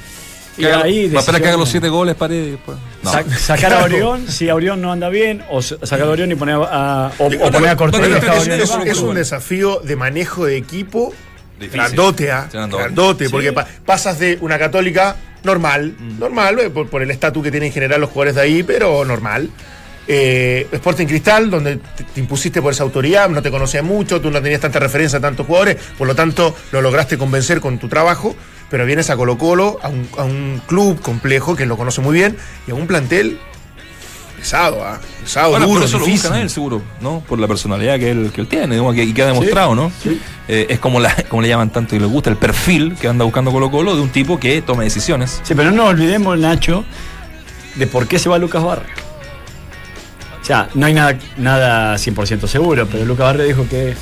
Y 0.59 0.65
ahí 0.65 1.09
va 1.09 1.19
a 1.19 1.21
esperar 1.21 1.41
que 1.41 1.47
haga 1.47 1.57
los 1.57 1.69
siete 1.69 1.89
goles 1.89 2.15
Paredes. 2.15 2.59
No. 3.01 3.11
Sa 3.11 3.23
sacar 3.37 3.73
a 3.73 3.83
Orión, 3.85 4.27
si 4.27 4.49
a 4.49 4.55
Orión 4.55 4.81
no 4.81 4.91
anda 4.91 5.09
bien, 5.09 5.43
o 5.49 5.61
sacar 5.61 6.01
a 6.01 6.09
Orión 6.09 6.31
y 6.31 6.35
poner 6.35 6.55
a, 6.55 7.11
o, 7.17 7.25
o 7.27 7.51
poner 7.51 7.69
a 7.69 7.75
Cortés. 7.75 8.01
Es, 8.01 8.47
es, 8.47 8.77
es, 8.85 8.97
un 8.99 9.15
desafío 9.15 9.79
de 9.79 9.95
manejo 9.95 10.45
de 10.45 10.57
equipo 10.57 11.13
Difícil. 11.59 11.79
grandote, 11.79 12.31
¿ah? 12.31 12.49
grandote, 12.51 13.25
sí. 13.25 13.31
porque 13.31 13.53
pa 13.53 13.67
pasas 13.85 14.19
de 14.19 14.37
una 14.41 14.59
católica 14.59 15.15
normal, 15.43 15.95
mm. 15.97 16.19
normal, 16.19 16.59
eh, 16.59 16.69
por, 16.69 16.89
por 16.89 17.01
el 17.01 17.11
estatus 17.11 17.43
que 17.43 17.51
tienen 17.51 17.67
en 17.67 17.73
general 17.73 18.01
los 18.01 18.09
jugadores 18.09 18.35
de 18.35 18.41
ahí, 18.41 18.63
pero 18.63 19.03
normal. 19.05 19.49
Eh, 20.11 20.67
Sporting 20.71 21.05
Cristal, 21.05 21.51
donde 21.51 21.77
te, 21.77 22.03
te, 22.03 22.19
impusiste 22.19 22.63
por 22.63 22.73
esa 22.73 22.81
autoridad, 22.83 23.29
no 23.29 23.43
te 23.43 23.51
conocía 23.51 23.83
mucho, 23.83 24.19
tú 24.19 24.31
no 24.31 24.41
tenías 24.41 24.59
tanta 24.59 24.79
referencia 24.79 25.19
a 25.19 25.21
tantos 25.21 25.45
jugadores, 25.45 25.77
por 25.97 26.07
lo 26.07 26.15
tanto 26.15 26.55
lo 26.71 26.81
lograste 26.81 27.15
convencer 27.15 27.61
con 27.61 27.77
tu 27.77 27.87
trabajo, 27.87 28.35
pero 28.69 28.85
vienes 28.85 29.09
a 29.09 29.15
Colo 29.17 29.37
Colo, 29.37 29.79
a 29.81 29.89
un, 29.89 30.07
a 30.17 30.23
un 30.23 30.61
club 30.67 31.01
complejo 31.01 31.55
que 31.55 31.65
lo 31.65 31.77
conoce 31.77 32.01
muy 32.01 32.13
bien 32.13 32.37
y 32.67 32.71
a 32.71 32.75
un 32.75 32.87
plantel 32.87 33.39
pesado, 34.37 34.77
¿eh? 34.77 34.97
pesado, 35.21 35.49
bueno, 35.51 35.67
duro, 35.67 35.79
pero 35.81 35.85
eso 35.87 35.97
difícil. 35.97 36.11
lo 36.13 36.21
buscan 36.21 36.33
a 36.33 36.41
él 36.41 36.49
seguro, 36.49 36.81
¿no? 37.01 37.21
Por 37.27 37.39
la 37.39 37.47
personalidad 37.47 37.99
que 37.99 38.11
él, 38.11 38.31
que 38.33 38.41
él 38.41 38.47
tiene, 38.47 38.67
digamos, 38.75 38.95
que, 38.95 39.03
y 39.03 39.13
que 39.13 39.21
ha 39.23 39.27
demostrado, 39.27 39.71
Sí, 39.71 39.75
¿no? 39.75 39.91
sí. 40.01 40.21
Eh, 40.47 40.67
es 40.69 40.79
como, 40.79 40.99
la, 40.99 41.13
como 41.29 41.41
le 41.41 41.49
llaman 41.49 41.69
tanto 41.71 41.95
y 41.95 41.99
les 41.99 42.09
gusta 42.09 42.29
el 42.29 42.37
perfil 42.37 42.95
que 42.99 43.07
anda 43.07 43.25
buscando 43.25 43.51
Colo 43.51 43.69
Colo 43.69 43.95
de 43.95 44.01
un 44.01 44.09
tipo 44.09 44.39
que 44.39 44.61
tome 44.61 44.85
decisiones. 44.85 45.41
Sí, 45.43 45.55
pero 45.55 45.71
no 45.71 45.77
nos 45.77 45.89
olvidemos, 45.89 46.37
Nacho, 46.39 46.85
de 47.75 47.85
por 47.87 48.07
qué 48.07 48.17
se 48.17 48.29
va 48.29 48.37
Lucas 48.37 48.63
Barrio. 48.63 48.87
O 50.41 50.45
sea, 50.45 50.69
no 50.73 50.85
hay 50.85 50.93
nada, 50.93 51.17
nada 51.37 51.95
100% 51.95 52.47
seguro, 52.47 52.87
pero 52.91 53.05
Lucas 53.05 53.25
Barrio 53.25 53.45
dijo 53.45 53.67
que 53.69 53.93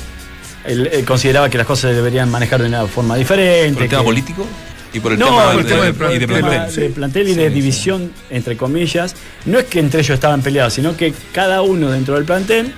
él, 0.68 0.90
él, 0.92 1.04
consideraba 1.04 1.48
que 1.48 1.58
las 1.58 1.66
cosas 1.66 1.90
se 1.90 1.96
deberían 1.96 2.30
manejar 2.30 2.60
de 2.60 2.68
una 2.68 2.86
forma 2.86 3.16
diferente. 3.16 3.74
¿Por 3.74 3.82
el 3.82 3.88
que... 3.88 3.96
tema 3.96 4.04
político? 4.04 4.46
y 4.92 5.00
por 5.00 5.12
el 5.12 5.18
no, 5.18 5.26
tema, 5.26 5.52
el 5.52 5.56
de, 5.58 5.64
tema 5.64 5.84
de, 5.84 5.92
de, 5.92 6.14
y 6.14 6.18
de 6.18 6.26
plantel, 6.26 6.70
sí. 6.70 6.80
de 6.80 6.90
plantel 6.90 7.28
y 7.28 7.34
de 7.34 7.48
sí, 7.48 7.54
división, 7.54 8.12
entre 8.30 8.56
comillas. 8.56 9.14
No 9.44 9.58
es 9.58 9.66
que 9.66 9.80
entre 9.80 10.00
ellos 10.00 10.14
estaban 10.14 10.42
peleados, 10.42 10.74
sino 10.74 10.96
que 10.96 11.12
cada 11.32 11.62
uno 11.62 11.90
dentro 11.90 12.14
del 12.14 12.24
plantel 12.24 12.72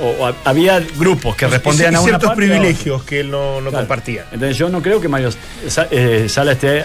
o, 0.00 0.24
o 0.24 0.34
había 0.44 0.80
grupos 0.96 1.36
que 1.36 1.46
respondían 1.46 1.92
y, 1.92 1.94
y 1.94 1.96
a 1.96 2.00
una 2.00 2.08
ciertos 2.08 2.28
parte, 2.28 2.46
privilegios 2.46 3.04
que 3.04 3.20
él 3.20 3.30
no, 3.30 3.60
no 3.60 3.70
claro. 3.70 3.84
compartía. 3.84 4.26
Entonces 4.32 4.56
yo 4.56 4.68
no 4.68 4.82
creo 4.82 5.00
que 5.00 5.08
Mario 5.08 5.30
eh, 5.90 6.26
Sala 6.28 6.52
esté 6.52 6.84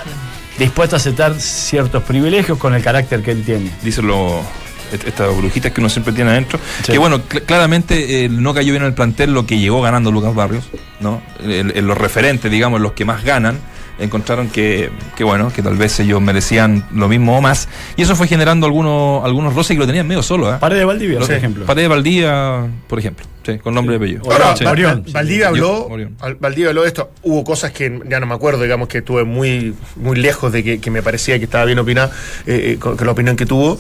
dispuesto 0.58 0.96
a 0.96 0.98
aceptar 0.98 1.40
ciertos 1.40 2.04
privilegios 2.04 2.58
con 2.58 2.76
el 2.76 2.84
carácter 2.84 3.22
que 3.22 3.32
él 3.32 3.44
tiene. 3.44 3.72
Dicen 3.82 4.08
los 4.08 4.44
estas 4.92 5.36
brujitas 5.36 5.72
que 5.72 5.82
uno 5.82 5.90
siempre 5.90 6.14
tiene 6.14 6.32
adentro. 6.32 6.60
Sí. 6.84 6.92
Que 6.92 6.98
bueno, 6.98 7.22
cl 7.28 7.42
claramente 7.44 8.26
eh, 8.26 8.30
no 8.30 8.54
cayó 8.54 8.72
bien 8.72 8.84
en 8.84 8.90
el 8.90 8.94
plantel 8.94 9.34
lo 9.34 9.46
que 9.46 9.60
llegó 9.60 9.82
ganando 9.82 10.12
Lucas 10.12 10.36
Barrios, 10.36 10.70
¿no? 11.00 11.22
En, 11.44 11.76
en 11.76 11.88
los 11.88 11.98
referentes, 11.98 12.52
digamos, 12.52 12.82
los 12.82 12.94
que 12.94 13.06
más 13.06 13.24
ganan 13.24 13.60
encontraron 14.00 14.50
que, 14.50 14.90
que, 15.16 15.24
bueno, 15.24 15.52
que 15.52 15.62
tal 15.62 15.78
vez 15.78 16.00
ellos 16.00 16.22
merecían 16.22 16.86
lo 16.94 17.08
mismo 17.08 17.38
o 17.38 17.42
más. 17.42 17.68
Y 17.98 18.04
eso 18.04 18.16
fue 18.16 18.28
generando 18.28 18.66
algunos, 18.66 19.24
algunos 19.24 19.54
roces 19.54 19.76
que 19.76 19.80
lo 19.80 19.88
tenían 19.88 20.08
medio 20.08 20.24
solo. 20.24 20.54
¿eh? 20.54 20.58
Pared 20.60 20.78
de 20.78 20.86
Valdivia, 20.86 21.20
por 21.20 21.32
ejemplo. 21.32 21.66
Pared 21.66 21.82
de 21.84 21.88
Valdivia, 21.88 22.68
por 22.88 23.00
ejemplo. 23.00 23.26
Sí, 23.54 23.60
con 23.60 23.74
nombre 23.74 23.96
sí. 23.96 24.00
de 24.00 24.06
apellido. 24.06 24.32
Ahora, 24.32 24.56
sí. 24.56 24.66
Orión, 24.66 25.06
Valdivia 25.12 25.48
habló, 25.48 25.88
Orión. 25.88 26.18
Valdivia 26.40 26.70
habló 26.70 26.82
de 26.84 26.88
esto. 26.88 27.12
Hubo 27.24 27.44
cosas 27.44 27.72
que 27.72 28.02
ya 28.08 28.20
no 28.20 28.26
me 28.26 28.34
acuerdo, 28.34 28.64
digamos 28.64 28.88
que 28.88 29.00
estuve 29.00 29.24
muy, 29.24 29.74
muy 29.96 30.18
lejos 30.18 30.52
de 30.52 30.64
que, 30.64 30.80
que 30.80 30.92
me 30.92 31.02
parecía 31.04 31.38
que 31.38 31.46
estaba 31.46 31.66
bien 31.66 31.80
opinado, 31.80 32.12
eh, 32.46 32.78
con, 32.80 32.98
con 32.98 33.06
la 33.06 33.14
opinión 33.14 33.36
que 33.36 33.46
tuvo 33.46 33.80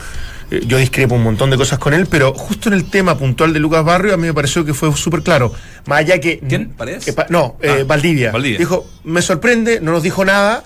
eh, 0.51 0.61
yo 0.65 0.77
discrepo 0.77 1.15
un 1.15 1.23
montón 1.23 1.49
de 1.49 1.57
cosas 1.57 1.77
con 1.79 1.93
él, 1.93 2.07
pero 2.07 2.33
justo 2.33 2.69
en 2.69 2.75
el 2.75 2.89
tema 2.89 3.17
puntual 3.17 3.53
de 3.53 3.59
Lucas 3.59 3.83
Barrio, 3.83 4.13
a 4.13 4.17
mí 4.17 4.27
me 4.27 4.33
pareció 4.33 4.65
que 4.65 4.73
fue 4.73 4.95
súper 4.95 5.21
claro. 5.21 5.53
Más 5.85 5.99
allá 5.99 6.19
que. 6.19 6.39
¿Quién? 6.39 6.69
¿Paredes? 6.69 7.05
Que, 7.05 7.15
no, 7.29 7.57
ah, 7.61 7.65
eh, 7.65 7.83
Valdivia. 7.83 8.31
Valdivia. 8.31 8.57
Dijo, 8.57 8.87
me 9.03 9.21
sorprende, 9.21 9.79
no 9.79 9.91
nos 9.91 10.03
dijo 10.03 10.25
nada. 10.25 10.63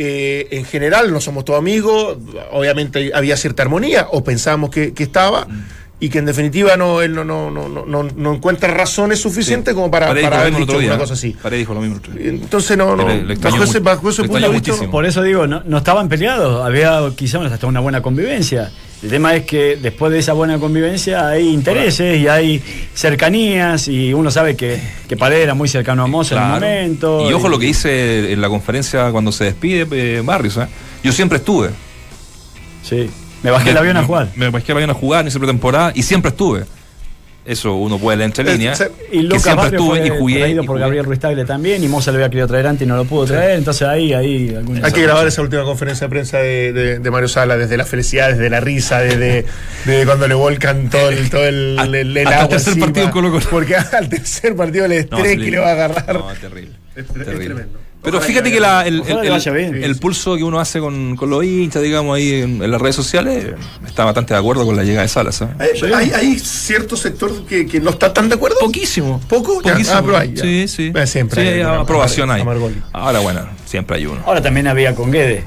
Eh, 0.00 0.46
en 0.52 0.64
general, 0.64 1.12
no 1.12 1.20
somos 1.20 1.44
todos 1.44 1.58
amigos. 1.58 2.18
Obviamente 2.52 3.10
había 3.12 3.36
cierta 3.36 3.62
armonía, 3.64 4.06
o 4.10 4.24
pensábamos 4.24 4.70
que, 4.70 4.94
que 4.94 5.02
estaba. 5.02 5.44
Mm. 5.44 5.64
Y 6.00 6.10
que 6.10 6.18
en 6.18 6.26
definitiva 6.26 6.76
no, 6.76 7.02
él 7.02 7.12
no, 7.12 7.24
no, 7.24 7.50
no, 7.50 7.68
no, 7.68 8.02
no 8.04 8.34
encuentra 8.34 8.72
razones 8.72 9.20
suficientes 9.20 9.72
sí. 9.72 9.74
como 9.74 9.90
para, 9.90 10.06
para 10.14 10.42
haber 10.42 10.54
dicho 10.54 10.78
día, 10.78 10.90
una 10.90 10.98
cosa 10.98 11.14
así. 11.14 11.30
Pared 11.42 11.58
dijo 11.58 11.74
lo 11.74 11.80
mismo. 11.80 12.00
Entonces 12.16 12.76
no, 12.76 12.94
no. 12.94 13.08
Le, 13.08 13.24
le 13.24 13.34
bajo, 13.34 13.64
ese, 13.64 13.80
bajo 13.80 14.08
ese 14.08 14.22
punto 14.22 14.48
de 14.48 14.60
vista. 14.60 14.90
Por 14.90 15.04
eso 15.06 15.22
digo, 15.24 15.48
no, 15.48 15.62
no 15.64 15.78
estaban 15.78 16.08
peleados, 16.08 16.64
había 16.64 17.00
quizás 17.16 17.50
hasta 17.50 17.66
una 17.66 17.80
buena 17.80 18.00
convivencia. 18.00 18.70
El 19.02 19.10
tema 19.10 19.34
es 19.34 19.44
que 19.44 19.76
después 19.76 20.12
de 20.12 20.18
esa 20.20 20.32
buena 20.32 20.58
convivencia 20.58 21.28
hay 21.28 21.48
intereses 21.48 22.18
y 22.18 22.28
hay 22.28 22.62
cercanías 22.94 23.88
y 23.88 24.12
uno 24.12 24.30
sabe 24.30 24.56
que, 24.56 24.80
que 25.08 25.16
Paredes 25.16 25.44
era 25.44 25.54
muy 25.54 25.68
cercano 25.68 26.02
a 26.04 26.06
Moza 26.06 26.34
claro. 26.36 26.56
en 26.58 26.64
el 26.64 26.80
momento. 26.82 27.30
Y 27.30 27.32
ojo 27.32 27.48
y... 27.48 27.50
lo 27.50 27.58
que 27.58 27.66
hice 27.66 28.32
en 28.32 28.40
la 28.40 28.48
conferencia 28.48 29.10
cuando 29.10 29.32
se 29.32 29.44
despide 29.44 29.86
eh, 29.90 30.22
Barrios. 30.24 30.56
¿eh? 30.58 30.66
Yo 31.02 31.12
siempre 31.12 31.38
estuve. 31.38 31.70
Sí. 32.82 33.08
Me 33.42 33.50
bajé 33.50 33.70
el 33.70 33.76
avión 33.76 33.96
a 33.96 34.04
jugar. 34.04 34.28
Me, 34.34 34.46
me 34.46 34.50
bajé 34.50 34.72
el 34.72 34.78
avión 34.78 34.90
a 34.90 34.94
jugar, 34.94 35.26
hice 35.26 35.38
pretemporada 35.38 35.92
y 35.94 36.02
siempre 36.02 36.30
estuve. 36.30 36.64
Eso 37.48 37.76
uno 37.76 37.98
puede 37.98 38.18
leer 38.18 38.26
entre 38.26 38.44
líneas. 38.44 38.84
Y 39.10 39.22
Lucas 39.22 39.38
que 39.38 39.42
siempre 39.44 39.64
Barrio 39.64 39.80
estuve 39.80 39.98
fue 39.98 40.06
y 40.06 40.20
jugué. 40.20 40.38
traído 40.40 40.62
y 40.62 40.66
por 40.66 40.74
jugué. 40.74 40.80
Gabriel 40.82 41.04
Ruiz 41.06 41.18
Tagle 41.18 41.44
también, 41.46 41.82
y 41.82 41.88
Moza 41.88 42.10
lo 42.10 42.18
había 42.18 42.28
querido 42.28 42.46
traer 42.46 42.66
antes 42.66 42.84
y 42.84 42.86
no 42.86 42.94
lo 42.94 43.06
pudo 43.06 43.24
traer, 43.24 43.52
sí. 43.52 43.58
entonces 43.58 43.88
ahí, 43.88 44.12
ahí. 44.12 44.54
Hay 44.82 44.92
que 44.92 45.00
grabar 45.00 45.26
esa 45.26 45.40
última 45.40 45.64
conferencia 45.64 46.06
de 46.06 46.10
prensa 46.10 46.38
de, 46.40 46.74
de, 46.74 46.98
de, 46.98 47.10
Mario 47.10 47.28
Sala, 47.28 47.56
desde 47.56 47.78
la 47.78 47.86
felicidad, 47.86 48.28
desde 48.28 48.50
la 48.50 48.60
risa, 48.60 49.00
desde, 49.00 49.46
desde 49.86 50.04
cuando 50.04 50.28
le 50.28 50.34
volcan 50.34 50.90
todo 50.90 51.08
el, 51.08 51.30
todo 51.30 51.46
el, 51.46 51.78
el, 51.78 51.94
el, 51.94 52.16
el 52.18 52.26
agua. 52.26 52.42
Al 52.42 52.48
tercer 52.50 52.78
partido 52.78 53.06
en 53.06 53.12
Colo 53.12 53.30
Colo. 53.30 53.46
Porque 53.48 53.76
al 53.76 54.10
tercer 54.10 54.54
partido 54.54 54.84
el 54.84 54.92
estrés 54.92 55.38
no, 55.38 55.44
que 55.44 55.50
le 55.50 55.58
va 55.58 55.68
a 55.68 55.72
agarrar. 55.72 56.14
No, 56.14 56.26
terrible. 56.38 56.72
Es, 56.96 57.06
terrible. 57.06 57.32
es 57.32 57.44
tremendo. 57.46 57.78
Pero 58.02 58.20
fíjate 58.20 58.52
que 58.52 58.60
la, 58.60 58.86
el, 58.86 59.02
el, 59.06 59.18
el, 59.26 59.84
el, 59.84 59.96
pulso 59.96 60.36
que 60.36 60.44
uno 60.44 60.60
hace 60.60 60.78
con, 60.78 61.16
con 61.16 61.30
los 61.30 61.44
hinchas, 61.44 61.82
digamos, 61.82 62.16
ahí 62.16 62.42
en, 62.42 62.62
en, 62.62 62.70
las 62.70 62.80
redes 62.80 62.94
sociales, 62.94 63.54
está 63.86 64.04
bastante 64.04 64.34
de 64.34 64.40
acuerdo 64.40 64.64
con 64.64 64.76
la 64.76 64.84
llegada 64.84 65.02
de 65.02 65.08
Salas. 65.08 65.42
¿eh? 65.42 65.48
Hay, 65.58 65.92
hay, 65.92 66.10
hay, 66.12 66.38
cierto 66.38 66.96
sector 66.96 67.44
que, 67.44 67.66
que, 67.66 67.80
no 67.80 67.90
está 67.90 68.12
tan 68.14 68.28
de 68.28 68.36
acuerdo. 68.36 68.56
Poquísimo. 68.60 69.20
¿Poco? 69.28 69.60
Poquísimo. 69.60 69.96
Ah, 69.96 70.02
pero 70.04 70.16
hay. 70.16 70.36
Sí, 70.36 70.68
sí. 70.68 70.90
Bueno, 70.90 71.06
siempre 71.08 71.42
sí, 71.42 71.48
hay. 71.48 71.60
aprobación 71.62 72.30
hay. 72.30 72.44
Ahora, 72.92 73.18
bueno, 73.18 73.46
siempre 73.66 73.96
hay 73.96 74.06
uno. 74.06 74.22
Ahora 74.24 74.40
también 74.40 74.68
había 74.68 74.94
con 74.94 75.10
Guedes. 75.10 75.44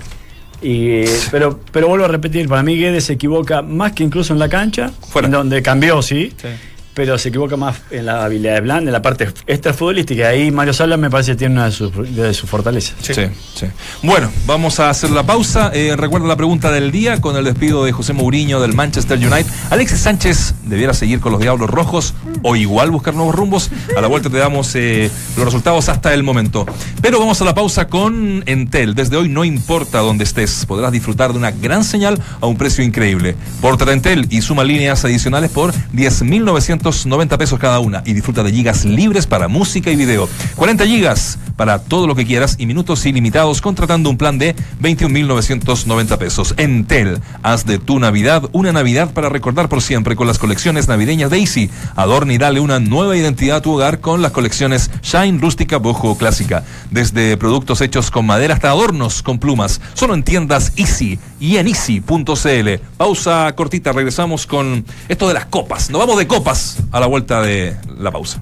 Y, 0.61 1.05
pero, 1.31 1.59
pero 1.71 1.87
vuelvo 1.87 2.05
a 2.05 2.09
repetir, 2.09 2.47
para 2.47 2.61
mí 2.63 2.77
Guedes 2.77 3.05
se 3.05 3.13
equivoca 3.13 3.61
más 3.61 3.93
que 3.93 4.03
incluso 4.03 4.33
en 4.33 4.39
la 4.39 4.49
cancha, 4.49 4.91
Fuera. 5.09 5.27
en 5.27 5.31
donde 5.31 5.63
cambió, 5.63 6.01
sí. 6.01 6.33
sí 6.39 6.47
pero 6.93 7.17
se 7.17 7.29
equivoca 7.29 7.57
más 7.57 7.77
en 7.89 8.05
la 8.05 8.25
habilidad 8.25 8.55
de 8.55 8.61
Bland, 8.61 8.87
en 8.87 8.93
la 8.93 9.01
parte 9.01 9.29
extrafutbolística. 9.47 10.27
Ahí 10.27 10.51
Mario 10.51 10.73
Sala 10.73 10.97
me 10.97 11.09
parece 11.09 11.31
que 11.31 11.37
tiene 11.37 11.55
una 11.55 11.65
de 11.65 12.33
sus, 12.33 12.49
fortalezas. 12.49 12.95
Sí. 13.01 13.13
sí. 13.13 13.65
Bueno, 14.03 14.31
vamos 14.45 14.79
a 14.79 14.89
hacer 14.89 15.11
la 15.11 15.23
pausa. 15.23 15.71
Eh, 15.73 15.95
recuerda 15.95 16.27
la 16.27 16.35
pregunta 16.35 16.71
del 16.71 16.91
día 16.91 17.21
con 17.21 17.35
el 17.35 17.45
despido 17.45 17.85
de 17.85 17.91
José 17.91 18.13
Mourinho 18.13 18.59
del 18.59 18.73
Manchester 18.73 19.17
United. 19.17 19.45
Alexis 19.69 19.99
Sánchez 19.99 20.55
debiera 20.63 20.93
seguir 20.93 21.19
con 21.19 21.31
los 21.31 21.41
Diablos 21.41 21.69
Rojos 21.69 22.13
o 22.43 22.55
igual 22.55 22.91
buscar 22.91 23.13
nuevos 23.13 23.35
rumbos. 23.35 23.69
A 23.95 24.01
la 24.01 24.07
vuelta 24.07 24.29
te 24.29 24.37
damos 24.37 24.75
eh, 24.75 25.09
los 25.35 25.45
resultados 25.45 25.89
hasta 25.89 26.13
el 26.13 26.23
momento. 26.23 26.65
Pero 27.01 27.19
vamos 27.19 27.41
a 27.41 27.45
la 27.45 27.53
pausa 27.53 27.87
con 27.87 28.43
Entel. 28.45 28.95
Desde 28.95 29.17
hoy 29.17 29.29
no 29.29 29.43
importa 29.45 29.99
dónde 29.99 30.23
estés, 30.23 30.65
podrás 30.65 30.91
disfrutar 30.91 31.31
de 31.31 31.37
una 31.37 31.51
gran 31.51 31.83
señal 31.83 32.21
a 32.39 32.47
un 32.47 32.57
precio 32.57 32.83
increíble. 32.83 33.35
Pórtate 33.61 33.91
Entel 33.91 34.27
y 34.29 34.41
suma 34.41 34.63
líneas 34.63 35.03
adicionales 35.05 35.51
por 35.51 35.73
10.900 35.93 36.80
1.990 36.81 37.37
pesos 37.37 37.59
cada 37.59 37.79
una 37.79 38.01
y 38.05 38.13
disfruta 38.13 38.43
de 38.43 38.51
gigas 38.51 38.85
libres 38.85 39.27
para 39.27 39.47
música 39.47 39.91
y 39.91 39.95
video. 39.95 40.27
40 40.55 40.85
gigas 40.85 41.37
para 41.55 41.79
todo 41.79 42.07
lo 42.07 42.15
que 42.15 42.25
quieras 42.25 42.55
y 42.57 42.65
minutos 42.65 43.05
ilimitados 43.05 43.61
contratando 43.61 44.09
un 44.09 44.17
plan 44.17 44.39
de 44.39 44.55
21.990 44.81 46.17
pesos. 46.17 46.55
Entel, 46.57 47.19
haz 47.43 47.65
de 47.65 47.77
tu 47.77 47.99
Navidad 47.99 48.49
una 48.51 48.71
Navidad 48.71 49.13
para 49.13 49.29
recordar 49.29 49.69
por 49.69 49.81
siempre 49.81 50.15
con 50.15 50.27
las 50.27 50.39
colecciones 50.39 50.87
navideñas 50.87 51.29
de 51.29 51.39
Easy. 51.39 51.69
Adorna 51.95 52.33
y 52.33 52.37
dale 52.37 52.59
una 52.59 52.79
nueva 52.79 53.15
identidad 53.15 53.57
a 53.57 53.61
tu 53.61 53.73
hogar 53.73 53.99
con 53.99 54.21
las 54.21 54.31
colecciones 54.31 54.89
Shine, 55.03 55.39
Rústica, 55.39 55.77
Bojo, 55.77 56.17
Clásica. 56.17 56.63
Desde 56.89 57.37
productos 57.37 57.81
hechos 57.81 58.09
con 58.09 58.25
madera 58.25 58.55
hasta 58.55 58.69
adornos 58.69 59.21
con 59.21 59.37
plumas. 59.37 59.81
Solo 59.93 60.15
en 60.15 60.23
tiendas 60.23 60.73
Easy 60.77 61.19
y 61.39 61.57
en 61.57 61.67
easy.cl. 61.67 62.69
Pausa 62.97 63.53
cortita, 63.55 63.91
regresamos 63.91 64.47
con 64.47 64.85
esto 65.09 65.27
de 65.27 65.33
las 65.33 65.45
copas. 65.45 65.89
Nos 65.89 65.99
vamos 65.99 66.17
de 66.17 66.27
copas 66.27 66.70
a 66.91 66.99
la 66.99 67.07
vuelta 67.07 67.41
de 67.41 67.75
la 67.97 68.11
pausa. 68.11 68.41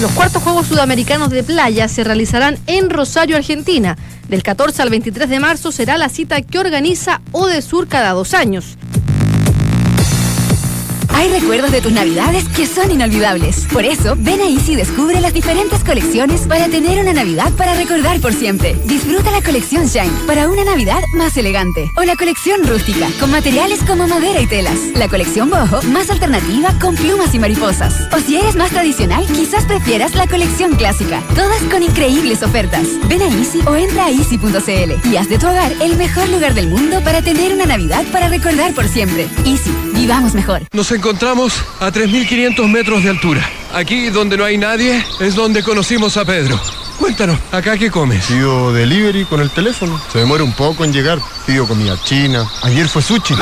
Los 0.00 0.12
cuartos 0.12 0.42
Juegos 0.42 0.66
Sudamericanos 0.66 1.30
de 1.30 1.42
Playa 1.42 1.88
se 1.88 2.04
realizarán 2.04 2.58
en 2.66 2.90
Rosario, 2.90 3.36
Argentina. 3.36 3.96
Del 4.28 4.42
14 4.42 4.82
al 4.82 4.90
23 4.90 5.28
de 5.28 5.40
marzo 5.40 5.72
será 5.72 5.96
la 5.96 6.10
cita 6.10 6.42
que 6.42 6.58
organiza 6.58 7.22
Odesur 7.32 7.88
cada 7.88 8.12
dos 8.12 8.34
años. 8.34 8.76
Hay 11.16 11.30
recuerdos 11.30 11.72
de 11.72 11.80
tus 11.80 11.92
navidades 11.92 12.46
que 12.46 12.66
son 12.66 12.90
inolvidables. 12.90 13.66
Por 13.72 13.86
eso, 13.86 14.16
ven 14.18 14.38
a 14.38 14.44
Easy 14.44 14.72
y 14.72 14.76
descubre 14.76 15.18
las 15.18 15.32
diferentes 15.32 15.82
colecciones 15.82 16.42
para 16.42 16.68
tener 16.68 17.00
una 17.00 17.14
Navidad 17.14 17.50
para 17.54 17.72
recordar 17.72 18.20
por 18.20 18.34
siempre. 18.34 18.76
Disfruta 18.84 19.30
la 19.30 19.40
colección 19.40 19.86
Shine 19.86 20.12
para 20.26 20.46
una 20.46 20.62
Navidad 20.64 21.00
más 21.14 21.34
elegante. 21.38 21.90
O 21.96 22.02
la 22.02 22.16
colección 22.16 22.66
rústica, 22.66 23.08
con 23.18 23.30
materiales 23.30 23.82
como 23.82 24.06
madera 24.06 24.42
y 24.42 24.46
telas. 24.46 24.78
La 24.94 25.08
colección 25.08 25.48
boho, 25.48 25.80
más 25.84 26.10
alternativa 26.10 26.78
con 26.78 26.94
plumas 26.94 27.34
y 27.34 27.38
mariposas. 27.38 28.08
O 28.12 28.20
si 28.20 28.36
eres 28.36 28.54
más 28.54 28.70
tradicional, 28.70 29.26
quizás 29.26 29.64
prefieras 29.64 30.14
la 30.14 30.26
colección 30.26 30.76
clásica. 30.76 31.22
Todas 31.34 31.62
con 31.70 31.82
increíbles 31.82 32.42
ofertas. 32.42 32.88
Ven 33.08 33.22
a 33.22 33.28
Easy 33.28 33.62
o 33.66 33.74
entra 33.74 34.04
a 34.04 34.10
easy.cl 34.10 35.08
y 35.10 35.16
haz 35.16 35.30
de 35.30 35.38
tu 35.38 35.46
hogar 35.46 35.72
el 35.80 35.96
mejor 35.96 36.28
lugar 36.28 36.52
del 36.52 36.68
mundo 36.68 37.02
para 37.02 37.22
tener 37.22 37.54
una 37.54 37.64
Navidad 37.64 38.04
para 38.12 38.28
recordar 38.28 38.74
por 38.74 38.86
siempre. 38.86 39.26
Easy, 39.46 39.72
vivamos 39.96 40.34
mejor 40.34 40.62
encontramos 40.92 41.54
a 41.80 41.90
3.500 41.90 42.68
metros 42.68 43.02
de 43.02 43.10
altura. 43.10 43.48
Aquí, 43.72 44.10
donde 44.10 44.36
no 44.36 44.44
hay 44.44 44.58
nadie, 44.58 45.04
es 45.20 45.34
donde 45.34 45.62
conocimos 45.62 46.16
a 46.16 46.24
Pedro. 46.24 46.60
Cuéntanos, 46.98 47.38
¿acá 47.52 47.76
qué 47.76 47.90
comes? 47.90 48.26
Pido 48.26 48.72
delivery 48.72 49.24
con 49.24 49.40
el 49.40 49.50
teléfono. 49.50 50.00
Se 50.12 50.18
demora 50.18 50.44
un 50.44 50.52
poco 50.52 50.84
en 50.84 50.92
llegar. 50.92 51.18
Pido 51.46 51.66
comida 51.66 51.96
china. 52.02 52.44
Ayer 52.62 52.88
fue 52.88 53.02
sushi. 53.02 53.34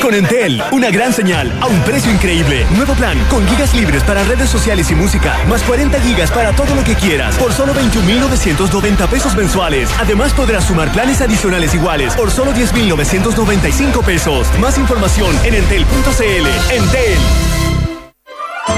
Con 0.00 0.14
Entel, 0.14 0.62
una 0.72 0.90
gran 0.90 1.12
señal 1.12 1.52
a 1.60 1.66
un 1.66 1.80
precio 1.82 2.12
increíble. 2.12 2.66
Nuevo 2.76 2.94
plan 2.94 3.18
con 3.30 3.46
gigas 3.48 3.74
libres 3.74 4.02
para 4.04 4.22
redes 4.24 4.48
sociales 4.48 4.90
y 4.90 4.94
música, 4.94 5.36
más 5.48 5.62
40 5.62 6.00
gigas 6.00 6.30
para 6.30 6.54
todo 6.54 6.74
lo 6.74 6.84
que 6.84 6.94
quieras, 6.94 7.36
por 7.36 7.52
solo 7.52 7.74
21.990 7.74 9.08
pesos 9.08 9.34
mensuales. 9.34 9.90
Además 9.98 10.32
podrás 10.32 10.64
sumar 10.64 10.92
planes 10.92 11.20
adicionales 11.20 11.74
iguales 11.74 12.14
por 12.14 12.30
solo 12.30 12.52
10.995 12.52 14.04
pesos. 14.04 14.46
Más 14.58 14.78
información 14.78 15.34
en 15.44 15.54
entel.cl. 15.54 16.74
Entel. 16.74 17.47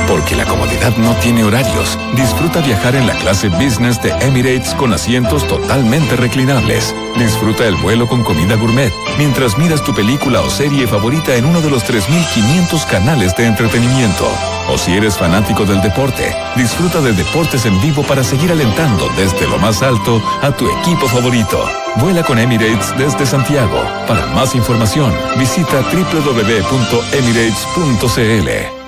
Porque 0.07 0.35
la 0.35 0.45
comodidad 0.45 0.97
no 0.97 1.15
tiene 1.17 1.45
horarios. 1.45 1.99
Disfruta 2.15 2.61
viajar 2.61 2.97
en 2.97 3.07
la 3.07 3.15
clase 3.15 3.49
business 3.49 4.03
de 4.03 4.11
Emirates 4.21 4.75
con 4.75 4.93
asientos 4.93 5.47
totalmente 5.47 6.17
reclinables. 6.17 6.95
Disfruta 7.17 7.67
el 7.67 7.77
vuelo 7.77 8.09
con 8.09 8.25
comida 8.25 8.57
gourmet 8.57 8.93
mientras 9.19 9.57
miras 9.59 9.85
tu 9.85 9.95
película 9.95 10.41
o 10.41 10.51
serie 10.51 10.87
favorita 10.87 11.35
en 11.37 11.45
uno 11.45 11.61
de 11.61 11.71
los 11.71 11.85
3.500 11.85 12.87
canales 12.87 13.37
de 13.37 13.47
entretenimiento. 13.47 14.27
O 14.69 14.79
si 14.79 14.93
eres 14.93 15.17
fanático 15.17 15.65
del 15.65 15.81
deporte, 15.81 16.35
disfruta 16.57 17.01
de 17.01 17.13
deportes 17.13 17.65
en 17.67 17.81
vivo 17.81 18.03
para 18.03 18.25
seguir 18.25 18.51
alentando 18.53 19.09
desde 19.17 19.49
lo 19.49 19.59
más 19.59 19.83
alto 19.83 20.23
a 20.43 20.51
tu 20.53 20.69
equipo 20.81 21.09
favorito. 21.09 21.65
Vuela 21.97 22.23
con 22.23 22.39
Emirates 22.39 22.97
desde 22.97 23.27
Santiago. 23.27 23.83
Para 24.07 24.27
más 24.27 24.55
información, 24.55 25.13
visita 25.37 25.83
www.emirates.cl. 25.83 28.80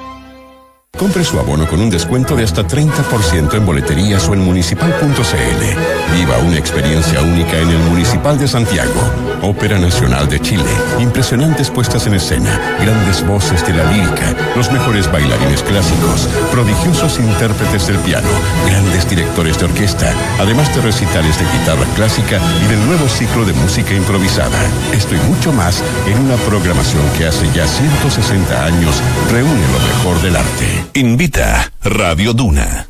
Compre 1.03 1.25
su 1.25 1.37
abono 1.37 1.67
con 1.67 1.81
un 1.81 1.91
descuento 1.91 2.37
de 2.37 2.45
hasta 2.45 2.65
30% 2.65 3.55
en 3.55 3.67
boleterías 3.67 4.29
o 4.29 4.35
en 4.35 4.41
municipal.cl. 4.45 6.15
Viva 6.15 6.39
una 6.39 6.57
experiencia 6.57 7.21
única 7.23 7.59
en 7.59 7.71
el 7.71 7.79
Municipal 7.79 8.39
de 8.39 8.47
Santiago. 8.47 9.01
Ópera 9.43 9.81
Nacional 9.81 10.29
de 10.29 10.39
Chile. 10.39 10.71
Impresionantes 11.01 11.71
puestas 11.71 12.07
en 12.07 12.15
escena. 12.15 12.77
Grandes 12.81 13.27
voces 13.27 13.67
de 13.67 13.75
la 13.75 13.91
lírica. 13.91 14.37
Los 14.55 14.71
mejores 14.71 15.11
bailarines 15.11 15.65
clásicos. 15.65 16.29
Prodigiosos 16.53 17.19
intérpretes 17.19 17.89
del 17.89 17.99
piano. 17.99 18.29
Grandes 18.69 19.11
directores 19.11 19.59
de 19.59 19.65
orquesta. 19.65 20.15
Además 20.39 20.73
de 20.73 20.83
recitales 20.83 21.37
de 21.37 21.45
guitarra 21.47 21.87
clásica 21.97 22.39
y 22.65 22.69
del 22.69 22.87
nuevo 22.87 23.09
ciclo 23.09 23.45
de 23.45 23.55
música 23.55 23.93
improvisada. 23.93 24.61
Esto 24.93 25.17
y 25.17 25.19
mucho 25.29 25.53
más 25.53 25.83
en 26.07 26.17
una 26.21 26.37
programación 26.37 27.03
que 27.19 27.27
hace 27.27 27.51
ya 27.53 27.67
160 27.67 28.65
años 28.65 29.03
reúne 29.33 29.67
lo 29.73 29.81
mejor 29.81 30.23
del 30.23 30.37
arte. 30.37 30.92
Invita 30.95 31.73
Radio 31.83 32.35
Duna. 32.35 32.87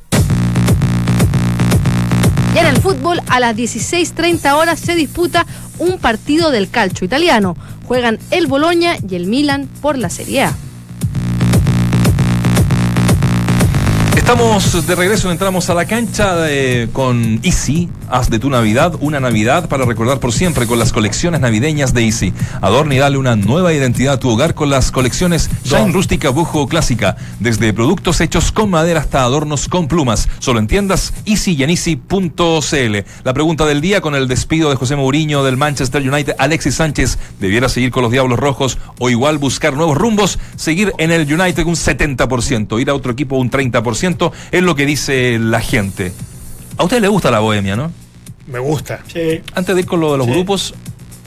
Y 2.52 2.58
en 2.58 2.66
el 2.66 2.78
fútbol, 2.78 3.20
a 3.28 3.38
las 3.38 3.56
16.30 3.56 4.54
horas 4.54 4.80
se 4.80 4.96
disputa 4.96 5.46
un 5.78 5.98
partido 5.98 6.50
del 6.50 6.68
calcio 6.68 7.04
italiano. 7.04 7.56
Juegan 7.86 8.18
el 8.32 8.48
Boloña 8.48 8.96
y 9.08 9.14
el 9.14 9.26
Milan 9.26 9.68
por 9.80 9.98
la 9.98 10.10
Serie 10.10 10.42
A. 10.42 10.56
Estamos 14.32 14.86
de 14.86 14.94
regreso, 14.94 15.30
entramos 15.30 15.68
a 15.68 15.74
la 15.74 15.84
cancha 15.84 16.46
con 16.94 17.38
Easy, 17.42 17.90
haz 18.08 18.30
de 18.30 18.38
tu 18.38 18.48
Navidad 18.48 18.94
una 19.00 19.20
Navidad 19.20 19.68
para 19.68 19.84
recordar 19.84 20.20
por 20.20 20.32
siempre 20.32 20.66
con 20.66 20.78
las 20.78 20.90
colecciones 20.90 21.42
navideñas 21.42 21.92
de 21.92 22.06
Easy. 22.06 22.32
Adorna 22.62 22.94
y 22.94 22.98
dale 22.98 23.18
una 23.18 23.36
nueva 23.36 23.74
identidad 23.74 24.14
a 24.14 24.18
tu 24.18 24.30
hogar 24.30 24.54
con 24.54 24.70
las 24.70 24.90
colecciones 24.90 25.50
Shine 25.64 25.92
Rústica, 25.92 26.30
Bujo 26.30 26.66
Clásica, 26.66 27.18
desde 27.40 27.74
productos 27.74 28.22
hechos 28.22 28.52
con 28.52 28.70
madera 28.70 29.00
hasta 29.00 29.22
adornos 29.22 29.68
con 29.68 29.86
plumas. 29.86 30.26
Solo 30.38 30.60
en 30.60 30.66
tiendas 30.66 31.12
Easy 31.26 31.52
y 31.52 31.64
en 31.64 31.68
Easy.cl. 31.68 32.96
La 33.24 33.34
pregunta 33.34 33.66
del 33.66 33.82
día 33.82 34.00
con 34.00 34.14
el 34.14 34.28
despido 34.28 34.70
de 34.70 34.76
José 34.76 34.96
Mourinho 34.96 35.44
del 35.44 35.58
Manchester 35.58 36.10
United, 36.10 36.36
Alexis 36.38 36.76
Sánchez, 36.76 37.18
¿debiera 37.38 37.68
seguir 37.68 37.90
con 37.90 38.02
los 38.02 38.10
Diablos 38.12 38.38
Rojos 38.38 38.78
o 38.98 39.10
igual 39.10 39.36
buscar 39.36 39.74
nuevos 39.74 39.98
rumbos? 39.98 40.38
Seguir 40.56 40.94
en 40.96 41.10
el 41.10 41.30
United 41.30 41.66
un 41.66 41.74
70%, 41.74 42.80
ir 42.80 42.88
a 42.88 42.94
otro 42.94 43.12
equipo 43.12 43.36
un 43.36 43.50
30% 43.50 44.21
es 44.50 44.62
lo 44.62 44.74
que 44.74 44.86
dice 44.86 45.38
la 45.40 45.60
gente. 45.60 46.12
A 46.76 46.84
usted 46.84 47.00
le 47.00 47.08
gusta 47.08 47.30
la 47.30 47.40
bohemia, 47.40 47.76
¿no? 47.76 47.90
Me 48.46 48.58
gusta. 48.58 49.00
Antes 49.54 49.74
de 49.74 49.80
ir 49.80 49.86
con 49.86 50.00
lo 50.00 50.12
de 50.12 50.18
los 50.18 50.26
grupos, 50.26 50.74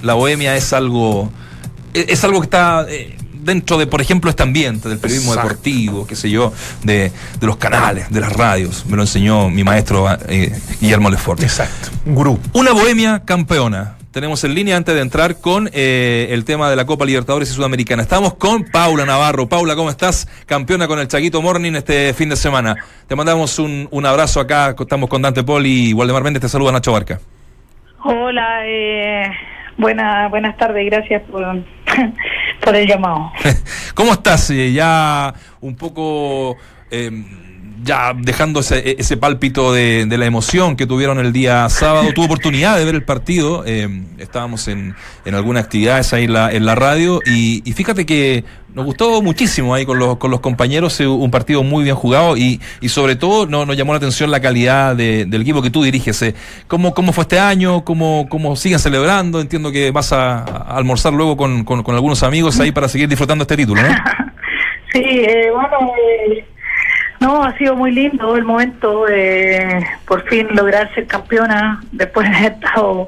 la 0.01 0.13
bohemia 0.13 0.55
es 0.55 0.73
algo. 0.73 1.31
Es, 1.93 2.23
algo 2.23 2.41
que 2.41 2.45
está. 2.45 2.85
Eh, 2.89 3.17
dentro 3.45 3.77
de, 3.77 3.87
por 3.87 4.01
ejemplo, 4.01 4.29
este 4.29 4.43
ambiente 4.43 4.89
del 4.89 4.97
periodismo 4.97 5.35
deportivo, 5.35 6.05
qué 6.05 6.15
sé 6.15 6.29
yo, 6.29 6.51
de, 6.83 7.11
los 7.41 7.57
canales, 7.57 8.09
de 8.09 8.19
las 8.19 8.33
radios. 8.33 8.85
Me 8.87 8.97
lo 8.97 9.03
enseñó 9.03 9.49
mi 9.49 9.63
maestro 9.63 10.07
eh, 10.27 10.59
Guillermo 10.81 11.09
Lefort. 11.09 11.41
Exacto. 11.41 11.89
Un 12.05 12.15
gurú. 12.15 12.39
Una 12.53 12.71
bohemia 12.73 13.23
campeona 13.23 13.97
tenemos 14.15 14.45
en 14.45 14.55
línea 14.55 14.77
antes 14.77 14.95
de 14.95 15.01
entrar 15.01 15.41
con 15.41 15.69
eh, 15.73 16.29
el 16.29 16.45
tema 16.45 16.69
de 16.69 16.77
la 16.77 16.85
Copa 16.85 17.03
Libertadores 17.03 17.51
y 17.51 17.53
Sudamericana. 17.53 18.01
Estamos 18.01 18.35
con 18.35 18.63
Paula 18.63 19.05
Navarro. 19.05 19.49
Paula, 19.49 19.75
¿cómo 19.75 19.89
estás? 19.89 20.25
Campeona 20.45 20.87
con 20.87 20.99
el 20.99 21.09
Chaguito 21.09 21.41
Morning 21.41 21.73
este 21.73 22.13
fin 22.13 22.29
de 22.29 22.37
semana. 22.37 22.77
Te 23.09 23.15
mandamos 23.17 23.59
un, 23.59 24.05
abrazo 24.05 24.39
acá. 24.39 24.73
Estamos 24.79 25.09
con 25.09 25.21
Dante 25.21 25.43
Poli 25.43 25.89
y 25.89 25.93
Waldemar 25.93 26.23
Méndez. 26.23 26.43
Te 26.43 26.47
saluda 26.47 26.71
Nacho 26.71 26.93
Barca. 26.93 27.19
Hola, 28.05 28.65
eh, 28.65 29.29
buena, 29.77 30.29
buenas 30.29 30.55
tardes. 30.55 30.85
Gracias 30.85 31.21
por, 31.23 31.43
por 32.63 32.73
el 32.73 32.87
llamado. 32.87 33.33
¿Cómo 33.95 34.13
estás? 34.13 34.49
Eh, 34.49 34.71
ya 34.71 35.33
un 35.59 35.75
poco 35.75 36.55
ya 37.83 38.13
dejando 38.15 38.61
ese, 38.61 38.95
ese 38.99 39.17
pálpito 39.17 39.73
de, 39.73 40.05
la 40.15 40.25
emoción 40.25 40.75
que 40.75 40.87
tuvieron 40.87 41.19
el 41.19 41.33
día 41.33 41.67
sábado, 41.69 42.09
tuve 42.13 42.25
oportunidad 42.25 42.77
de 42.77 42.85
ver 42.85 42.95
el 42.95 43.03
partido, 43.03 43.63
eh, 43.65 43.87
estábamos 44.17 44.67
en, 44.67 44.95
en 45.25 45.35
algunas 45.35 45.65
actividades 45.65 46.13
ahí 46.13 46.27
la, 46.27 46.51
en 46.51 46.65
la 46.65 46.75
radio 46.75 47.19
y, 47.25 47.61
fíjate 47.73 48.05
que 48.05 48.45
nos 48.73 48.85
gustó 48.85 49.21
muchísimo 49.21 49.73
ahí 49.73 49.85
con 49.85 49.99
los, 49.99 50.17
con 50.17 50.31
los 50.31 50.41
compañeros, 50.41 50.99
eh, 50.99 51.07
un 51.07 51.31
partido 51.31 51.63
muy 51.63 51.83
bien 51.83 51.95
jugado 51.95 52.37
y, 52.37 52.61
y 52.81 52.89
sobre 52.89 53.15
todo 53.15 53.45
no, 53.45 53.65
nos 53.65 53.77
llamó 53.77 53.93
la 53.93 53.97
atención 53.97 54.31
la 54.31 54.41
calidad 54.41 54.95
del 54.95 55.41
equipo 55.41 55.61
que 55.61 55.69
tú 55.69 55.83
diriges. 55.83 56.21
Eh. 56.21 56.35
¿Cómo, 56.67 56.93
¿Cómo 56.93 57.13
fue 57.13 57.23
este 57.23 57.39
año? 57.39 57.85
¿Cómo, 57.85 58.27
¿Cómo 58.29 58.55
siguen 58.55 58.79
celebrando? 58.79 59.39
Entiendo 59.39 59.71
que 59.71 59.91
vas 59.91 60.11
a, 60.11 60.43
almorzar 60.43 61.13
luego 61.13 61.37
con, 61.37 61.63
con, 61.63 61.95
algunos 61.95 62.23
amigos 62.23 62.59
ahí 62.59 62.71
para 62.71 62.87
seguir 62.87 63.07
disfrutando 63.07 63.43
este 63.43 63.57
título, 63.57 63.81
¿no? 63.81 63.89
Sí, 64.91 65.01
bueno, 65.53 65.91
no, 67.19 67.43
ha 67.43 67.57
sido 67.57 67.75
muy 67.75 67.91
lindo 67.91 68.35
el 68.35 68.43
momento 68.43 69.05
de 69.05 69.85
por 70.07 70.23
fin 70.27 70.47
lograr 70.51 70.93
ser 70.93 71.07
campeona 71.07 71.81
después 71.91 72.29
de 72.29 72.35
haber 72.35 72.51
estado 72.53 73.07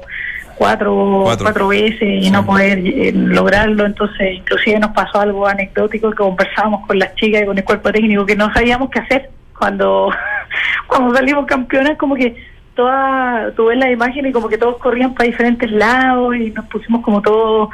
cuatro, 0.58 1.20
Cuatro. 1.22 1.44
cuatro, 1.44 1.68
veces 1.68 2.24
y 2.24 2.30
no 2.30 2.44
poder 2.44 2.78
eh, 2.78 3.12
lograrlo. 3.14 3.86
Entonces, 3.86 4.34
inclusive 4.34 4.78
nos 4.80 4.90
pasó 4.90 5.20
algo 5.20 5.46
anecdótico 5.46 6.10
que 6.10 6.16
conversábamos 6.16 6.86
con 6.86 6.98
las 6.98 7.14
chicas 7.14 7.42
y 7.42 7.46
con 7.46 7.56
el 7.56 7.64
cuerpo 7.64 7.92
técnico 7.92 8.26
que 8.26 8.36
no 8.36 8.52
sabíamos 8.52 8.90
qué 8.90 8.98
hacer 8.98 9.30
cuando, 9.56 10.10
cuando 10.86 11.14
salimos 11.14 11.46
campeonas, 11.46 11.96
como 11.96 12.16
que 12.16 12.34
toda, 12.74 13.52
tú 13.56 13.66
ves 13.66 13.78
la 13.78 13.90
imagen 13.90 14.26
y 14.26 14.32
como 14.32 14.48
que 14.48 14.58
todos 14.58 14.78
corrían 14.78 15.14
para 15.14 15.28
diferentes 15.28 15.70
lados 15.70 16.34
y 16.36 16.50
nos 16.50 16.66
pusimos 16.66 17.02
como 17.02 17.22
todos 17.22 17.70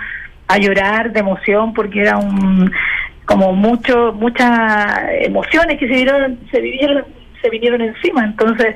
a 0.46 0.58
llorar 0.58 1.10
de 1.12 1.20
emoción 1.20 1.72
porque 1.72 2.02
era 2.02 2.18
un 2.18 2.70
como 3.24 3.52
mucho 3.52 4.12
muchas 4.12 5.00
emociones 5.20 5.78
que 5.78 5.88
se 5.88 5.94
vieron 5.94 6.38
se 6.50 6.60
vivieron 6.60 7.04
se 7.40 7.50
vinieron 7.50 7.80
encima. 7.80 8.24
Entonces 8.24 8.74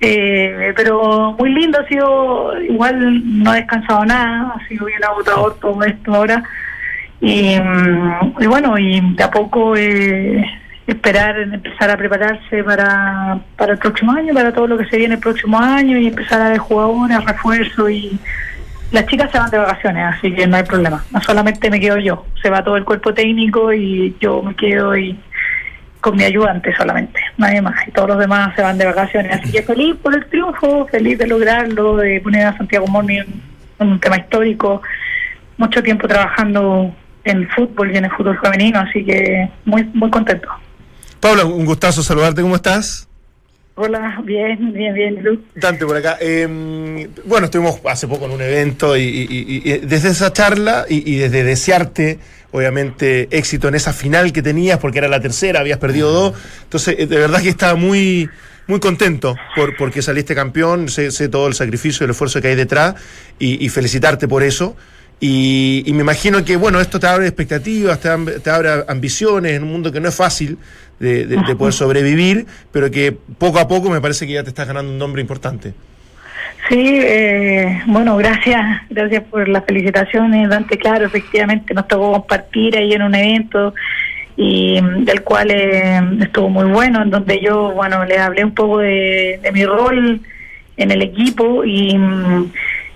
eh, 0.00 0.72
pero 0.76 1.34
muy 1.38 1.50
lindo 1.54 1.80
ha 1.80 1.88
sido 1.88 2.60
igual 2.62 3.42
no 3.42 3.54
he 3.54 3.58
descansado 3.58 4.04
nada 4.04 4.54
ha 4.54 4.68
sido 4.68 4.86
bien 4.86 5.02
agotador 5.04 5.58
todo 5.60 5.82
esto 5.84 6.14
ahora. 6.14 6.42
Y, 7.20 7.58
mm, 7.58 8.34
y 8.40 8.46
bueno 8.46 8.78
y 8.78 9.00
de 9.14 9.24
a 9.24 9.30
poco 9.30 9.74
eh, 9.76 10.44
esperar 10.86 11.38
empezar 11.38 11.90
a 11.90 11.96
prepararse 11.96 12.62
para, 12.62 13.38
para 13.56 13.72
el 13.72 13.78
próximo 13.78 14.12
año 14.12 14.34
para 14.34 14.52
todo 14.52 14.66
lo 14.66 14.78
que 14.78 14.86
se 14.86 14.98
viene 14.98 15.14
el 15.14 15.20
próximo 15.20 15.58
año 15.58 15.98
y 15.98 16.06
empezar 16.06 16.40
a 16.40 16.50
ver 16.50 16.58
jugadores 16.58 17.24
refuerzo 17.24 17.90
y 17.90 18.18
las 18.92 19.06
chicas 19.06 19.30
se 19.30 19.38
van 19.38 19.50
de 19.50 19.58
vacaciones, 19.58 20.04
así 20.14 20.32
que 20.32 20.46
no 20.46 20.56
hay 20.56 20.62
problema. 20.62 21.04
No 21.10 21.20
solamente 21.20 21.70
me 21.70 21.80
quedo 21.80 21.98
yo, 21.98 22.24
se 22.40 22.50
va 22.50 22.62
todo 22.62 22.76
el 22.76 22.84
cuerpo 22.84 23.12
técnico 23.12 23.72
y 23.72 24.16
yo 24.20 24.42
me 24.42 24.54
quedo 24.54 24.96
y 24.96 25.18
con 26.00 26.16
mi 26.16 26.24
ayudante 26.24 26.74
solamente, 26.76 27.20
nadie 27.36 27.60
más. 27.60 27.74
Y 27.86 27.90
todos 27.90 28.08
los 28.08 28.18
demás 28.18 28.54
se 28.54 28.62
van 28.62 28.78
de 28.78 28.86
vacaciones. 28.86 29.40
Así 29.40 29.50
que 29.50 29.62
feliz 29.62 29.96
por 30.00 30.14
el 30.14 30.24
triunfo, 30.26 30.86
feliz 30.86 31.18
de 31.18 31.26
lograrlo, 31.26 31.96
de 31.96 32.20
poner 32.20 32.46
a 32.46 32.56
Santiago 32.56 32.86
Morning 32.86 33.24
en 33.78 33.88
un 33.88 33.98
tema 33.98 34.16
histórico. 34.16 34.82
Mucho 35.56 35.82
tiempo 35.82 36.06
trabajando 36.06 36.94
en 37.24 37.48
fútbol 37.48 37.92
y 37.92 37.96
en 37.96 38.04
el 38.04 38.10
fútbol 38.12 38.38
femenino, 38.38 38.78
así 38.78 39.04
que 39.04 39.50
muy 39.64 39.82
muy 39.94 40.10
contento. 40.10 40.48
Paula, 41.18 41.44
un 41.44 41.64
gustazo 41.64 42.02
saludarte, 42.02 42.40
¿cómo 42.40 42.54
estás? 42.54 43.08
Hola, 43.78 44.22
bien, 44.24 44.72
bien, 44.72 44.94
bien, 44.94 45.22
Lu. 45.22 45.38
Dante 45.54 45.84
por 45.84 45.94
acá. 45.94 46.16
Eh, 46.18 46.48
bueno, 47.26 47.44
estuvimos 47.44 47.78
hace 47.84 48.08
poco 48.08 48.24
en 48.24 48.30
un 48.30 48.40
evento 48.40 48.96
y, 48.96 49.60
desde 49.82 50.08
esa 50.08 50.32
charla 50.32 50.86
y, 50.88 51.16
desde 51.16 51.44
desearte, 51.44 52.18
obviamente, 52.52 53.28
éxito 53.30 53.68
en 53.68 53.74
esa 53.74 53.92
final 53.92 54.32
que 54.32 54.40
tenías, 54.40 54.78
porque 54.78 54.96
era 54.96 55.08
la 55.08 55.20
tercera, 55.20 55.60
habías 55.60 55.78
perdido 55.78 56.10
dos. 56.10 56.34
Entonces, 56.62 56.96
eh, 56.98 57.06
de 57.06 57.18
verdad 57.18 57.42
que 57.42 57.50
estaba 57.50 57.74
muy, 57.74 58.30
muy 58.66 58.80
contento 58.80 59.36
por, 59.54 59.76
porque 59.76 60.00
saliste 60.00 60.34
campeón, 60.34 60.88
sé, 60.88 61.10
sé 61.10 61.28
todo 61.28 61.46
el 61.46 61.52
sacrificio 61.52 62.02
y 62.02 62.04
el 62.06 62.12
esfuerzo 62.12 62.40
que 62.40 62.48
hay 62.48 62.54
detrás 62.54 62.94
y, 63.38 63.68
felicitarte 63.68 64.26
por 64.26 64.42
eso. 64.42 64.74
Y, 65.20 65.82
y 65.84 65.92
me 65.92 66.00
imagino 66.00 66.42
que, 66.46 66.56
bueno, 66.56 66.80
esto 66.80 66.98
te 66.98 67.08
abre 67.08 67.26
expectativas, 67.26 68.00
te 68.00 68.50
abre 68.50 68.84
ambiciones 68.88 69.52
en 69.52 69.64
un 69.64 69.70
mundo 69.70 69.92
que 69.92 70.00
no 70.00 70.08
es 70.08 70.14
fácil 70.14 70.56
de, 71.00 71.26
de- 71.26 71.36
de 71.46 71.56
poder 71.56 71.72
sobrevivir, 71.82 72.46
pero 72.72 72.90
que 72.90 73.12
poco 73.38 73.58
a 73.58 73.68
poco 73.68 73.90
me 73.90 74.00
parece 74.00 74.26
que 74.26 74.34
ya 74.34 74.42
te 74.42 74.50
estás 74.50 74.66
ganando 74.66 74.90
un 74.92 74.98
nombre 74.98 75.20
importante. 75.22 75.74
Sí, 76.68 76.98
eh, 77.00 77.80
bueno, 77.86 78.16
gracias, 78.16 78.82
gracias 78.90 79.22
por 79.24 79.48
las 79.48 79.64
felicitaciones, 79.64 80.48
Dante. 80.48 80.76
Claro, 80.78 81.06
efectivamente 81.06 81.72
nos 81.74 81.86
tocó 81.86 82.10
compartir 82.12 82.76
ahí 82.76 82.92
en 82.92 83.02
un 83.02 83.14
evento 83.14 83.72
y 84.36 84.80
mm, 84.82 85.04
del 85.04 85.22
cual 85.22 85.50
eh, 85.52 86.00
estuvo 86.22 86.48
muy 86.48 86.64
bueno, 86.64 87.02
en 87.02 87.10
donde 87.10 87.40
yo, 87.40 87.70
bueno, 87.72 88.04
le 88.04 88.18
hablé 88.18 88.44
un 88.44 88.52
poco 88.52 88.78
de, 88.78 89.38
de 89.42 89.52
mi 89.52 89.64
rol 89.64 90.20
en 90.76 90.90
el 90.90 91.02
equipo 91.02 91.64
y, 91.64 91.96
mm, 91.96 92.50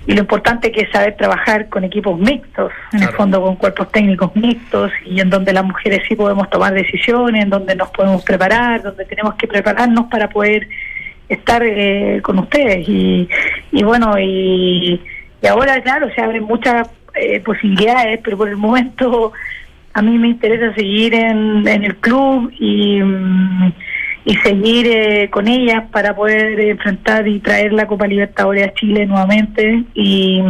y 0.07 0.15
lo 0.15 0.21
importante 0.21 0.73
que 0.73 0.83
es 0.83 0.91
saber 0.91 1.17
trabajar 1.17 1.69
con 1.69 1.85
equipos 1.85 2.19
mixtos, 2.19 2.73
en 2.93 3.03
el 3.03 3.11
fondo 3.11 3.43
con 3.43 3.57
cuerpos 3.57 3.93
técnicos 3.93 4.35
mixtos 4.35 4.91
y 5.05 5.21
en 5.21 5.31
donde 5.31 5.53
las 5.53 5.65
mujeres 5.65 6.03
sí 6.09 6.17
podemos 6.17 6.49
tomar 6.49 6.73
decisiones, 6.73 7.45
en 7.45 7.51
donde 7.51 7.75
nos 7.75 7.91
podemos 7.91 8.23
preparar, 8.25 8.83
donde 8.83 9.05
tenemos 9.05 9.35
que 9.35 9.47
prepararnos 9.47 10.07
para 10.07 10.29
poder 10.29 10.67
estar 11.29 11.63
eh, 11.63 12.21
con 12.23 12.39
ustedes. 12.39 12.89
Y, 12.89 13.29
y 13.73 13.83
bueno 13.83 14.19
y, 14.19 15.01
y 15.43 15.47
ahora 15.47 15.81
claro 15.83 16.09
se 16.15 16.21
abren 16.21 16.45
muchas 16.45 16.89
eh, 17.15 17.41
posibilidades 17.41 18.21
pero 18.23 18.37
por 18.37 18.49
el 18.49 18.57
momento 18.57 19.33
a 19.93 20.03
mí 20.03 20.19
me 20.19 20.29
interesa 20.29 20.75
seguir 20.75 21.15
en, 21.15 21.67
en 21.67 21.85
el 21.85 21.97
club 21.97 22.53
y, 22.59 23.01
mm, 23.03 23.73
y 24.25 24.35
seguir 24.37 24.87
eh, 24.87 25.31
con 25.31 25.49
ellas 25.49 25.85
para 25.91 26.15
poder 26.15 26.61
enfrentar 26.61 27.27
y 27.27 27.41
traer 27.41 27.73
la 27.73 27.87
Copa 27.87 28.07
Libertadores 28.07 28.69
a 28.69 28.75
Chile 28.75 29.07
nuevamente 29.07 29.85
y, 29.95 30.43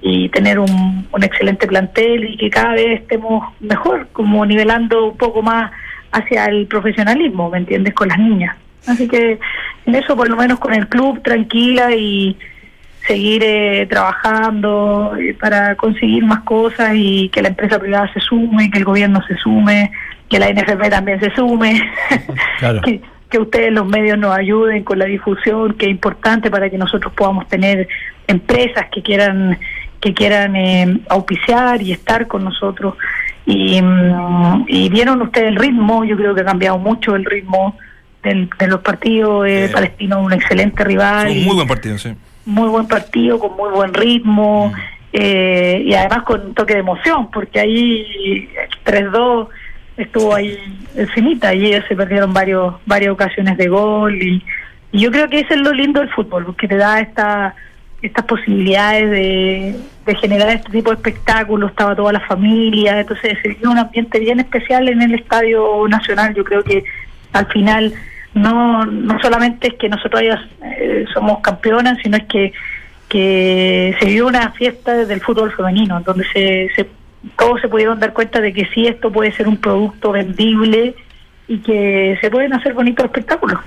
y 0.00 0.28
tener 0.30 0.58
un, 0.58 1.06
un 1.12 1.22
excelente 1.22 1.66
plantel 1.66 2.24
y 2.24 2.36
que 2.38 2.50
cada 2.50 2.74
vez 2.74 3.00
estemos 3.02 3.52
mejor 3.60 4.08
como 4.12 4.46
nivelando 4.46 5.10
un 5.10 5.16
poco 5.16 5.42
más 5.42 5.70
hacia 6.12 6.46
el 6.46 6.66
profesionalismo 6.66 7.50
me 7.50 7.58
entiendes 7.58 7.94
con 7.94 8.08
las 8.08 8.18
niñas. 8.18 8.56
Así 8.86 9.06
que 9.06 9.38
en 9.86 9.94
eso, 9.94 10.16
por 10.16 10.28
lo 10.28 10.36
menos 10.36 10.58
con 10.58 10.72
el 10.72 10.88
club, 10.88 11.22
tranquila 11.22 11.94
y 11.94 12.36
seguir 13.06 13.42
eh, 13.44 13.86
trabajando 13.88 15.14
eh, 15.18 15.36
para 15.38 15.74
conseguir 15.76 16.24
más 16.24 16.40
cosas 16.40 16.92
y 16.94 17.28
que 17.28 17.42
la 17.42 17.48
empresa 17.48 17.78
privada 17.78 18.10
se 18.12 18.20
sume, 18.20 18.70
que 18.70 18.78
el 18.78 18.84
gobierno 18.84 19.20
se 19.26 19.36
sume, 19.36 19.90
que 20.28 20.38
la 20.38 20.50
NFP 20.50 20.90
también 20.90 21.20
se 21.20 21.34
sume, 21.34 21.80
Claro. 22.58 22.80
que, 22.84 23.00
que 23.30 23.38
ustedes 23.38 23.72
los 23.72 23.86
medios 23.86 24.18
nos 24.18 24.36
ayuden 24.36 24.84
con 24.84 24.98
la 24.98 25.04
difusión, 25.04 25.74
que 25.74 25.86
es 25.86 25.90
importante 25.90 26.50
para 26.50 26.70
que 26.70 26.78
nosotros 26.78 27.12
podamos 27.14 27.46
tener 27.48 27.88
empresas 28.26 28.86
que 28.92 29.02
quieran 29.02 29.58
que 30.00 30.14
quieran 30.14 30.54
eh, 30.54 31.00
auspiciar 31.08 31.82
y 31.82 31.90
estar 31.90 32.28
con 32.28 32.44
nosotros. 32.44 32.94
Y, 33.44 33.82
mm, 33.82 34.66
y 34.68 34.88
vieron 34.90 35.20
ustedes 35.22 35.48
el 35.48 35.56
ritmo, 35.56 36.04
yo 36.04 36.16
creo 36.16 36.36
que 36.36 36.42
ha 36.42 36.44
cambiado 36.44 36.78
mucho 36.78 37.16
el 37.16 37.24
ritmo 37.24 37.76
del- 38.22 38.48
de 38.60 38.66
los 38.68 38.80
partidos. 38.80 39.48
Eh, 39.48 39.66
Sí. 39.66 39.74
Palestino 39.74 40.20
un 40.22 40.32
excelente 40.32 40.84
rival. 40.84 41.28
Un 41.30 41.44
muy 41.44 41.56
buen 41.56 41.66
partido, 41.68 41.98
sí. 41.98 42.14
muy 42.46 42.68
buen 42.68 42.86
partido, 42.86 43.40
con 43.40 43.56
muy 43.56 43.70
buen 43.70 43.92
ritmo 43.92 44.72
eh, 45.12 45.82
y 45.84 45.94
además 45.94 46.22
con 46.22 46.42
un 46.46 46.54
toque 46.54 46.74
de 46.74 46.80
emoción, 46.80 47.28
porque 47.32 47.58
ahí 47.58 48.48
el 48.54 48.68
3-2 48.84 49.48
estuvo 49.98 50.34
ahí 50.34 50.56
encimita 50.94 51.52
y 51.54 51.66
ellos 51.66 51.84
se 51.88 51.96
perdieron 51.96 52.32
varios, 52.32 52.74
varias 52.86 53.12
ocasiones 53.12 53.58
de 53.58 53.68
gol 53.68 54.22
y, 54.22 54.42
y 54.92 55.00
yo 55.00 55.10
creo 55.10 55.28
que 55.28 55.40
eso 55.40 55.54
es 55.54 55.60
lo 55.60 55.72
lindo 55.72 56.00
del 56.00 56.08
fútbol, 56.10 56.46
porque 56.46 56.68
te 56.68 56.76
da 56.76 57.00
esta 57.00 57.54
estas 58.00 58.24
posibilidades 58.26 59.10
de, 59.10 60.14
generar 60.20 60.48
este 60.50 60.70
tipo 60.70 60.90
de 60.90 60.96
espectáculos, 60.96 61.70
estaba 61.70 61.94
toda 61.94 62.12
la 62.12 62.20
familia, 62.20 63.00
entonces 63.00 63.36
se 63.42 63.48
vivió 63.48 63.70
un 63.70 63.78
ambiente 63.78 64.18
bien 64.18 64.40
especial 64.40 64.88
en 64.88 65.02
el 65.02 65.14
Estadio 65.14 65.86
Nacional, 65.86 66.32
yo 66.34 66.44
creo 66.44 66.62
que 66.62 66.84
al 67.32 67.46
final 67.48 67.92
no 68.34 68.86
no 68.86 69.20
solamente 69.20 69.68
es 69.68 69.74
que 69.74 69.88
nosotros 69.88 70.22
eh, 70.62 71.04
somos 71.12 71.40
campeonas, 71.40 71.98
sino 72.02 72.16
es 72.16 72.24
que 72.24 72.52
que 73.08 73.96
se 73.98 74.06
vivió 74.06 74.26
una 74.26 74.50
fiesta 74.52 74.94
del 75.04 75.20
fútbol 75.20 75.52
femenino, 75.52 76.00
donde 76.00 76.24
se 76.32 76.86
todos 77.36 77.60
se 77.60 77.68
pudieron 77.68 77.98
dar 77.98 78.12
cuenta 78.12 78.40
de 78.40 78.52
que 78.52 78.66
sí 78.74 78.86
esto 78.86 79.10
puede 79.10 79.32
ser 79.32 79.48
un 79.48 79.56
producto 79.56 80.12
vendible 80.12 80.94
y 81.46 81.58
que 81.58 82.18
se 82.20 82.30
pueden 82.30 82.52
hacer 82.52 82.74
bonitos 82.74 83.06
espectáculos. 83.06 83.58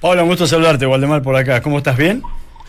Paula, 0.00 0.22
un 0.22 0.30
gusto 0.30 0.46
saludarte, 0.46 0.86
Waldemar, 0.86 1.22
por 1.22 1.36
acá. 1.36 1.62
¿Cómo 1.62 1.78
estás? 1.78 1.96
¿Bien? 1.96 2.22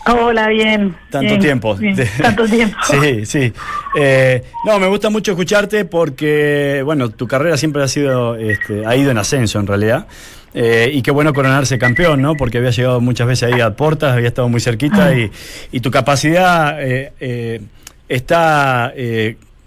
Hola, 0.06 0.50
bien. 0.50 0.96
Tanto 1.10 1.30
bien, 1.30 1.40
tiempo. 1.40 1.76
bien, 1.76 1.96
Tanto 2.22 2.46
tiempo. 2.46 2.78
Sí, 2.84 3.26
sí. 3.26 3.54
Eh, 3.98 4.44
no, 4.66 4.80
me 4.80 4.88
gusta 4.88 5.10
mucho 5.10 5.32
escucharte 5.32 5.86
porque, 5.86 6.82
bueno, 6.84 7.10
tu 7.10 7.28
carrera 7.28 7.58
siempre 7.58 7.82
ha 7.82 7.88
sido, 7.88 8.36
este, 8.36 8.86
ha 8.86 8.96
ido 8.96 9.12
en 9.12 9.18
ascenso 9.18 9.60
en 9.60 9.68
realidad. 9.68 10.08
Eh, 10.54 10.92
y 10.94 11.02
qué 11.02 11.10
bueno 11.10 11.34
coronarse 11.34 11.80
campeón, 11.80 12.22
¿no? 12.22 12.36
Porque 12.36 12.60
había 12.60 12.70
llegado 12.70 13.02
muchas 13.02 13.28
veces 13.28 13.52
ahí 13.52 13.62
a 13.62 13.72
puertas, 13.72 14.14
había 14.14 14.28
estado 14.28 14.50
muy 14.50 14.62
cerquita 14.62 15.16
y, 15.16 15.32
y 15.72 15.80
tu 15.80 15.90
capacidad 15.90 16.78
eh, 16.80 17.62
está 18.08 18.94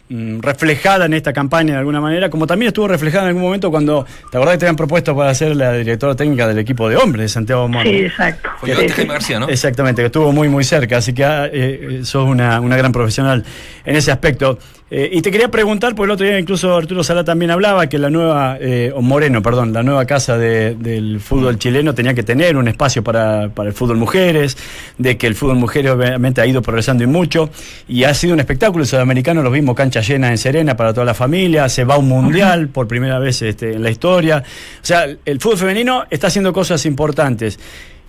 reflejada 0.09 1.07
en 1.07 1.15
esta 1.15 1.33
campaña 1.33 1.73
de 1.75 1.79
alguna 1.81 2.01
manera, 2.01 2.31
como 2.31 2.47
también 2.47 2.69
estuvo 2.69 2.87
reflejada 2.87 3.25
en 3.25 3.29
algún 3.29 3.43
momento 3.43 3.71
cuando, 3.71 4.07
¿te 4.31 4.37
acordás 4.37 4.55
que 4.55 4.59
te 4.59 4.67
habían 4.67 4.77
propuesto 4.77 5.17
para 5.17 5.35
ser 5.35 5.57
la 5.57 5.73
directora 5.73 6.15
técnica 6.15 6.47
del 6.47 6.59
equipo 6.59 6.89
de 6.89 6.97
hombres 6.97 7.25
de 7.25 7.29
Santiago 7.29 7.67
Moro? 7.69 7.89
Sí, 7.89 7.97
exacto. 7.97 8.49
Fue 8.59 9.07
García, 9.07 9.41
¿no? 9.41 9.49
Exactamente, 9.49 10.03
que 10.03 10.07
estuvo 10.07 10.33
muy, 10.33 10.49
muy 10.49 10.65
cerca, 10.65 10.99
así 10.99 11.13
que 11.13 11.25
ah, 11.25 11.47
eh, 11.47 11.51
eh, 11.53 12.01
sos 12.05 12.29
una, 12.29 12.61
una 12.61 12.77
gran 12.77 12.93
profesional 12.93 13.45
en 13.85 13.97
ese 13.97 14.13
aspecto. 14.13 14.59
Eh, 14.89 15.11
y 15.15 15.21
te 15.21 15.33
quería 15.33 15.49
preguntar, 15.49 15.97
porque 15.97 16.05
el 16.05 16.11
otro 16.13 16.27
día 16.27 16.39
incluso 16.39 16.77
Arturo 16.77 17.03
Sala 17.03 17.25
también 17.25 17.51
hablaba 17.51 17.89
que 17.89 17.99
la 17.99 18.09
nueva, 18.09 18.57
eh, 18.61 18.93
o 18.95 19.03
Moreno, 19.03 19.43
perdón, 19.43 19.73
la 19.73 19.83
nueva 19.83 20.05
casa 20.05 20.39
de- 20.39 20.77
del 20.77 21.19
fútbol 21.19 21.59
chileno 21.59 21.93
tenía 21.93 22.15
que 22.15 22.23
tener 22.23 22.57
un 22.57 22.69
espacio 22.69 23.03
para, 23.03 23.49
para 23.49 23.71
el 23.71 23.75
fútbol 23.75 23.97
mujeres, 23.97 24.57
de 24.97 25.17
que 25.19 25.27
el 25.27 25.35
fútbol 25.35 25.57
mujeres 25.57 25.91
obviamente 25.91 26.41
ha 26.41 26.47
ido 26.47 26.63
progresando 26.63 27.03
y 27.03 27.09
mucho, 27.09 27.51
y 27.89 28.05
ha 28.05 28.15
sido 28.15 28.35
un 28.35 28.39
espectáculo 28.39 28.85
sudamericano, 28.85 29.43
los 29.43 29.53
vimos 29.53 29.75
cancha 29.75 30.03
llena 30.03 30.31
en 30.31 30.39
Serena 30.39 30.77
para 30.77 30.95
toda 30.95 31.05
la 31.05 31.15
familia, 31.15 31.69
se 31.69 31.83
va 31.83 31.99
un 31.99 32.07
mundial 32.09 32.69
por 32.69 32.87
primera 32.87 33.19
vez 33.19 33.43
este, 33.43 33.73
en 33.73 33.83
la 33.83 33.91
historia. 33.91 34.39
O 34.39 34.87
sea, 34.87 35.05
el 35.25 35.41
fútbol 35.41 35.59
femenino 35.59 36.05
está 36.09 36.29
haciendo 36.29 36.53
cosas 36.53 36.87
importantes. 36.87 37.59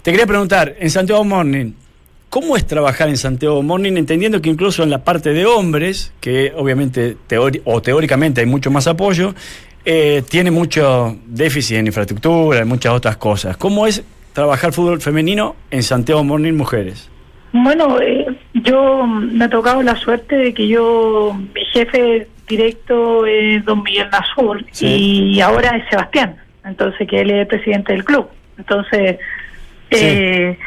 Te 0.03 0.11
quería 0.11 0.27
preguntar, 0.27 0.75
en 0.79 0.91
Santiago 0.91 1.23
Morning, 1.23 1.71
¿Cómo 2.29 2.57
es 2.57 2.67
trabajar 2.67 3.07
en 3.07 3.17
Santiago 3.17 3.63
Morning, 3.63 3.93
entendiendo 3.95 4.41
que 4.41 4.49
incluso 4.49 4.83
en 4.83 4.89
la 4.89 5.03
parte 5.03 5.33
de 5.33 5.45
hombres, 5.45 6.13
que 6.19 6.51
obviamente 6.55 7.15
o 7.63 7.81
teóricamente 7.81 8.41
hay 8.41 8.47
mucho 8.47 8.69
más 8.69 8.87
apoyo, 8.87 9.33
eh, 9.85 10.21
tiene 10.29 10.51
mucho 10.51 11.17
déficit 11.25 11.77
en 11.77 11.87
infraestructura, 11.87 12.59
en 12.59 12.67
muchas 12.67 12.93
otras 12.93 13.15
cosas? 13.15 13.55
¿Cómo 13.55 13.87
es 13.87 14.03
trabajar 14.33 14.73
fútbol 14.73 14.99
femenino 14.99 15.55
en 15.71 15.83
Santiago 15.83 16.23
Morning 16.23 16.53
Mujeres? 16.53 17.09
Bueno, 17.53 17.99
eh, 18.01 18.25
yo 18.53 19.05
mm, 19.05 19.37
me 19.37 19.45
ha 19.45 19.49
tocado 19.49 19.81
la 19.81 19.95
suerte 19.95 20.35
de 20.35 20.53
que 20.53 20.67
yo, 20.67 21.33
mi 21.55 21.65
jefe 21.71 22.27
directo 22.47 23.25
es 23.25 23.63
don 23.63 23.83
Miguel 23.83 24.09
Nasur 24.11 24.65
y 24.79 25.39
ahora 25.39 25.77
es 25.77 25.89
Sebastián, 25.89 26.35
entonces 26.65 27.07
que 27.07 27.21
él 27.21 27.31
es 27.31 27.37
el 27.41 27.47
presidente 27.47 27.93
del 27.93 28.03
club. 28.03 28.27
Entonces, 28.57 29.17
eh, 29.91 30.57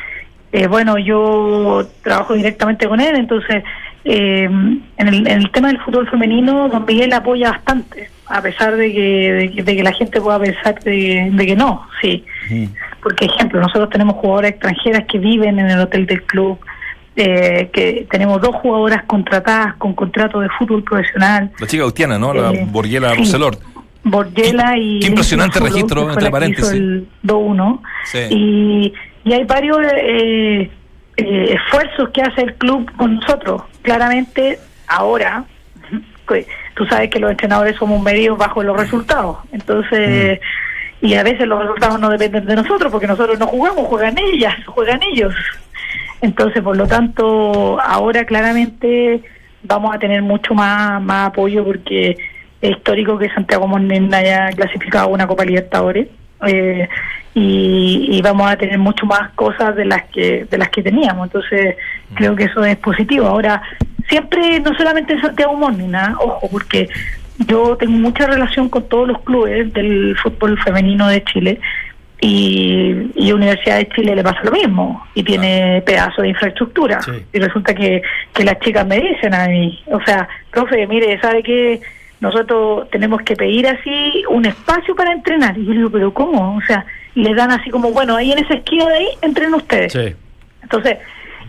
eh, 0.53 0.67
bueno, 0.67 0.99
yo 0.99 1.87
trabajo 2.03 2.35
directamente 2.35 2.89
con 2.89 3.01
él, 3.01 3.15
entonces 3.17 3.63
eh, 4.05 4.45
en, 4.45 4.83
el, 5.09 5.27
en 5.27 5.39
el 5.43 5.51
tema 5.51 5.69
del 5.69 5.79
fútbol 5.81 6.09
femenino, 6.09 6.69
don 6.69 6.85
Miguel 6.87 7.13
apoya 7.13 7.51
bastante, 7.51 8.09
a 8.27 8.41
pesar 8.43 8.77
de 8.77 8.93
que, 8.93 9.33
de, 9.33 9.51
que- 9.53 9.63
de 9.63 9.77
que 9.77 9.83
la 9.83 9.93
gente 9.93 10.21
pueda 10.21 10.39
pensar 10.41 10.79
de, 10.81 11.29
de 11.33 11.47
que 11.47 11.57
no, 11.57 11.87
sí. 12.01 12.25
Porque, 13.03 13.27
ejemplo, 13.27 13.61
nosotros 13.61 13.89
tenemos 13.91 14.17
jugadoras 14.17 14.51
extranjeras 14.53 15.05
que 15.07 15.19
viven 15.19 15.59
en 15.59 15.71
el 15.71 15.79
hotel 15.81 16.05
del 16.07 16.23
club, 16.25 16.59
eh, 17.17 17.69
que 17.73 18.07
tenemos 18.11 18.41
dos 18.41 18.55
jugadoras 18.57 19.05
contratadas 19.05 19.75
con 19.77 19.95
contrato 19.95 20.41
de 20.41 20.49
fútbol 20.59 20.83
profesional, 20.85 21.51
La 21.59 21.67
chica 21.67 21.83
Autiana, 21.85 22.19
¿no? 22.19 22.33
La 22.35 22.51
Eh, 22.53 22.67
Borguela 22.71 23.11
sí. 23.13 23.19
Roselor. 23.19 23.57
Borgela 24.03 24.77
y... 24.79 24.99
qué 25.01 25.09
impresionante 25.09 25.61
registro, 25.61 26.11
entre 26.11 26.31
paréntesis. 26.31 26.73
el 26.73 27.07
2-1. 27.23 27.81
Sí. 28.05 28.19
Y, 28.31 28.93
y 29.25 29.33
hay 29.33 29.45
varios 29.45 29.79
eh, 29.83 30.71
eh, 31.16 31.55
esfuerzos 31.55 32.11
que 32.11 32.23
hace 32.23 32.43
el 32.43 32.55
club 32.55 32.91
con 32.97 33.16
nosotros. 33.16 33.62
Claramente, 33.83 34.59
ahora, 34.87 35.45
tú 36.75 36.87
sabes 36.87 37.11
que 37.11 37.18
los 37.18 37.31
entrenadores 37.31 37.77
somos 37.77 38.03
medios 38.03 38.39
bajo 38.39 38.62
los 38.62 38.77
resultados. 38.77 39.39
Entonces, 39.53 40.41
y 41.03 41.14
a 41.14 41.23
veces 41.23 41.47
los 41.47 41.61
resultados 41.61 42.01
no 42.01 42.11
dependen 42.11 42.47
de 42.47 42.57
nosotros 42.57 42.91
porque 42.91 43.07
nosotros 43.07 43.39
no 43.39 43.47
jugamos, 43.47 43.87
juegan 43.87 44.16
ellas, 44.18 44.55
juegan 44.66 45.01
ellos. 45.03 45.35
Entonces, 46.23 46.62
por 46.62 46.77
lo 46.77 46.87
tanto, 46.87 47.81
ahora 47.81 48.25
claramente 48.25 49.23
vamos 49.62 49.95
a 49.95 49.99
tener 49.99 50.23
mucho 50.23 50.55
más, 50.55 51.03
más 51.03 51.29
apoyo 51.29 51.64
porque 51.64 52.16
es 52.61 52.71
histórico 52.71 53.18
que 53.18 53.31
Santiago 53.31 53.66
Morning 53.66 54.12
haya 54.12 54.51
clasificado 54.51 55.07
a 55.07 55.12
una 55.12 55.27
Copa 55.27 55.45
Libertadores 55.45 56.09
eh, 56.47 56.88
y, 57.34 58.09
y 58.11 58.22
vamos 58.22 58.51
a 58.51 58.57
tener 58.57 58.78
mucho 58.78 59.07
más 59.07 59.30
cosas 59.34 59.76
de 59.76 59.84
las 59.84 60.05
que 60.11 60.47
de 60.51 60.59
las 60.59 60.68
que 60.70 60.82
teníamos. 60.82 61.26
Entonces, 61.26 61.76
creo 62.14 62.34
que 62.34 62.45
eso 62.45 62.64
es 62.64 62.76
positivo. 62.78 63.26
Ahora, 63.26 63.62
siempre, 64.09 64.61
no 64.61 64.74
solamente 64.74 65.14
en 65.14 65.20
Santiago 65.20 65.55
Morning, 65.55 65.95
¿ah? 65.95 66.16
ojo, 66.18 66.49
porque 66.51 66.88
yo 67.47 67.76
tengo 67.76 67.93
mucha 67.93 68.26
relación 68.26 68.68
con 68.68 68.88
todos 68.88 69.09
los 69.09 69.20
clubes 69.22 69.72
del 69.72 70.16
fútbol 70.16 70.59
femenino 70.62 71.09
de 71.09 71.24
Chile 71.24 71.61
y, 72.20 73.11
y 73.14 73.32
Universidad 73.32 73.78
de 73.78 73.88
Chile 73.88 74.14
le 74.14 74.22
pasa 74.22 74.41
lo 74.43 74.51
mismo 74.51 75.07
y 75.14 75.22
tiene 75.22 75.82
pedazos 75.86 76.22
de 76.22 76.28
infraestructura 76.28 77.01
y 77.32 77.38
resulta 77.38 77.74
que, 77.74 78.03
que 78.34 78.45
las 78.45 78.59
chicas 78.61 78.86
me 78.86 79.01
dicen 79.01 79.32
a 79.32 79.47
mí, 79.49 79.82
o 79.86 80.01
sea, 80.05 80.28
profe, 80.51 80.86
mire, 80.86 81.18
¿sabe 81.20 81.43
qué? 81.43 81.80
Nosotros 82.21 82.89
tenemos 82.91 83.23
que 83.23 83.35
pedir 83.35 83.66
así 83.66 84.25
un 84.29 84.45
espacio 84.45 84.95
para 84.95 85.12
entrenar. 85.12 85.57
Y 85.57 85.64
yo 85.64 85.73
digo, 85.73 85.91
¿pero 85.91 86.12
cómo? 86.12 86.57
O 86.57 86.61
sea, 86.66 86.85
y 87.14 87.23
le 87.23 87.35
dan 87.35 87.51
así 87.51 87.71
como, 87.71 87.91
bueno, 87.93 88.16
ahí 88.16 88.33
en 88.33 88.39
esa 88.39 88.55
esquina 88.55 88.87
de 88.89 88.95
ahí 88.95 89.09
entrenen 89.23 89.55
ustedes. 89.55 89.93
Sí. 89.93 90.14
Entonces, 90.62 90.99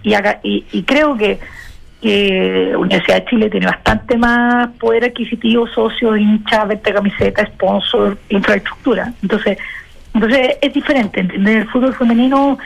y, 0.04 0.14
acá, 0.14 0.40
y, 0.44 0.66
y 0.72 0.84
creo 0.84 1.18
que, 1.18 1.40
que 2.02 2.74
Universidad 2.78 3.18
de 3.18 3.26
Chile 3.26 3.50
tiene 3.50 3.68
bastante 3.68 4.18
más 4.18 4.70
poder 4.80 5.04
adquisitivo, 5.06 5.68
socios, 5.68 6.18
hinchas, 6.18 6.68
venta 6.68 6.94
camiseta, 6.94 7.46
sponsor, 7.48 8.18
infraestructura. 8.30 9.14
Entonces, 9.22 9.58
entonces 10.14 10.58
es 10.62 10.74
diferente, 10.74 11.20
¿entendés? 11.20 11.58
El 11.58 11.68
fútbol 11.70 11.94
femenino 11.94 12.58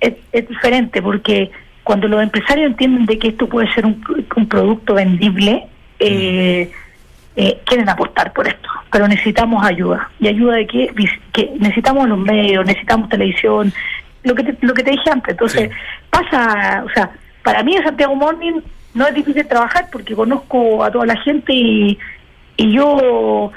es, 0.00 0.14
es 0.32 0.48
diferente 0.48 1.02
porque 1.02 1.50
cuando 1.84 2.08
los 2.08 2.22
empresarios 2.22 2.70
entienden 2.70 3.06
de 3.06 3.18
que 3.18 3.28
esto 3.28 3.48
puede 3.48 3.72
ser 3.72 3.84
un, 3.84 4.02
un 4.36 4.48
producto 4.48 4.94
vendible, 4.94 5.66
eh, 5.98 6.70
eh, 7.36 7.60
quieren 7.64 7.88
apostar 7.88 8.32
por 8.32 8.46
esto, 8.46 8.68
pero 8.90 9.08
necesitamos 9.08 9.64
ayuda. 9.64 10.10
¿Y 10.20 10.28
ayuda 10.28 10.56
de 10.56 10.66
qué? 10.66 10.94
Que 11.32 11.50
necesitamos 11.58 12.08
los 12.08 12.18
medios, 12.18 12.66
necesitamos 12.66 13.08
televisión, 13.08 13.72
lo 14.22 14.34
que 14.34 14.44
te, 14.44 14.66
lo 14.66 14.74
que 14.74 14.82
te 14.82 14.90
dije 14.90 15.10
antes. 15.10 15.32
Entonces, 15.32 15.70
pasa, 16.10 16.84
o 16.84 16.90
sea, 16.90 17.10
para 17.42 17.62
mí 17.62 17.76
en 17.76 17.84
Santiago 17.84 18.14
Morning 18.14 18.60
no 18.94 19.06
es 19.06 19.14
difícil 19.14 19.46
trabajar 19.46 19.88
porque 19.90 20.14
conozco 20.14 20.84
a 20.84 20.90
toda 20.90 21.06
la 21.06 21.16
gente 21.16 21.52
y, 21.52 21.98
y 22.56 22.72
yo 22.72 23.50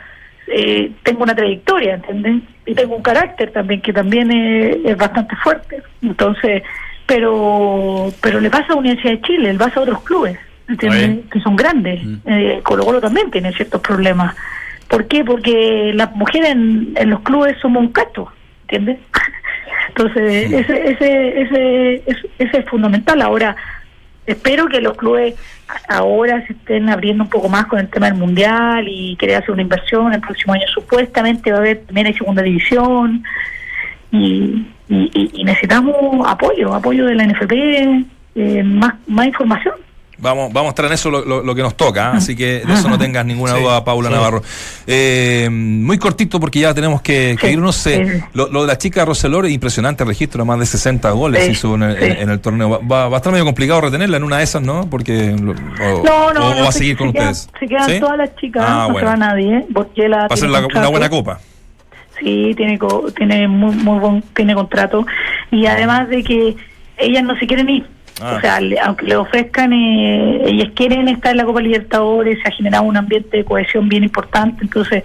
eh, 0.47 0.91
tengo 1.03 1.23
una 1.23 1.35
trayectoria, 1.35 1.95
¿entendés? 1.95 2.43
Y 2.65 2.73
tengo 2.73 2.95
un 2.95 3.03
carácter 3.03 3.51
también 3.51 3.81
que 3.81 3.93
también 3.93 4.31
es, 4.31 4.77
es 4.85 4.97
bastante 4.97 5.35
fuerte. 5.35 5.83
Entonces, 6.01 6.63
pero 7.05 8.11
pero 8.21 8.39
le 8.39 8.49
pasa 8.49 8.73
a 8.73 8.75
Universidad 8.75 9.13
de 9.13 9.21
Chile, 9.21 9.53
le 9.53 9.59
pasa 9.59 9.79
a 9.79 9.83
otros 9.83 10.01
clubes, 10.03 10.39
¿entiendes? 10.67 11.25
Que 11.31 11.39
son 11.41 11.55
grandes. 11.55 12.01
Eh, 12.25 12.59
Colo 12.63 12.85
Colo 12.85 13.01
también 13.01 13.29
tiene 13.31 13.53
ciertos 13.53 13.81
problemas. 13.81 14.35
¿Por 14.87 15.07
qué? 15.07 15.23
Porque 15.25 15.91
las 15.95 16.15
mujeres 16.15 16.49
en, 16.51 16.93
en 16.95 17.09
los 17.09 17.21
clubes 17.21 17.57
somos 17.61 17.81
un 17.81 17.89
cacho, 17.91 18.27
¿entiendes? 18.63 18.99
Entonces, 19.89 20.51
ese, 20.51 20.89
ese, 20.91 21.41
ese, 21.41 21.95
ese, 22.07 22.29
ese 22.39 22.57
es 22.59 22.65
fundamental. 22.69 23.21
Ahora, 23.21 23.55
espero 24.25 24.67
que 24.67 24.81
los 24.81 24.95
clubes 24.97 25.35
ahora 25.87 26.45
se 26.45 26.53
estén 26.53 26.89
abriendo 26.89 27.23
un 27.23 27.29
poco 27.29 27.47
más 27.49 27.65
con 27.67 27.79
el 27.79 27.87
tema 27.89 28.07
del 28.07 28.15
mundial 28.19 28.85
y 28.87 29.15
querer 29.17 29.37
hacer 29.37 29.51
una 29.51 29.61
inversión. 29.61 30.13
El 30.13 30.21
próximo 30.21 30.53
año 30.53 30.65
supuestamente 30.73 31.51
va 31.51 31.57
a 31.57 31.59
haber 31.61 31.79
también 31.85 32.07
hay 32.07 32.13
segunda 32.13 32.41
división 32.43 33.23
y, 34.11 34.65
y- 34.89 35.11
y- 35.13 35.31
y 35.33 35.43
necesitamos 35.43 35.95
apoyo, 36.27 36.73
apoyo 36.73 37.05
de 37.05 37.15
la 37.15 37.23
NFP, 37.25 38.05
eh, 38.35 38.63
más, 38.63 38.93
más 39.07 39.27
información. 39.27 39.75
Vamos, 40.17 40.53
vamos 40.53 40.69
a 40.69 40.85
en 40.85 40.93
eso 40.93 41.09
lo, 41.09 41.25
lo- 41.25 41.43
lo 41.43 41.53
que 41.55 41.61
nos 41.61 41.75
toca, 41.75 42.11
¿ah? 42.11 42.17
así 42.17 42.35
que 42.35 42.61
de 42.65 42.73
eso 42.73 42.87
no 42.89 42.97
tengas 42.99 43.25
ninguna 43.25 43.53
Sí, 43.55 43.61
duda, 43.61 43.83
Paula 43.83 44.09
sí. 44.09 44.15
Navarro. 44.15 44.41
Eh, 44.87 45.49
muy 45.51 45.97
cortito 45.97 46.39
porque 46.39 46.59
ya 46.59 46.73
tenemos 46.73 47.01
que, 47.01 47.35
que 47.39 47.51
irnos. 47.51 47.85
eh, 47.87 48.23
lo, 48.33 48.47
lo 48.49 48.61
de 48.61 48.67
la 48.67 48.77
chica 48.77 49.03
Roselor, 49.05 49.47
impresionante 49.49 50.05
registro, 50.05 50.45
más 50.45 50.59
de 50.59 50.65
60 50.65 51.11
goles 51.11 51.49
hizo 51.49 51.75
en 51.75 51.83
el, 51.83 52.03
en- 52.03 52.29
el 52.29 52.39
torneo. 52.39 52.69
Va, 52.69 52.77
va- 52.79 53.09
va 53.09 53.15
a 53.15 53.17
estar 53.17 53.31
medio 53.31 53.45
complicado 53.45 53.81
retenerla 53.81 54.17
en 54.17 54.23
una 54.23 54.37
de 54.37 54.43
esas, 54.43 54.61
¿no? 54.61 54.89
Porque 54.89 55.31
o, 55.33 56.03
No, 56.03 56.33
no, 56.33 56.47
o- 56.47 56.55
no, 56.55 56.61
va 56.63 56.69
a 56.69 56.71
se- 56.71 56.79
seguir 56.79 56.97
con 56.97 57.11
quedan- 57.11 57.31
ustedes. 57.31 57.49
Se 57.59 57.67
quedan 57.67 57.89
¿Sí? 57.89 57.99
todas 57.99 58.17
las 58.17 58.35
chicas, 58.37 58.63
Ah, 58.65 58.85
no 58.87 58.93
bueno. 58.93 58.99
se 58.99 59.05
va 59.05 59.15
nadie. 59.17 59.65
Borgela 59.69 60.17
Va 60.27 60.27
a 60.33 60.37
ser 60.37 60.49
la- 60.49 60.65
una 60.65 60.87
buena 60.87 61.09
copa. 61.09 61.39
Sí, 62.19 62.53
tiene 62.55 62.79
tiene 63.17 63.47
muy 63.49 63.75
muy 63.75 63.99
buen 63.99 64.21
tiene 64.33 64.55
contrato 64.55 65.05
y 65.51 65.65
además 65.65 66.07
de 66.07 66.23
que 66.23 66.55
ellas 66.97 67.23
no 67.25 67.37
se 67.37 67.45
quieren 67.45 67.69
ir. 67.69 67.85
Ah. 68.21 68.35
O 68.37 68.39
sea, 68.41 68.61
le- 68.61 68.79
aunque 68.79 69.05
le 69.07 69.15
ofrezcan, 69.17 69.73
eh, 69.73 70.41
ellas 70.45 70.69
quieren 70.73 71.09
estar 71.09 71.31
en 71.31 71.37
la 71.37 71.43
Copa 71.43 71.59
Libertadores, 71.59 72.39
se 72.41 72.47
ha 72.47 72.51
generado 72.51 72.83
un 72.85 72.95
ambiente 72.95 73.35
de 73.35 73.43
cohesión 73.43 73.89
bien 73.89 74.03
importante, 74.05 74.63
entonces 74.63 75.03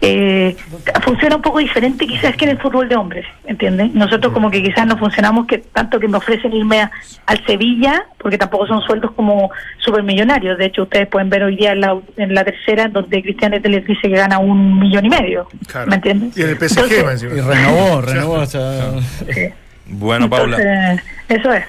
eh, 0.00 0.56
funciona 1.02 1.36
un 1.36 1.42
poco 1.42 1.58
diferente 1.58 2.06
quizás 2.06 2.34
que 2.34 2.46
en 2.46 2.52
el 2.52 2.58
fútbol 2.58 2.88
de 2.88 2.96
hombres, 2.96 3.26
¿entiendes? 3.44 3.92
Nosotros 3.92 4.32
como 4.32 4.50
que 4.50 4.62
quizás 4.62 4.86
no 4.86 4.96
funcionamos 4.96 5.46
que 5.46 5.58
tanto 5.58 6.00
que 6.00 6.08
me 6.08 6.16
ofrecen 6.16 6.54
irme 6.54 6.80
a- 6.80 6.90
al 7.26 7.44
Sevilla, 7.44 8.06
porque 8.16 8.38
tampoco 8.38 8.66
son 8.66 8.80
sueldos 8.82 9.10
como 9.12 9.50
supermillonarios, 9.78 10.56
de 10.56 10.64
hecho 10.66 10.84
ustedes 10.84 11.08
pueden 11.08 11.28
ver 11.28 11.42
hoy 11.42 11.56
día 11.56 11.72
en 11.72 11.80
la, 11.82 11.98
en 12.16 12.32
la 12.34 12.42
tercera, 12.44 12.88
donde 12.88 13.20
Cristian 13.22 13.52
Etel 13.52 13.72
les 13.72 13.86
dice 13.86 14.02
que 14.08 14.16
gana 14.16 14.38
un 14.38 14.78
millón 14.80 15.04
y 15.04 15.10
medio, 15.10 15.46
Claro. 15.66 15.88
¿me 15.88 15.96
entiendes? 15.96 16.36
Y 16.38 16.42
en 16.42 16.48
el 16.48 16.56
PSG, 16.56 16.78
Entonces-. 17.00 17.22
Y 17.36 17.40
renovó, 17.40 18.00
renovó 18.00 18.36
hasta... 18.40 18.92
Bueno, 19.88 20.28
Paula. 20.28 20.56
Entonces, 20.56 21.06
eso 21.28 21.52
es. 21.52 21.64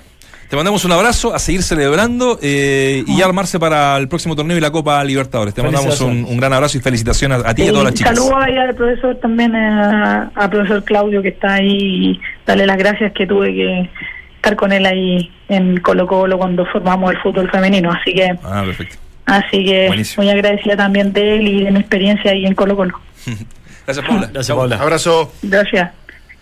Te 0.49 0.55
mandamos 0.55 0.85
un 0.85 0.91
abrazo, 0.93 1.35
a 1.35 1.39
seguir 1.39 1.61
celebrando 1.61 2.39
eh, 2.41 3.03
y 3.05 3.17
ya 3.17 3.25
armarse 3.25 3.59
para 3.59 3.97
el 3.97 4.07
próximo 4.07 4.33
torneo 4.35 4.55
y 4.57 4.61
la 4.61 4.71
Copa 4.71 5.03
Libertadores. 5.03 5.53
Te 5.53 5.61
mandamos 5.61 5.99
un, 5.99 6.23
un 6.23 6.37
gran 6.37 6.53
abrazo 6.53 6.77
y 6.77 6.81
felicitaciones 6.81 7.41
a 7.45 7.53
ti 7.53 7.63
y 7.63 7.67
a 7.67 7.71
todas 7.71 7.83
las 7.85 7.93
chicas. 7.93 8.15
Saludos 8.17 8.39
ahí 8.41 8.57
al 8.57 8.73
profesor 8.73 9.15
también, 9.17 9.53
eh, 9.55 10.29
al 10.35 10.49
profesor 10.49 10.83
Claudio 10.85 11.21
que 11.21 11.29
está 11.29 11.55
ahí. 11.55 12.11
y 12.11 12.21
Darle 12.45 12.65
las 12.65 12.77
gracias 12.77 13.11
que 13.11 13.27
tuve 13.27 13.53
que 13.53 13.89
estar 14.37 14.55
con 14.55 14.71
él 14.71 14.85
ahí 14.85 15.29
en 15.49 15.81
Colo 15.81 16.07
Colo 16.07 16.37
cuando 16.37 16.65
formamos 16.67 17.11
el 17.11 17.17
fútbol 17.19 17.49
femenino. 17.51 17.91
Así 17.91 18.13
que, 18.13 18.29
Ah, 18.43 18.63
perfecto. 18.65 18.95
así 19.25 19.65
que 19.65 19.87
Buenísimo. 19.87 20.23
muy 20.23 20.31
agradecida 20.31 20.77
también 20.77 21.11
de 21.11 21.35
él 21.35 21.47
y 21.49 21.63
de 21.65 21.71
mi 21.71 21.79
experiencia 21.79 22.31
ahí 22.31 22.45
en 22.45 22.55
Colo 22.55 22.77
Colo. 22.77 22.97
Gracias, 23.85 24.05
Paula. 24.05 24.29
Gracias, 24.31 24.55
Paula. 24.57 24.77
Abrazo. 24.77 25.31
Gracias. 25.41 25.91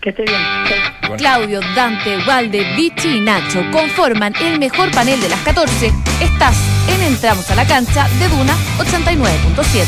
Que 0.06 0.10
esté 0.10 0.22
bien. 0.22 0.40
Claudio, 1.18 1.58
Dante, 1.74 2.18
Walde, 2.28 2.76
Vichy 2.76 3.16
y 3.16 3.20
Nacho 3.20 3.60
conforman 3.72 4.32
el 4.40 4.60
mejor 4.60 4.88
panel 4.92 5.20
de 5.20 5.28
las 5.28 5.40
14. 5.40 5.92
Estás 6.20 6.56
en 6.86 7.02
Entramos 7.12 7.50
a 7.50 7.56
la 7.56 7.66
cancha 7.66 8.08
de 8.20 8.28
Duna 8.28 8.54
89.7. 8.78 9.84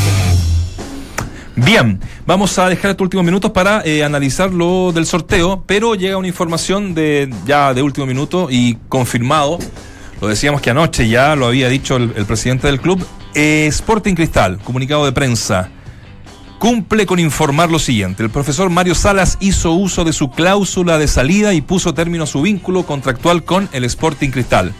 Bien, 1.55 2.01
vamos 2.25 2.59
a 2.59 2.67
dejar 2.67 2.91
estos 2.91 3.05
últimos 3.05 3.25
minutos 3.25 3.51
para 3.51 3.81
eh, 3.85 4.03
analizar 4.03 4.51
lo 4.51 4.91
del 4.91 5.05
sorteo, 5.05 5.63
pero 5.65 5.95
llega 5.95 6.17
una 6.17 6.27
información 6.27 6.93
de 6.93 7.33
ya 7.45 7.73
de 7.73 7.81
último 7.81 8.05
minuto 8.05 8.49
y 8.51 8.75
confirmado. 8.89 9.57
Lo 10.19 10.27
decíamos 10.27 10.59
que 10.59 10.71
anoche 10.71 11.07
ya 11.07 11.37
lo 11.37 11.45
había 11.45 11.69
dicho 11.69 11.95
el, 11.95 12.11
el 12.17 12.25
presidente 12.25 12.67
del 12.67 12.81
club. 12.81 13.07
Eh, 13.35 13.67
Sporting 13.67 14.15
Cristal, 14.15 14.59
comunicado 14.65 15.05
de 15.05 15.13
prensa. 15.13 15.69
Cumple 16.59 17.05
con 17.05 17.19
informar 17.19 17.71
lo 17.71 17.79
siguiente. 17.79 18.21
El 18.21 18.29
profesor 18.29 18.69
Mario 18.69 18.93
Salas 18.93 19.37
hizo 19.39 19.71
uso 19.71 20.03
de 20.03 20.11
su 20.11 20.29
cláusula 20.29 20.97
de 20.97 21.07
salida 21.07 21.53
y 21.53 21.61
puso 21.61 21.93
término 21.93 22.25
a 22.25 22.27
su 22.27 22.41
vínculo 22.41 22.83
contractual 22.83 23.45
con 23.45 23.69
el 23.71 23.85
Sporting 23.85 24.29
Cristal. 24.29 24.73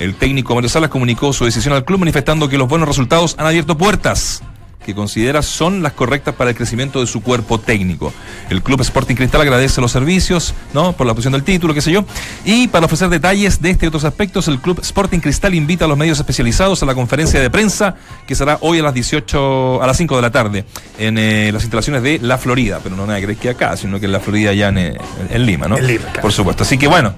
El 0.00 0.14
técnico 0.14 0.54
Mario 0.54 0.70
Salas 0.70 0.88
comunicó 0.88 1.34
su 1.34 1.44
decisión 1.44 1.74
al 1.74 1.84
club 1.84 1.98
manifestando 2.00 2.48
que 2.48 2.56
los 2.56 2.66
buenos 2.66 2.88
resultados 2.88 3.34
han 3.38 3.44
abierto 3.44 3.76
puertas 3.76 4.42
que 4.88 4.94
considera 4.94 5.42
son 5.42 5.82
las 5.82 5.92
correctas 5.92 6.34
para 6.34 6.48
el 6.48 6.56
crecimiento 6.56 7.00
de 7.02 7.06
su 7.06 7.20
cuerpo 7.22 7.60
técnico. 7.60 8.10
El 8.48 8.62
Club 8.62 8.80
Sporting 8.80 9.16
Cristal 9.16 9.42
agradece 9.42 9.82
los 9.82 9.92
servicios, 9.92 10.54
¿no? 10.72 10.94
Por 10.94 11.06
la 11.06 11.12
posición 11.12 11.34
del 11.34 11.42
título, 11.42 11.74
qué 11.74 11.82
sé 11.82 11.92
yo. 11.92 12.06
Y 12.46 12.68
para 12.68 12.86
ofrecer 12.86 13.10
detalles 13.10 13.60
de 13.60 13.68
este 13.68 13.84
y 13.84 13.88
otros 13.88 14.04
aspectos, 14.04 14.48
el 14.48 14.60
Club 14.60 14.80
Sporting 14.80 15.18
Cristal 15.20 15.54
invita 15.54 15.84
a 15.84 15.88
los 15.88 15.98
medios 15.98 16.18
especializados 16.18 16.82
a 16.82 16.86
la 16.86 16.94
conferencia 16.94 17.38
de 17.38 17.50
prensa 17.50 17.96
que 18.26 18.34
será 18.34 18.56
hoy 18.62 18.78
a 18.78 18.82
las 18.82 18.94
18, 18.94 19.82
a 19.82 19.86
las 19.86 19.94
5 19.98 20.16
de 20.16 20.22
la 20.22 20.30
tarde, 20.30 20.64
en 20.98 21.18
eh, 21.18 21.50
las 21.52 21.64
instalaciones 21.64 22.02
de 22.02 22.18
La 22.22 22.38
Florida. 22.38 22.80
Pero 22.82 22.96
no 22.96 23.04
nada 23.06 23.20
que 23.20 23.36
que 23.36 23.50
acá, 23.50 23.76
sino 23.76 24.00
que 24.00 24.06
en 24.06 24.12
La 24.12 24.20
Florida 24.20 24.54
ya 24.54 24.68
en, 24.68 24.78
eh, 24.78 24.96
en 25.28 25.44
Lima, 25.44 25.68
¿no? 25.68 25.76
En 25.76 25.86
Lima, 25.86 26.04
claro. 26.06 26.22
Por 26.22 26.32
supuesto. 26.32 26.62
Así 26.62 26.78
que 26.78 26.86
bueno, 26.88 27.12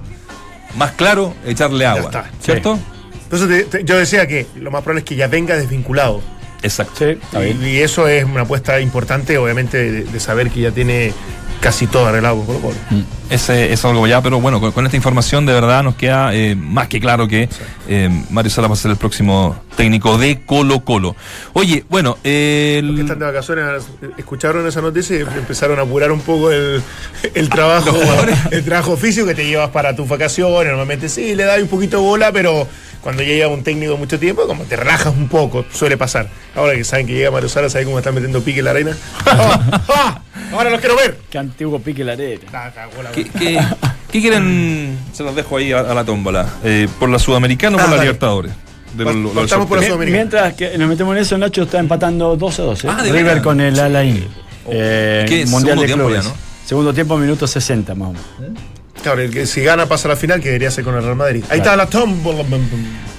más 0.75 0.91
claro, 0.91 1.33
echarle 1.45 1.85
agua. 1.85 2.03
está, 2.03 2.29
¿Cierto? 2.43 2.77
Entonces 3.31 3.47
te- 3.69 3.77
te- 3.77 3.85
yo 3.85 3.97
decía 3.97 4.27
que 4.27 4.45
lo 4.59 4.71
más 4.71 4.81
probable 4.83 4.99
es 4.99 5.05
que 5.05 5.15
ya 5.15 5.27
venga 5.27 5.55
desvinculado. 5.55 6.21
Exacto. 6.63 7.05
Y, 7.11 7.65
y 7.65 7.77
eso 7.79 8.07
es 8.07 8.23
una 8.23 8.41
apuesta 8.41 8.79
importante, 8.79 9.37
obviamente, 9.37 9.77
de, 9.77 10.03
de 10.03 10.19
saber 10.19 10.49
que 10.51 10.61
ya 10.61 10.71
tiene 10.71 11.13
casi 11.59 11.85
todo 11.85 12.07
arreglado 12.07 12.37
con 12.37 12.45
Colo 12.47 12.59
Colo. 12.59 12.75
Ese 13.29 13.71
es 13.71 13.85
algo 13.85 14.07
ya, 14.07 14.19
pero 14.23 14.41
bueno, 14.41 14.59
con, 14.59 14.71
con 14.71 14.83
esta 14.85 14.97
información 14.97 15.45
de 15.45 15.53
verdad 15.53 15.83
nos 15.83 15.93
queda 15.95 16.33
eh, 16.33 16.55
más 16.55 16.87
que 16.87 16.99
claro 16.99 17.27
que 17.27 17.47
eh, 17.87 18.09
Mario 18.31 18.49
Sala 18.49 18.67
va 18.67 18.73
a 18.73 18.77
ser 18.77 18.89
el 18.89 18.97
próximo 18.97 19.55
técnico 19.77 20.17
de 20.17 20.41
Colo 20.43 20.83
Colo. 20.83 21.15
Oye, 21.53 21.85
bueno, 21.87 22.17
el- 22.23 22.93
que 22.95 23.01
están 23.01 23.19
de 23.19 23.25
vacaciones 23.25 23.83
escucharon 24.17 24.65
esa 24.67 24.81
noticia 24.81 25.17
y 25.17 25.21
empezaron 25.21 25.77
a 25.77 25.83
apurar 25.83 26.11
un 26.11 26.21
poco 26.21 26.51
el, 26.51 26.81
el 27.35 27.49
trabajo 27.49 27.95
el 28.51 28.63
trabajo 28.65 28.97
físico 28.97 29.27
que 29.27 29.35
te 29.35 29.45
llevas 29.45 29.69
para 29.69 29.95
tus 29.95 30.07
vacaciones 30.09 30.67
normalmente 30.67 31.09
sí 31.09 31.35
le 31.35 31.43
das 31.43 31.61
un 31.61 31.67
poquito 31.67 31.97
de 31.97 32.03
bola 32.03 32.31
pero 32.31 32.67
cuando 33.01 33.23
ya 33.23 33.29
lleva 33.29 33.53
un 33.53 33.63
técnico 33.63 33.97
mucho 33.97 34.19
tiempo 34.19 34.45
como 34.47 34.63
te 34.63 34.75
relajas 34.75 35.13
un 35.15 35.27
poco 35.27 35.65
suele 35.73 35.97
pasar 35.97 36.29
ahora 36.55 36.73
que 36.75 36.83
saben 36.83 37.07
que 37.07 37.13
llega 37.13 37.31
Mario 37.31 37.49
Sala 37.49 37.69
saben 37.69 37.87
cómo 37.87 37.97
están 37.99 38.13
metiendo 38.13 38.41
pique 38.41 38.59
en 38.59 38.65
la 38.65 38.71
arena 38.71 38.95
ahora 40.53 40.69
los 40.69 40.79
quiero 40.79 40.95
ver 40.95 41.17
Qué 41.29 41.37
antiguo 41.37 41.79
pique 41.79 42.03
la 42.03 42.13
arena. 42.13 42.41
¿Qué, 43.13 43.25
qué- 43.25 43.59
qué 44.11 44.21
quieren? 44.21 44.97
Se 45.13 45.23
los 45.23 45.35
dejo 45.35 45.57
ahí 45.57 45.71
a, 45.71 45.79
a 45.79 45.93
la 45.93 46.03
tómbola. 46.03 46.45
Eh, 46.63 46.87
¿Por 46.99 47.09
la 47.09 47.17
Sudamericana 47.19 47.77
o 47.77 47.79
por 47.79 47.85
Ah, 47.85 47.89
la 47.91 47.95
dale. 47.97 48.07
Libertadores? 48.07 48.51
De 48.95 49.05
lo- 49.05 49.13
lo 49.33 49.47
sorteo. 49.47 49.97
Mien- 49.97 50.11
Mientras 50.11 50.53
que 50.55 50.77
nos 50.77 50.89
metemos 50.89 51.15
en 51.15 51.21
eso, 51.21 51.37
Nacho 51.37 51.63
está 51.63 51.79
empatando 51.79 52.35
2 52.35 52.59
a 52.59 52.63
2. 52.63 52.83
¿eh? 52.83 52.87
Ah, 52.91 52.97
¿de 53.03 53.09
River 53.09 53.23
verdad? 53.25 53.43
con 53.43 53.61
el 53.61 53.79
Alain. 53.79 54.27
Eh, 54.69 55.25
¿Qué? 55.29 55.45
Mundial 55.45 55.77
Segundo 55.77 55.81
de 55.81 55.87
tiempo 55.87 56.05
Clubes. 56.07 56.23
ya, 56.25 56.29
¿no? 56.29 56.35
Segundo 56.65 56.93
tiempo, 56.93 57.17
minuto 57.17 57.47
60 57.47 57.95
más 57.95 58.09
o 58.09 58.11
menos. 58.13 58.61
Claro 59.01 59.21
el 59.21 59.31
que 59.31 59.45
si 59.45 59.61
gana 59.61 59.85
pasa 59.87 60.07
a 60.07 60.09
la 60.09 60.15
final 60.15 60.39
que 60.39 60.47
debería 60.47 60.71
ser 60.71 60.83
con 60.83 60.95
el 60.95 61.03
Real 61.03 61.15
Madrid 61.15 61.43
ahí 61.49 61.59
está 61.59 61.75
la 61.75 61.87
tómbola 61.87 62.43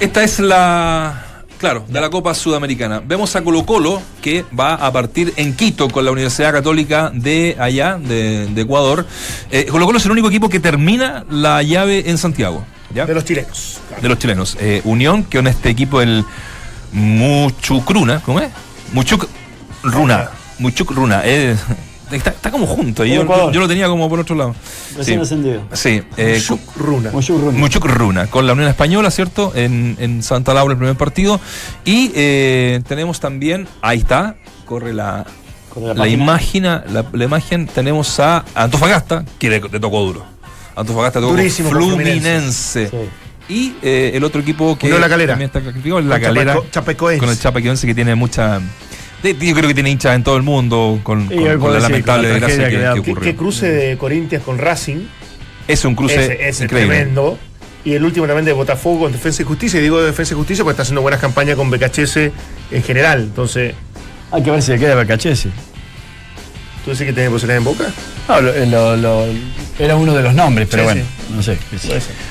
Esta 0.01 0.23
es 0.25 0.39
la. 0.41 1.29
Claro, 1.59 1.85
de 1.89 2.01
la 2.01 2.11
Copa 2.11 2.35
Sudamericana. 2.35 3.01
Vemos 3.07 3.37
a 3.37 3.45
Colo 3.45 3.65
Colo 3.65 4.03
que 4.21 4.45
va 4.59 4.75
a 4.75 4.93
partir 4.93 5.33
en 5.37 5.55
Quito 5.55 5.89
con 5.89 6.05
la 6.05 6.11
Universidad 6.11 6.51
Católica 6.51 7.13
de 7.15 7.57
allá, 7.57 7.99
de, 7.99 8.49
de 8.49 8.63
Ecuador. 8.63 9.07
Eh, 9.53 9.67
Colo 9.67 9.87
Colo 9.87 9.99
es 9.99 10.05
el 10.05 10.11
único 10.11 10.27
equipo 10.27 10.49
que 10.49 10.59
termina 10.59 11.25
la 11.31 11.63
llave 11.63 12.11
en 12.11 12.19
Santiago. 12.19 12.67
¿ya? 12.93 13.07
de 13.07 13.15
los 13.15 13.25
chilenos 13.25 13.81
de 14.01 14.09
los 14.09 14.19
chilenos. 14.19 14.57
Eh, 14.61 14.81
Unión, 14.85 15.25
que 15.25 15.39
con 15.39 15.47
este 15.47 15.71
equipo, 15.71 16.01
el 16.01 16.25
Muchucruna, 16.93 18.21
¿cómo 18.21 18.41
es? 18.41 18.51
Muchuc 18.93 19.29
Runa. 19.83 20.31
Muchuc 20.59 20.91
Runa. 20.91 21.23
eh, 21.25 21.57
está, 22.17 22.31
está 22.31 22.51
como 22.51 22.67
junto. 22.67 23.05
y 23.05 23.11
Yo, 23.15 23.51
yo 23.53 23.61
lo 23.61 23.69
tenía 23.69 23.89
como 23.89 24.09
por 24.09 24.21
otro 24.21 24.35
lado. 24.37 24.55
Recién 24.97 25.21
ascendido. 25.21 25.63
Sí. 25.73 26.03
Eh, 26.17 26.35
Muchuc 26.37 26.77
Runa. 26.77 27.11
Muchuc 27.13 27.85
Runa. 27.87 28.27
Con 28.27 28.47
la 28.47 28.53
Unión 28.53 28.69
Española, 28.69 29.11
¿cierto? 29.11 29.53
En, 29.55 29.97
en 30.01 30.23
Santa 30.23 30.55
Laura 30.55 30.73
el 30.73 30.79
primer 30.79 30.97
partido. 30.97 31.41
Y 31.85 32.11
eh, 32.15 32.81
tenemos 32.87 33.21
también, 33.21 33.67
ahí 33.81 33.99
está, 33.99 34.37
corre 34.65 34.93
la, 34.93 35.25
la 35.81 35.95
la, 35.95 36.09
imagen, 36.09 36.63
la, 36.65 36.85
la 37.13 37.25
imagen, 37.25 37.67
tenemos 37.67 38.19
a 38.21 38.45
Antofagasta, 38.55 39.25
que 39.39 39.49
le, 39.51 39.61
le 39.61 39.81
tocó 39.81 40.01
duro. 40.05 40.25
Antofagasta 40.77 41.21
tocó 41.21 41.33
Durísimo 41.33 41.71
Fluminense. 41.71 42.91
Y 43.49 43.75
eh, 43.83 44.13
el 44.15 44.25
otro 44.25 44.41
equipo 44.41 44.79
que 44.79 44.87
Unión 44.87 45.01
La 45.01 45.09
Calera. 45.09 45.33
también 45.33 45.49
está 45.49 45.61
clasificado 45.61 45.99
es 45.99 46.07
La 46.07 46.15
Con 46.17 46.23
Calera. 46.25 46.55
Chapeco- 46.55 46.71
Chapecoense. 46.71 47.21
Con 47.21 47.29
el 47.29 47.39
Chapecoense 47.39 47.87
que 47.87 47.95
tiene 47.95 48.15
mucha. 48.15 48.61
Yo 49.23 49.55
creo 49.55 49.69
que 49.69 49.75
tiene 49.75 49.91
hinchas 49.91 50.17
en 50.17 50.25
todo 50.25 50.37
el 50.37 50.43
mundo 50.43 50.99
con, 51.03 51.29
la 51.29 51.35
decir, 51.35 51.61
lamentable 51.83 52.29
con 52.31 52.41
la 52.41 52.47
desgracia 52.49 52.65
que, 52.69 52.77
que 52.77 53.03
¿Qué- 53.05 53.11
ocurrió. 53.13 53.31
qué 53.33 53.37
cruce 53.37 53.71
de 53.71 53.97
Corinthians 53.99 54.45
con 54.45 54.59
Racing 54.59 55.07
Es 55.69 55.85
un 55.85 55.95
cruce 55.95 56.25
increíble. 56.51 56.67
tremendo. 56.67 57.39
Y 57.85 57.95
el 57.95 58.05
último 58.05 58.27
también 58.27 58.45
de 58.45 58.53
Botafogo 58.53 59.01
con 59.01 59.13
Defensa 59.13 59.43
y 59.43 59.45
Justicia. 59.45 59.79
Y 59.81 59.83
digo 59.83 60.01
Defensa 60.03 60.35
y 60.35 60.37
Justicia 60.37 60.63
porque 60.65 60.73
está 60.75 60.83
haciendo 60.83 61.03
buenas 61.03 61.21
campañas 61.21 61.57
con 61.57 61.71
BKHS 61.71 62.17
en 62.71 62.83
general. 62.85 63.23
Entonces, 63.23 63.75
Hay 64.31 64.43
que 64.43 64.51
ver 64.51 64.63
si 64.63 64.71
le 64.73 64.79
queda 64.79 64.95
Bacachesi. 64.95 65.51
¿Tú 66.85 66.91
decís 66.91 67.07
que 67.07 67.13
tiene 67.13 67.31
posibilidad 67.31 67.59
en 67.59 67.65
Boca? 67.65 67.85
No, 68.29 68.41
lo- 68.41 68.53
lo- 68.67 68.97
lo- 68.97 69.27
era 69.79 69.97
uno 69.97 70.15
de 70.15 70.23
los 70.23 70.35
nombres, 70.35 70.69
pero 70.71 70.83
Sí, 70.83 70.87
bueno, 70.87 71.03
sí. 71.05 71.35
no 71.35 71.43
sé. 71.43 71.59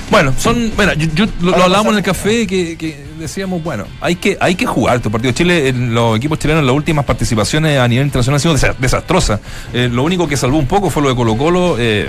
Bueno, 0.10 0.34
son, 0.38 0.72
bueno, 0.76 0.94
yo, 0.94 1.08
yo- 1.14 1.26
lo, 1.42 1.56
hablábamos 1.56 1.94
en 1.94 1.98
el 1.98 2.04
café 2.04 2.46
que, 2.48 2.78
que 2.78 3.04
decíamos, 3.20 3.64
bueno, 3.64 3.86
hay 4.00 4.16
que, 4.16 4.38
hay 4.40 4.56
que 4.56 4.66
jugar 4.66 4.98
estos 4.98 5.12
partidos. 5.12 5.36
Chile, 5.36 5.70
en 5.70 5.94
los 5.94 6.18
equipos 6.18 6.40
chilenos 6.40 6.62
en 6.62 6.68
las 6.68 6.76
últimas 6.76 7.04
participaciones 7.06 7.80
a 7.80 7.88
nivel 7.88 8.06
internacional 8.06 8.36
han 8.36 8.40
sido 8.42 8.56
desa- 8.56 8.76
desastrosas. 8.78 9.40
Eh, 9.74 9.90
lo 9.92 10.04
único 10.04 10.28
que 10.28 10.38
salvó 10.38 10.58
un 10.58 10.68
poco 10.68 10.90
fue 10.90 11.02
lo 11.04 11.10
de 11.10 11.16
Colo 11.16 11.36
Colo, 11.38 11.76
eh, 11.80 12.08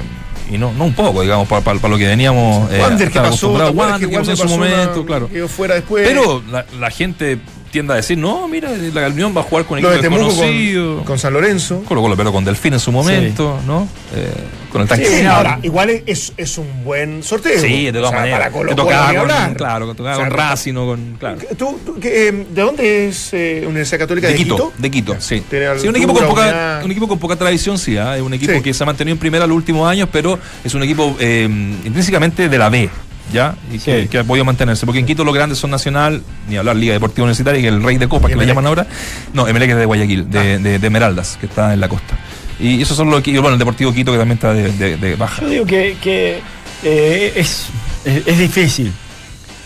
y 0.50 0.58
no, 0.58 0.72
no 0.74 0.84
un 0.84 0.94
poco, 0.94 1.22
digamos, 1.22 1.48
para, 1.48 1.62
para- 1.62 1.78
para 1.80 1.92
lo 1.92 1.98
que 1.98 2.06
veníamos 2.06 2.70
eh, 2.70 2.78
Wander, 2.80 2.98
¿qué 3.10 3.18
estar 3.18 3.22
pasó? 3.22 3.48
¿Te 3.48 3.62
acostumbrados. 3.62 3.70
acuerdas 3.72 3.92
Wander, 3.92 4.08
que 4.08 4.12
que 4.14 4.18
pasó 4.18 4.30
en 4.30 4.36
su 4.36 4.48
momento, 4.48 5.00
una- 5.00 5.06
claro. 5.06 5.48
fuera 5.48 5.74
después? 5.74 6.06
Pero 6.08 6.42
la, 6.50 6.66
la 6.78 6.90
gente 6.90 7.38
tiende 7.72 7.94
a 7.94 7.96
decir, 7.96 8.16
no, 8.18 8.46
mira, 8.46 8.70
la 8.70 9.08
Unión 9.08 9.34
va 9.36 9.40
a 9.40 9.44
jugar 9.44 9.64
con 9.64 9.80
Lo 9.82 9.90
de 9.90 9.96
equipos 9.96 10.18
desconocidos. 10.18 10.96
con, 10.98 11.04
con 11.04 11.18
San 11.18 11.32
Lorenzo. 11.32 11.82
Colo 11.88 12.02
Colo, 12.02 12.16
pero 12.16 12.30
con 12.32 12.44
Delfín 12.44 12.74
en 12.74 12.80
su 12.80 12.92
momento, 12.92 13.58
¿no? 13.66 13.88
Eh, 14.14 14.30
con 14.70 14.82
el 14.82 14.88
tanque. 14.88 15.06
Sí, 15.06 15.24
ahora, 15.24 15.58
igual 15.62 15.90
es, 16.06 16.32
es 16.36 16.58
un 16.58 16.84
buen 16.84 17.22
sorteo. 17.22 17.58
Sí, 17.60 17.86
de 17.86 17.92
todas 17.92 18.08
O 18.08 18.10
sea, 18.10 18.18
maneras. 18.20 18.38
Para 18.40 18.52
Colo 18.52 18.74
tocaba 18.76 19.14
con, 19.14 19.54
claro, 19.54 19.88
que 19.88 19.94
tocaba 19.94 20.14
O 20.16 20.18
sea, 20.20 20.28
con 20.28 20.38
Racing 20.38 20.74
o 20.76 20.86
con. 20.86 21.16
Claro. 21.18 21.38
¿Tú, 21.56 21.80
tú, 21.84 21.98
qué, 21.98 22.28
eh, 22.28 22.46
¿De 22.50 22.62
dónde 22.62 23.08
es 23.08 23.30
eh, 23.32 23.64
Universidad 23.66 23.98
Católica 24.00 24.26
de, 24.28 24.34
De 24.34 24.38
Quito, 24.38 24.72
de 24.78 24.90
Quito, 24.90 25.16
sí. 25.18 25.42
Un 25.88 25.96
equipo, 25.96 26.12
con 26.14 26.26
poca, 26.28 26.82
un 26.84 26.90
equipo 26.90 27.08
con 27.08 27.18
poca 27.18 27.36
tradición, 27.36 27.78
sí, 27.78 27.96
¿ah? 27.96 28.16
es 28.16 28.22
un 28.22 28.34
equipo 28.34 28.52
Sí. 28.52 28.60
que 28.62 28.74
se 28.74 28.82
ha 28.82 28.86
mantenido 28.86 29.12
en 29.14 29.18
primera 29.18 29.46
los 29.46 29.56
últimos 29.56 29.88
años, 29.90 30.08
pero 30.12 30.38
es 30.62 30.74
un 30.74 30.82
equipo 30.82 31.16
eh, 31.20 31.48
intrínsecamente 31.84 32.48
de 32.50 32.58
la 32.58 32.68
B, 32.68 32.90
¿ya? 33.32 33.56
Y 33.72 33.78
que, 33.78 34.08
que 34.08 34.18
ha 34.18 34.24
podido 34.24 34.44
mantenerse, 34.44 34.84
porque 34.86 34.98
en 35.00 35.06
Quito 35.06 35.24
los 35.24 35.34
grandes 35.34 35.58
son 35.58 35.70
Nacional, 35.70 36.22
ni 36.48 36.56
hablar 36.56 36.76
Liga 36.76 36.92
Deportiva 36.92 37.24
Universitaria, 37.24 37.60
y 37.60 37.66
el 37.66 37.82
Rey 37.82 37.96
de 37.98 38.08
Copa, 38.08 38.28
que 38.28 38.36
le 38.36 38.46
llaman 38.46 38.66
ahora. 38.66 38.86
No, 39.32 39.48
Emelec 39.48 39.70
es 39.70 39.76
de 39.76 39.84
Guayaquil, 39.86 40.26
Ah. 40.28 40.38
de, 40.38 40.58
de, 40.58 40.78
de 40.78 40.86
Esmeraldas, 40.86 41.36
que 41.40 41.46
está 41.46 41.72
en 41.74 41.80
la 41.80 41.88
costa. 41.88 42.16
Y 42.60 42.80
esos 42.82 42.96
son 42.96 43.10
los 43.10 43.20
equipos, 43.20 43.40
bueno, 43.42 43.54
el 43.54 43.58
Deportivo 43.58 43.92
Quito, 43.92 44.12
que 44.12 44.18
también 44.18 44.36
está 44.36 44.52
de, 44.54 44.70
de- 44.72 44.96
de 44.96 45.16
baja. 45.16 45.42
Yo 45.42 45.48
digo 45.48 45.64
que, 45.66 45.96
que, 46.00 46.38
eh, 46.84 47.32
es, 47.36 47.66
es, 48.04 48.26
es 48.26 48.38
difícil. 48.38 48.92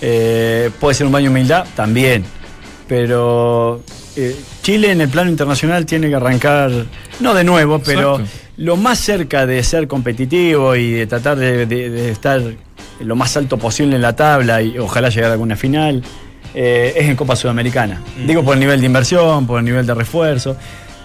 Eh, 0.01 0.71
puede 0.81 0.95
ser 0.95 1.07
un 1.07 1.13
baño 1.13 1.25
de 1.25 1.31
humildad, 1.31 1.67
también. 1.75 2.25
Pero 2.89 3.83
eh, 4.17 4.37
Chile 4.63 4.93
en 4.93 5.01
el 5.01 5.09
plano 5.09 5.31
internacional 5.31 5.85
tiene 5.87 6.09
que 6.09 6.15
arrancar, 6.15 6.71
no 7.21 7.35
de 7.35 7.45
nuevo, 7.45 7.81
pero 7.81 8.21
Exacto. 8.21 8.39
lo 8.59 8.77
más 8.77 8.99
cerca 8.99 9.45
de 9.47 9.63
ser 9.65 9.89
competitivo 9.89 10.77
y 10.77 10.93
de 10.93 11.07
tratar 11.07 11.37
de, 11.37 11.67
de- 11.67 11.91
de 11.91 12.11
estar 12.11 12.41
lo 13.01 13.17
más 13.17 13.37
alto 13.37 13.59
posible 13.59 13.97
en 13.97 14.03
la 14.03 14.15
tabla 14.15 14.63
y 14.63 14.79
ojalá 14.79 15.09
llegar 15.09 15.31
a 15.31 15.33
alguna 15.35 15.57
final, 15.57 16.03
eh, 16.55 16.95
es 16.97 17.07
en 17.07 17.17
Copa 17.17 17.37
Sudamericana. 17.37 18.01
Digo 18.27 18.43
por 18.43 18.55
el 18.55 18.61
nivel 18.61 18.81
de 18.81 18.87
inversión, 18.87 19.47
por 19.47 19.59
el 19.59 19.65
nivel 19.65 19.87
de 19.87 19.95
refuerzo. 19.95 20.57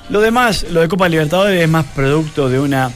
Lo 0.10 0.22
demás, 0.22 0.66
lo 0.72 0.82
de 0.82 0.88
Copa 0.88 1.08
Libertadores 1.10 1.62
es 1.62 1.70
más 1.70 1.86
producto 1.86 2.50
de 2.50 2.60
una 2.60 2.92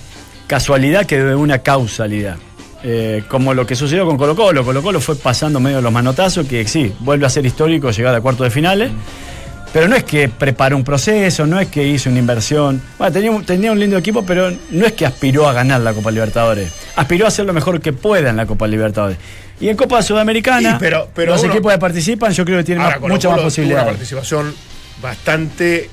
casualidad 0.48 1.06
que 1.06 1.22
de 1.22 1.36
una 1.36 1.60
causalidad. 1.60 2.38
Eh, 2.88 3.24
como 3.30 3.56
lo 3.56 3.66
que 3.66 3.76
sucedió 3.76 4.06
con 4.06 4.16
Colo 4.16 4.36
Colo. 4.36 4.64
Colo 4.64 4.84
Colo 4.84 5.02
fue 5.02 5.16
pasando 5.16 5.60
medio 5.60 5.78
de 5.78 5.82
los 5.82 5.92
manotazos, 5.92 6.46
que 6.46 6.68
sí, 6.68 6.94
vuelve 7.00 7.26
a 7.26 7.30
ser 7.30 7.46
histórico 7.46 7.90
llegar 7.90 8.14
a 8.14 8.22
cuartos 8.22 8.46
de 8.46 8.52
finales. 8.52 8.92
Pero 9.76 9.90
no 9.90 9.98
es 9.98 10.06
que 10.06 10.30
preparó 10.30 10.78
un 10.78 10.86
proceso, 10.86 11.46
no 11.46 11.60
es 11.60 11.68
que 11.68 11.86
hizo 11.86 12.10
una 12.10 12.20
inversión. 12.20 12.82
Bueno, 12.98 13.12
tenía, 13.12 13.30
un- 13.30 13.44
tenía 13.44 13.74
un 13.74 13.78
lindo 13.80 13.98
equipo, 13.98 14.26
pero 14.26 14.50
no 14.72 14.86
es 14.86 14.94
que 14.94 15.06
aspiró 15.06 15.50
a 15.50 15.52
ganar 15.52 15.82
la 15.82 15.92
Copa 15.92 16.12
Libertadores. 16.12 16.72
Aspiró 16.96 17.26
a 17.26 17.28
hacer 17.28 17.46
lo 17.46 17.52
mejor 17.52 17.82
que 17.82 17.92
pueda 17.92 18.30
en 18.30 18.38
la 18.38 18.46
Copa 18.46 18.68
Libertadores. 18.68 19.18
Y 19.60 19.68
en 19.68 19.76
Copa 19.76 20.02
Sudamericana, 20.02 20.72
Sí, 20.72 20.78
pero- 20.80 21.10
pero 21.14 21.34
los 21.34 21.44
uno- 21.44 21.52
equipos 21.52 21.74
que 21.74 21.78
participan, 21.78 22.32
yo 22.32 22.46
creo 22.46 22.60
que 22.60 22.64
tienen 22.64 22.86
Ahora, 22.86 23.00
más- 23.00 23.42
posibilidades. 23.42 23.84
Una 23.84 23.92
participación 23.92 24.56
bastante 25.02 25.90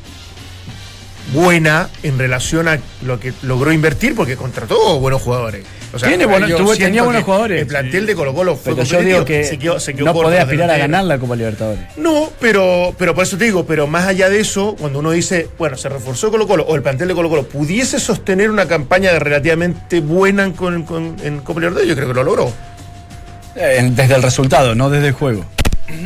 buena 1.32 1.88
en 2.02 2.18
relación 2.18 2.68
a 2.68 2.78
lo 3.02 3.18
que 3.20 3.32
logró 3.42 3.72
invertir 3.72 4.14
porque 4.14 4.36
contrató 4.36 4.98
buenos 4.98 5.22
jugadores. 5.22 5.64
O 5.94 5.98
sea, 5.98 6.08
Tiene 6.08 6.24
buenos- 6.26 6.48
yo 6.48 6.56
tuvo- 6.56 6.68
siento 6.74 6.84
tenía 6.86 7.02
buenos 7.02 7.22
jugadores. 7.22 7.60
El 7.60 7.66
plantel 7.66 8.06
de 8.06 8.14
Colo 8.14 8.32
Colo 8.34 8.56
fue 8.56 8.74
Pero 8.74 8.84
yo 8.84 9.00
digo 9.02 9.18
competitivo, 9.18 9.24
que 9.24 9.44
se 9.44 9.58
quedó- 9.58 9.78
se 9.78 9.92
quedó 9.94 10.06
no 10.06 10.12
podés 10.14 10.40
aspirar 10.40 10.70
a 10.70 10.78
ganar 10.78 11.04
la 11.04 11.18
Copa 11.18 11.36
Libertadores. 11.36 11.84
No, 11.96 12.30
pero, 12.40 12.94
pero 12.98 13.14
por 13.14 13.24
eso 13.24 13.36
te 13.36 13.44
digo, 13.44 13.66
pero 13.66 13.86
más 13.86 14.06
allá 14.06 14.30
de 14.30 14.40
eso, 14.40 14.74
cuando 14.78 15.00
uno 15.00 15.10
dice, 15.10 15.48
bueno, 15.58 15.76
se 15.76 15.90
reforzó 15.90 16.30
Colo 16.30 16.48
Colo 16.48 16.64
o 16.64 16.74
el 16.76 16.82
plantel 16.82 17.08
de 17.08 17.14
Colo 17.14 17.28
Colo 17.28 17.44
pudiese 17.46 18.00
sostener 18.00 18.50
una 18.50 18.66
campaña 18.66 19.10
relativamente 19.18 20.00
buena 20.00 20.44
en, 20.44 20.52
con- 20.54 20.82
con- 20.84 21.16
en 21.22 21.40
Copa 21.40 21.60
Libertadores, 21.60 21.88
yo 21.90 21.94
creo 21.94 22.08
que 22.08 22.14
lo 22.14 22.24
logró. 22.24 22.52
Eh, 23.54 23.86
desde 23.92 24.14
el 24.14 24.22
resultado, 24.22 24.74
no 24.74 24.88
desde 24.88 25.08
el 25.08 25.12
juego. 25.12 25.44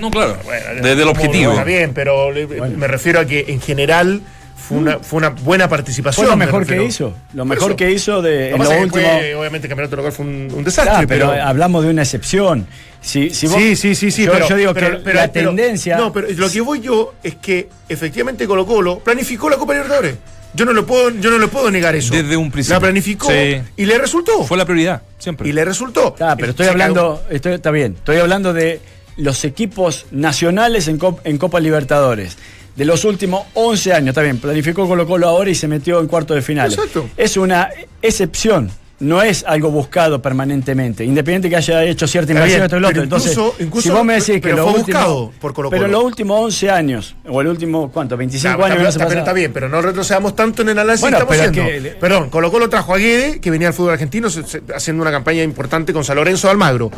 No, 0.00 0.10
claro. 0.10 0.36
Desde 0.82 1.02
el 1.02 1.08
objetivo. 1.08 1.52
Está 1.52 1.62
bien, 1.62 1.92
pero 1.94 2.30
me 2.76 2.88
refiero 2.88 3.20
a 3.20 3.24
que 3.24 3.44
en 3.48 3.60
general 3.60 4.20
fue 4.57 4.78
una, 4.78 4.98
fue 4.98 5.18
una 5.18 5.28
buena 5.30 5.68
participación. 5.68 6.24
Fue 6.26 6.30
lo 6.32 6.36
me 6.36 6.46
mejor 6.46 6.66
que 6.66 6.82
hizo. 6.82 7.14
Lo 7.34 7.44
mejor 7.44 7.70
eso. 7.72 7.76
que 7.76 7.90
hizo 7.92 8.22
de, 8.22 8.50
Lo 8.50 8.57
en 8.57 8.62
lo 8.64 8.70
último. 8.82 8.90
fue, 8.90 9.34
obviamente 9.34 9.66
el 9.66 9.68
campeonato 9.68 9.96
local 9.96 10.12
fue 10.12 10.24
un, 10.24 10.48
un 10.52 10.64
desastre, 10.64 10.94
Ah, 10.96 11.04
pero, 11.07 11.30
pero, 11.30 11.42
hablamos 11.44 11.84
de 11.84 11.90
una 11.90 12.02
excepción. 12.02 12.66
Si, 13.00 13.30
si 13.30 13.46
vos- 13.46 13.57
sí, 13.57 13.76
sí, 13.76 13.94
sí, 13.94 14.11
sí. 14.11 14.24
Yo, 14.24 14.32
pero, 14.32 14.48
yo 14.48 14.57
digo 14.57 14.74
pero- 14.74 14.90
que 14.98 15.04
pero- 15.04 15.20
la 15.20 15.28
pero- 15.32 15.48
tendencia. 15.50 15.96
no, 15.96 16.12
pero 16.12 16.26
lo 16.34 16.50
que 16.50 16.61
voy 16.61 16.80
yo 16.80 17.14
es 17.22 17.36
que 17.36 17.68
efectivamente 17.88 18.46
Colo 18.46 18.66
Colo 18.66 18.98
planificó 18.98 19.48
la 19.48 19.57
Copa 19.57 19.74
Libertadores. 19.74 20.16
Yo 20.54 20.64
no 20.64 20.72
lo 20.72 20.86
puedo, 20.86 21.11
yo 21.11 21.30
no 21.30 21.38
le 21.38 21.48
puedo 21.48 21.70
negar 21.70 21.94
eso. 21.94 22.14
Desde 22.14 22.34
un 22.36 22.50
principio. 22.50 22.76
La 22.76 22.80
planificó 22.80 23.30
Sí. 23.30 23.61
y 23.76 23.84
le 23.84 23.98
resultó. 23.98 24.42
Fue 24.44 24.57
la 24.57 24.64
prioridad, 24.64 25.02
siempre. 25.18 25.46
Y 25.48 25.52
le 25.52 25.64
resultó. 25.66 26.16
Ah, 26.18 26.34
pero 26.36 26.50
estoy 26.52 26.64
Se 26.64 26.70
hablando, 26.72 27.22
estoy, 27.30 27.52
está 27.52 27.70
bien, 27.70 27.92
estoy 27.98 28.16
hablando 28.16 28.54
de 28.54 28.80
los 29.18 29.44
equipos 29.44 30.07
nacionales 30.12 30.88
en, 30.88 30.98
Cop- 30.98 31.20
en 31.24 31.36
Copa 31.38 31.61
Libertadores. 31.61 32.38
De 32.76 32.84
los 32.84 33.04
últimos 33.04 33.46
11 33.54 33.92
años, 33.94 34.08
está 34.10 34.20
bien, 34.22 34.38
planificó 34.38 34.86
Colo 34.86 35.06
Colo 35.06 35.26
ahora 35.28 35.48
y 35.50 35.54
se 35.54 35.66
metió 35.66 35.98
en 36.00 36.06
cuarto 36.06 36.34
de 36.34 36.42
final. 36.42 36.70
Exacto. 36.72 37.08
Es 37.16 37.36
una 37.38 37.70
excepción, 38.02 38.70
no 39.00 39.22
es 39.22 39.44
algo 39.46 39.70
buscado 39.70 40.20
permanentemente, 40.20 41.02
independiente 41.02 41.48
que 41.48 41.56
haya 41.56 41.82
hecho 41.84 42.06
cierta 42.06 42.32
inversión 42.32 42.66
pero 42.68 43.02
Entonces, 43.02 43.32
incluso- 43.32 43.54
incluso- 43.60 43.82
si 43.88 43.94
vos 43.94 44.04
me 44.04 44.14
decís 44.14 44.40
que 44.42 44.52
lo 44.52 44.64
fue 44.64 44.80
último- 44.80 44.98
buscado 44.98 45.32
por 45.40 45.54
Colo 45.54 45.70
pero 45.70 45.84
en 45.86 45.88
Colo. 45.90 45.98
los 46.02 46.06
últimos 46.06 46.38
11 46.38 46.70
años, 46.70 47.16
o 47.26 47.40
el 47.40 47.48
último, 47.48 47.90
¿cuánto? 47.90 48.14
25 48.16 48.62
Está, 48.62 48.74
años 48.74 48.88
está- 48.94 49.08
pero 49.08 49.34
bien, 49.34 49.52
pero 49.54 49.68
no 49.70 49.80
retrocedamos 49.80 50.36
tanto 50.36 50.60
en 50.62 50.68
el 50.68 50.78
análisis 50.78 51.00
Bueno, 51.00 51.16
estamos 51.18 51.36
haciendo. 51.38 51.64
que- 51.64 51.96
Perdón, 51.98 52.28
Colo 52.30 52.50
Colo 52.50 52.68
trajo 52.68 52.94
a 52.94 52.98
Guede, 52.98 53.40
que 53.40 53.50
venía 53.50 53.68
al 53.68 53.74
fútbol 53.74 53.92
argentino 53.94 54.28
se- 54.28 54.44
se- 54.44 54.62
haciendo 54.74 55.00
una 55.02 55.10
campaña 55.10 55.42
importante 55.42 55.94
con 55.94 56.04
San 56.04 56.16
Lorenzo 56.16 56.50
Almagro. 56.50 56.90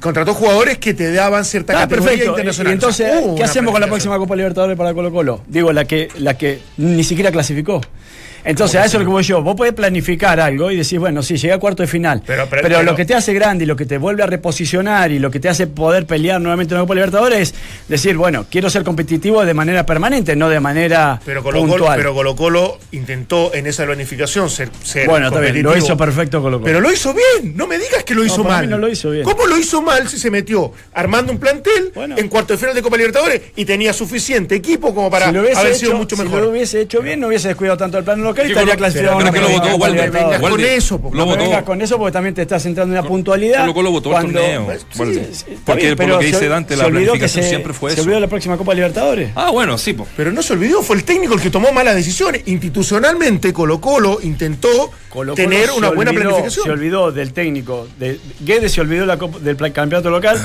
Contrató 0.00 0.34
jugadores 0.34 0.78
que 0.78 0.94
te 0.94 1.12
daban 1.12 1.44
cierta 1.44 1.72
Ah, 1.72 1.80
categoría 1.82 2.08
perfecto. 2.10 2.30
internacional. 2.32 2.72
Y 2.72 2.74
entonces, 2.74 3.06
O 3.08 3.10
sea, 3.12 3.20
hubo 3.20 3.34
¿qué 3.36 3.44
hacemos 3.44 3.72
con 3.72 3.80
la 3.80 3.86
próxima 3.86 4.18
Copa 4.18 4.36
Libertadores 4.36 4.76
para 4.76 4.92
Colo 4.94 5.10
Colo? 5.10 5.42
Digo, 5.46 5.72
la 5.72 5.84
que, 5.84 6.08
la 6.18 6.36
que 6.36 6.60
ni 6.76 7.02
siquiera 7.04 7.30
clasificó. 7.32 7.80
Entonces, 8.46 8.80
a 8.80 8.84
eso 8.84 8.96
es 8.96 9.00
lo 9.02 9.06
que 9.06 9.12
voy 9.12 9.22
yo. 9.24 9.42
Vos 9.42 9.56
podés 9.56 9.72
planificar 9.74 10.38
algo 10.40 10.70
y 10.70 10.76
decís, 10.76 10.98
bueno, 10.98 11.22
sí, 11.22 11.36
llegué 11.36 11.52
a 11.54 11.58
cuarto 11.58 11.82
de 11.82 11.86
final. 11.88 12.22
Pero, 12.26 12.46
pero- 12.48 12.62
pero- 12.62 12.82
lo 12.82 12.94
que 12.94 13.04
te 13.04 13.14
hace 13.14 13.34
grande 13.34 13.64
y 13.64 13.66
lo 13.66 13.74
que 13.76 13.84
te 13.86 13.98
vuelve 13.98 14.22
a 14.22 14.26
reposicionar 14.26 15.10
y 15.10 15.18
lo 15.18 15.30
que 15.30 15.40
te 15.40 15.48
hace 15.48 15.66
poder 15.66 16.06
pelear 16.06 16.40
nuevamente 16.40 16.72
en 16.74 16.78
la 16.80 16.84
Copa 16.84 16.94
Libertadores 16.94 17.48
es 17.50 17.54
decir, 17.88 18.16
bueno, 18.16 18.46
quiero 18.50 18.70
ser 18.70 18.84
competitivo 18.84 19.44
de 19.44 19.52
manera 19.54 19.84
permanente, 19.84 20.36
no 20.36 20.48
de 20.48 20.60
manera 20.60 21.20
Pero 21.24 21.42
Colo, 21.42 21.58
Colo, 21.60 21.72
puntual. 21.72 21.96
pero 21.98 22.14
Colo 22.14 22.36
Colo 22.36 22.78
intentó 22.92 23.52
en 23.54 23.66
esa 23.66 23.84
planificación 23.84 24.48
ser, 24.48 24.70
ser 24.82 25.08
bueno, 25.08 25.26
está 25.26 25.40
bien, 25.40 25.54
lo 25.54 25.70
competitivo. 25.70 25.84
hizo 25.86 25.96
perfecto 25.96 26.40
Colo 26.42 26.58
Colo. 26.58 26.64
Pero 26.66 26.80
lo 26.80 26.92
hizo 26.92 27.12
bien, 27.14 27.56
no 27.56 27.66
me 27.66 27.78
digas 27.78 28.04
que 28.04 28.14
lo 28.14 28.20
No, 28.20 28.26
hizo 28.26 28.42
para 28.42 28.56
mal. 28.56 28.66
mí 28.66 28.70
no 28.70 28.78
lo 28.78 28.88
hizo 28.88 29.10
bien. 29.10 29.24
¿Cómo 29.24 29.46
lo 29.46 29.58
hizo 29.58 29.82
mal 29.82 30.08
si 30.08 30.18
se 30.18 30.30
metió 30.30 30.72
armando 30.94 31.32
un 31.32 31.38
plantel 31.38 31.92
en 32.16 32.28
cuarto 32.28 32.52
de 32.52 32.58
final 32.58 32.74
de 32.74 32.82
Copa 32.82 32.96
Libertadores 32.96 33.40
y 33.56 33.64
tenía 33.64 33.92
suficiente 33.92 34.54
equipo 34.54 34.94
como 34.94 35.10
para 35.10 35.26
si 35.26 35.32
lo 35.32 35.40
haber 35.40 35.52
hecho, 35.52 35.74
sido 35.74 35.96
mucho 35.96 36.14
si 36.16 36.22
mejor? 36.22 36.42
lo 36.42 36.50
hubiese 36.50 36.80
hecho 36.80 37.00
bien, 37.02 37.18
no 37.20 37.26
hubiese 37.28 37.48
descuidado 37.48 37.76
tanto 37.76 37.98
el 37.98 38.04
plano 38.04 38.22
local 38.22 38.35
Que 38.42 38.48
estaría 38.52 38.76
clasificado. 38.76 39.18
creo 39.18 39.32
que 39.32 39.40
lo 39.40 39.48
votó 39.48 39.78
con 40.40 40.60
eso, 40.60 41.00
Lo 41.02 41.10
No 41.10 41.26
votó. 41.26 41.38
vengas 41.42 41.62
con 41.64 41.82
eso 41.82 41.98
porque 41.98 42.12
también 42.12 42.34
te 42.34 42.42
estás 42.42 42.62
centrando 42.62 42.94
en 42.94 43.00
una 43.00 43.08
puntualidad. 43.08 43.60
Colo 43.62 43.74
Colo 43.74 43.90
votó 43.92 44.08
el 44.10 44.12
cuando- 44.14 44.40
torneo. 44.40 44.66
Porque 45.64 45.82
bien, 45.86 45.96
por 45.96 46.08
lo 46.08 46.18
que 46.18 46.26
se- 46.26 46.32
dice 46.32 46.48
Dante, 46.48 46.76
la 46.76 46.86
olvidó 46.86 47.12
que 47.12 47.18
planificación 47.18 47.42
se- 47.44 47.48
siempre 47.50 47.72
fue 47.72 47.90
Se 47.90 47.94
eso. 47.94 48.02
olvidó 48.04 48.20
la 48.20 48.28
próxima 48.28 48.56
Copa 48.56 48.74
Libertadores. 48.74 49.30
Ah, 49.34 49.50
bueno, 49.50 49.78
sí, 49.78 49.92
po. 49.92 50.06
Pero 50.16 50.32
no 50.32 50.42
se 50.42 50.52
olvidó, 50.52 50.82
fue 50.82 50.96
el 50.96 51.04
técnico 51.04 51.34
el 51.34 51.40
que 51.40 51.50
tomó 51.50 51.72
malas 51.72 51.94
decisiones. 51.94 52.42
Institucionalmente, 52.46 53.52
Colo 53.52 53.80
Colo 53.80 54.18
intentó 54.22 54.68
Colo 54.68 54.90
Colo 55.08 55.34
tener 55.34 55.70
una 55.70 55.90
buena 55.90 56.12
planificación. 56.12 56.64
Se 56.64 56.70
olvidó 56.70 57.10
del 57.12 57.32
técnico. 57.32 57.88
De, 57.98 58.20
Guedes 58.40 58.72
se 58.72 58.80
olvidó 58.80 59.06
la 59.06 59.18
Copa- 59.18 59.38
del 59.38 59.56
campeonato 59.56 60.10
local. 60.10 60.38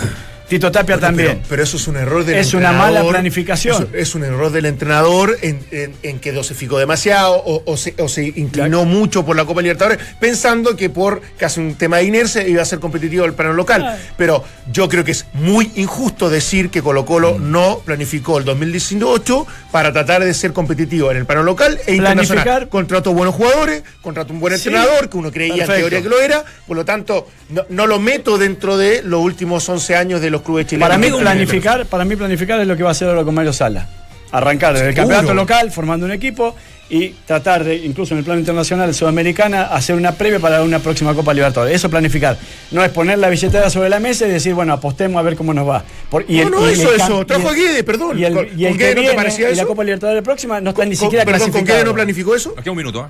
Tito 0.51 0.69
Tapia 0.69 0.97
también. 0.99 1.29
Pero, 1.37 1.45
pero 1.47 1.63
eso 1.63 1.77
es 1.77 1.87
un 1.87 1.95
error 1.95 2.25
del 2.25 2.35
Es 2.37 2.53
una 2.53 2.71
entrenador. 2.71 2.93
mala 3.03 3.09
planificación. 3.09 3.87
Es, 3.93 4.15
un 4.15 4.25
error 4.25 4.51
del 4.51 4.65
entrenador 4.65 5.37
en, 5.41 5.61
en- 5.71 5.93
en 6.03 6.19
que 6.19 6.33
dosificó 6.33 6.77
demasiado 6.77 7.35
o, 7.37 7.63
o 7.65 7.77
se, 7.77 7.93
o 7.97 8.09
se 8.09 8.25
inclinó 8.35 8.83
mucho 8.83 9.25
por 9.25 9.37
la 9.37 9.45
Copa 9.45 9.61
Libertadores, 9.61 9.99
pensando 10.19 10.75
que 10.75 10.89
por 10.89 11.21
casi 11.37 11.61
un 11.61 11.75
tema 11.75 11.99
de 11.99 12.03
inercia 12.03 12.45
iba 12.45 12.61
a 12.61 12.65
ser 12.65 12.79
competitivo 12.81 13.23
el 13.23 13.33
plano 13.33 13.53
local. 13.53 13.97
Pero 14.17 14.43
yo 14.71 14.87
creo 14.89 15.03
que 15.03 15.11
es 15.11 15.25
muy 15.33 15.71
injusto 15.75 16.29
decir 16.29 16.69
que 16.69 16.81
Colo 16.81 17.05
Colo 17.05 17.37
Mm. 17.37 17.51
no 17.51 17.79
planificó 17.85 18.37
el 18.37 18.45
2018 18.45 19.45
para 19.71 19.91
tratar 19.91 20.23
de 20.23 20.33
ser 20.33 20.53
competitivo 20.53 21.11
en 21.11 21.17
el 21.17 21.25
plano 21.25 21.43
local 21.43 21.79
e 21.87 21.95
internacional. 21.95 22.43
Planificar- 22.45 22.69
Contrató 22.69 23.13
buenos 23.13 23.35
jugadores, 23.35 23.83
contrató 24.01 24.33
un 24.33 24.39
buen 24.39 24.57
Sí. 24.57 24.69
entrenador, 24.69 25.09
que 25.09 25.17
uno 25.17 25.31
creía 25.31 25.55
Perfecto. 25.65 25.73
en 25.73 25.79
teoría 25.81 26.01
que 26.01 26.09
lo 26.09 26.19
era, 26.21 26.43
por 26.67 26.77
lo 26.77 26.85
tanto, 26.85 27.27
no, 27.49 27.63
no 27.69 27.87
lo 27.87 27.99
meto 27.99 28.37
dentro 28.37 28.77
de 28.77 29.01
los 29.03 29.21
últimos 29.21 29.67
11 29.67 29.95
años 29.95 30.21
de 30.21 30.29
los 30.29 30.41
clubes 30.41 30.67
chilenos. 30.67 30.87
Para 30.89 30.97
mí, 30.97 31.09
planificar, 31.11 31.85
para 31.85 32.05
mí 32.05 32.15
planificar 32.15 32.59
es 32.59 32.67
lo 32.67 32.77
que 32.77 32.83
va 32.83 32.89
a 32.89 32.91
hacer 32.91 33.07
ahora 33.09 33.23
con 33.23 33.33
Mario 33.35 33.53
Sala. 33.53 33.87
Arrancar 34.31 34.73
desde 34.75 34.89
el 34.89 34.95
campeonato 34.95 35.33
local, 35.33 35.71
formando 35.71 36.05
un 36.05 36.13
equipo 36.13 36.55
y 36.91 37.15
tratar 37.25 37.63
de, 37.63 37.77
incluso 37.77 38.13
en 38.13 38.17
el 38.19 38.25
plano 38.25 38.39
internacional, 38.39 38.93
sudamericana, 38.93 39.63
hacer 39.63 39.95
una 39.95 40.11
previa 40.11 40.39
para 40.39 40.61
una 40.61 40.79
próxima 40.79 41.13
Copa 41.15 41.33
Libertadores. 41.33 41.73
Eso 41.73 41.89
planificar. 41.89 42.37
No 42.71 42.83
es 42.83 42.91
poner 42.91 43.17
la 43.17 43.29
billetera 43.29 43.69
sobre 43.69 43.87
la 43.89 43.99
mesa 44.01 44.27
y 44.27 44.29
decir, 44.29 44.53
bueno, 44.53 44.73
apostemos 44.73 45.17
a 45.17 45.23
ver 45.23 45.35
cómo 45.37 45.53
nos 45.53 45.67
va. 45.67 45.83
Por- 46.09 46.25
y 46.27 46.39
No, 46.41 46.49
no, 46.49 46.69
y 46.69 46.73
eso, 46.73 46.91
cam- 46.91 47.03
eso. 47.05 47.25
Trajo 47.25 47.49
a 47.49 47.53
Guede, 47.53 47.83
perdón. 47.85 48.19
Y 48.19 48.25
el, 48.25 48.33
¿Con- 48.33 48.47
y 48.59 48.65
el 48.65 48.71
con 48.71 48.77
que 48.77 48.83
Guede 48.83 48.89
no 48.89 48.95
te 48.95 49.01
viene 49.01 49.15
parecía 49.15 49.49
y 49.51 49.55
la 49.55 49.61
eso? 49.61 49.67
Copa 49.67 49.83
Libertadores 49.85 50.21
próxima 50.21 50.59
no 50.59 50.71
está 50.71 50.83
ni 50.85 50.95
Con- 50.97 51.05
siquiera 51.05 51.23
perdón, 51.25 51.51
¿con 51.51 51.65
qué 51.65 51.83
no 51.85 51.93
planificó 51.93 52.35
eso? 52.35 52.53
Aquí 52.57 52.69
un 52.69 52.77
minuto, 52.77 52.99
¿ah? 53.01 53.09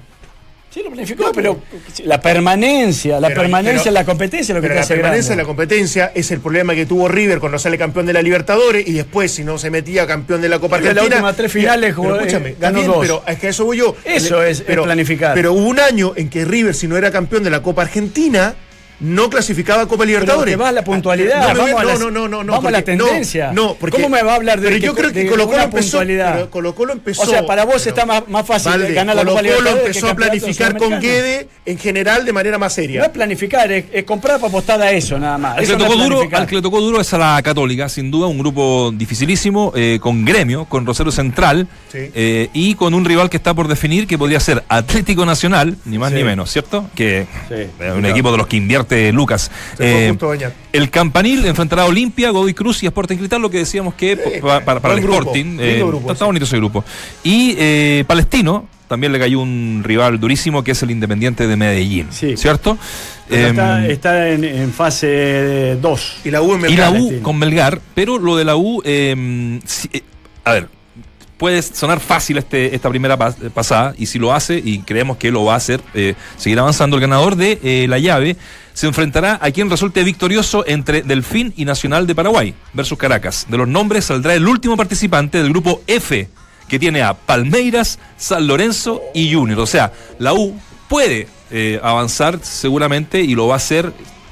Sí, 0.74 0.82
lo 0.84 0.90
planificó, 0.90 1.32
pero 1.36 1.60
la 2.06 2.22
permanencia, 2.22 3.20
la 3.20 3.28
Pero- 3.28 3.42
permanencia, 3.42 3.84
pero- 3.84 3.94
la 3.94 4.06
competencia 4.06 4.54
es 4.54 4.56
lo 4.56 4.62
que 4.62 4.68
Pero 4.68 4.74
te 4.76 4.76
la 4.76 4.82
hace 4.86 4.94
permanencia 4.96 5.28
grande. 5.36 5.44
la 5.44 5.48
competencia 5.48 6.12
es 6.16 6.32
el 6.32 6.40
problema 6.40 6.74
que 6.76 6.86
tuvo 6.86 7.10
River 7.10 7.40
cuando 7.40 7.60
sale 7.60 7.78
campeón 7.78 8.06
de 8.06 8.14
la 8.14 8.22
Libertadores 8.22 8.88
y 8.88 8.94
después, 8.94 9.32
si 9.34 9.44
no 9.44 9.58
se 9.58 9.70
metía 9.70 10.08
campeón 10.08 10.42
de 10.42 10.48
la 10.48 10.60
Copa 10.60 10.78
River 10.78 10.96
las 10.96 11.04
Argentina. 11.04 11.18
últimas 11.18 11.36
tres 11.36 11.52
finales 11.52 11.94
jugó, 11.94 12.16
escúchame, 12.16 12.50
eh, 12.52 12.56
ganó 12.58 12.80
bien, 12.80 12.88
dos. 12.92 13.00
pero 13.02 13.24
es 13.28 13.38
que 13.40 13.48
a 13.48 13.50
eso 13.50 13.66
voy 13.66 13.78
yo. 13.80 13.96
Eso 14.06 14.42
es- 14.44 14.64
es 14.66 14.78
planificar. 14.80 15.34
Pero 15.34 15.52
hubo 15.52 15.68
un 15.68 15.80
año 15.82 16.14
en 16.16 16.30
que 16.30 16.46
River, 16.46 16.74
si 16.74 16.88
no 16.88 16.96
era 16.96 17.12
campeón 17.12 17.44
de 17.44 17.50
la 17.50 17.62
Copa 17.62 17.82
Argentina, 17.82 18.56
no 19.02 19.30
clasificaba 19.30 19.82
a 19.84 19.88
Copa 19.88 20.06
Libertadores. 20.06 20.54
te 20.54 20.56
vas 20.56 20.70
a 20.70 20.72
la 20.72 20.84
puntualidad, 20.84 21.54
No, 21.54 21.66
me 21.66 21.72
a 21.72 21.84
la- 21.84 21.96
no, 21.96 22.12
no, 22.12 22.28
no, 22.28 22.44
no, 22.44 22.52
vamos 22.54 22.68
a 22.68 22.72
la 22.72 22.78
no, 22.80 22.84
tendencia. 22.86 23.52
No, 23.52 23.76
porque, 23.76 23.98
¿Cómo 23.98 24.10
me 24.16 24.22
va 24.24 24.34
a 24.34 24.36
hablar 24.36 24.60
de 24.62 24.68
Pero 24.68 24.80
que- 24.80 24.86
yo 24.86 24.96
creo 24.96 25.12
que 25.12 25.28
Colo 25.28 25.48
Colo 25.48 25.64
empezó. 25.64 26.00
pero 26.00 26.50
Colo 26.50 26.76
Colo 26.76 26.94
empezó. 26.94 27.24
O 27.24 27.26
sea, 27.26 27.46
para 27.46 27.66
vos 27.66 27.76
pero- 27.84 27.90
está 27.90 28.06
más, 28.06 28.28
más 28.28 28.46
fácil 28.46 28.72
ganar 28.94 29.16
la 29.16 29.22
Colo 29.24 29.32
Copa 29.32 29.42
Colo 29.42 29.42
Libertadores 29.42 29.82
que 29.82 29.88
empezó 29.88 30.08
a 30.10 30.16
planificar 30.16 30.78
con. 30.78 31.00
Guede 31.02 31.48
en 31.66 31.78
general 31.80 32.26
de 32.26 32.34
manera 32.34 32.58
más 32.58 32.72
No 32.74 32.76
seria. 32.76 33.04
es 33.04 33.10
planificar, 33.10 33.72
es, 33.72 33.86
es 33.92 34.04
comprar 34.04 34.36
para 34.38 34.48
apostar 34.50 34.82
a 34.82 34.92
eso 34.92 35.18
nada 35.18 35.38
más. 35.38 35.54
Al 35.54 35.58
que, 35.58 35.64
Eso 35.64 35.74
le 35.74 35.78
no 35.80 35.84
tocó 35.86 35.94
es 35.98 36.04
duro, 36.04 36.16
planificar. 36.18 36.42
al 36.42 36.48
que 36.48 36.56
le 36.56 36.62
tocó 36.62 36.82
duro 36.82 37.02
es 37.02 37.14
a 37.14 37.18
la 37.18 37.42
Católica, 37.42 37.90
sin 37.90 38.12
duda, 38.12 38.28
un 38.28 38.38
grupo 38.38 38.92
dificilísimo, 38.96 39.74
eh, 39.76 39.98
con 40.02 40.24
gremio, 40.26 40.66
con 40.66 40.86
Rosario 40.86 41.12
Central, 41.12 41.68
Sí. 41.92 41.98
eh, 42.14 42.50
y 42.54 42.76
con 42.76 42.94
un 42.94 43.04
rival 43.06 43.30
que 43.30 43.38
está 43.38 43.54
por 43.54 43.68
definir 43.68 44.06
que 44.08 44.18
podría 44.18 44.40
ser 44.40 44.64
Atlético 44.70 45.26
Nacional, 45.26 45.76
ni 45.86 45.98
más 45.98 46.12
Sí. 46.12 46.18
ni 46.18 46.24
menos, 46.24 46.52
¿cierto? 46.52 46.90
Que 46.96 47.26
Sí. 47.50 47.56
es 47.80 47.94
un 47.94 48.06
equipo 48.06 48.32
de 48.32 48.38
los 48.38 48.48
que 48.48 48.58
invierte 48.58 48.91
Lucas. 49.14 49.50
Eh, 49.80 50.08
justo 50.10 50.26
a 50.26 50.30
bañar. 50.30 50.54
el 50.74 50.90
Campanil 50.90 51.46
enfrentará 51.46 51.84
a 51.84 51.86
Olimpia, 51.86 52.30
Godoy 52.32 52.54
Cruz 52.54 52.84
y 52.84 52.88
Sporting 52.88 53.18
Cristal, 53.18 53.42
lo 53.42 53.50
que 53.50 53.60
decíamos 53.60 53.94
que 53.94 54.18
pa- 54.42 54.60
para, 54.62 54.94
el 54.96 55.02
grupo, 55.02 55.20
Sporting. 55.20 55.46
lindo 55.46 55.64
eh, 55.64 55.84
grupo, 55.86 56.12
está 56.12 56.26
sí. 56.26 56.28
bonito 56.28 56.46
ese 56.46 56.58
grupo. 56.58 56.84
Y 57.24 57.56
eh, 57.58 58.04
Palestino, 58.08 58.68
también 58.88 59.14
le 59.14 59.20
cayó 59.20 59.40
un 59.40 59.82
rival 59.86 60.20
durísimo 60.20 60.64
que 60.64 60.72
es 60.72 60.84
el 60.84 60.92
Independiente 60.92 61.48
de 61.48 61.56
Medellín, 61.56 62.08
Sí. 62.12 62.36
¿cierto? 62.36 62.78
Está, 63.30 63.86
Em, 63.86 63.92
está 63.92 64.30
en, 64.30 64.44
en 64.44 64.74
fase 64.74 65.78
2. 65.82 66.18
Y 66.26 66.32
la 66.32 66.42
U 66.42 66.54
en 66.56 66.70
y 66.70 66.76
la 66.76 66.92
Melgar. 66.92 67.02
U 67.02 67.22
con 67.22 67.38
Melgar, 67.40 67.80
pero 67.96 68.18
lo 68.20 68.36
de 68.36 68.44
la 68.44 68.58
U, 68.58 68.82
eh, 68.84 69.60
sí, 69.66 69.90
eh, 69.94 70.02
a 70.44 70.52
ver, 70.52 70.68
puede 71.42 71.64
sonar 71.64 72.00
fácil 72.00 72.38
este, 72.38 72.76
esta 72.76 72.88
primera 72.88 73.18
pas- 73.18 73.50
pasada, 73.50 73.96
y 73.98 74.06
si 74.06 74.20
lo 74.20 74.32
hace, 74.32 74.62
y 74.64 74.84
creemos 74.84 75.18
que 75.18 75.32
lo 75.32 75.44
va 75.44 75.56
a 75.56 75.58
hacer, 75.58 75.82
eh, 75.96 76.14
seguir 76.38 76.60
avanzando, 76.60 76.98
el 76.98 77.02
ganador 77.02 77.36
de 77.36 77.60
eh, 77.64 77.88
la 77.90 77.98
llave 77.98 78.38
se 78.74 78.86
enfrentará 78.86 79.40
a 79.42 79.50
quien 79.50 79.68
resulte 79.68 80.04
victorioso 80.04 80.64
entre 80.68 81.02
Delfín 81.02 81.52
y 81.58 81.66
Nacional 81.66 82.06
de 82.06 82.14
Paraguay 82.14 82.54
versus 82.74 82.96
Caracas. 82.96 83.48
De 83.50 83.58
los 83.58 83.68
nombres 83.68 84.06
saldrá 84.06 84.36
el 84.36 84.48
último 84.48 84.78
participante 84.78 85.40
del 85.42 85.50
grupo 85.50 85.82
F, 85.88 86.30
que 86.68 86.78
tiene 86.78 87.02
a 87.02 87.16
Palmeiras, 87.16 87.98
San 88.18 88.46
Lorenzo 88.46 89.02
y 89.16 89.34
Junior. 89.34 89.62
O 89.62 89.66
sea, 89.66 89.92
la 90.20 90.36
U 90.36 90.56
puede 90.88 91.28
eh, 91.50 91.80
avanzar 91.82 92.38
seguramente 92.44 93.20
y 93.22 93.34
lo 93.34 93.48
va 93.48 93.56
a 93.56 93.58
hacer 93.58 93.92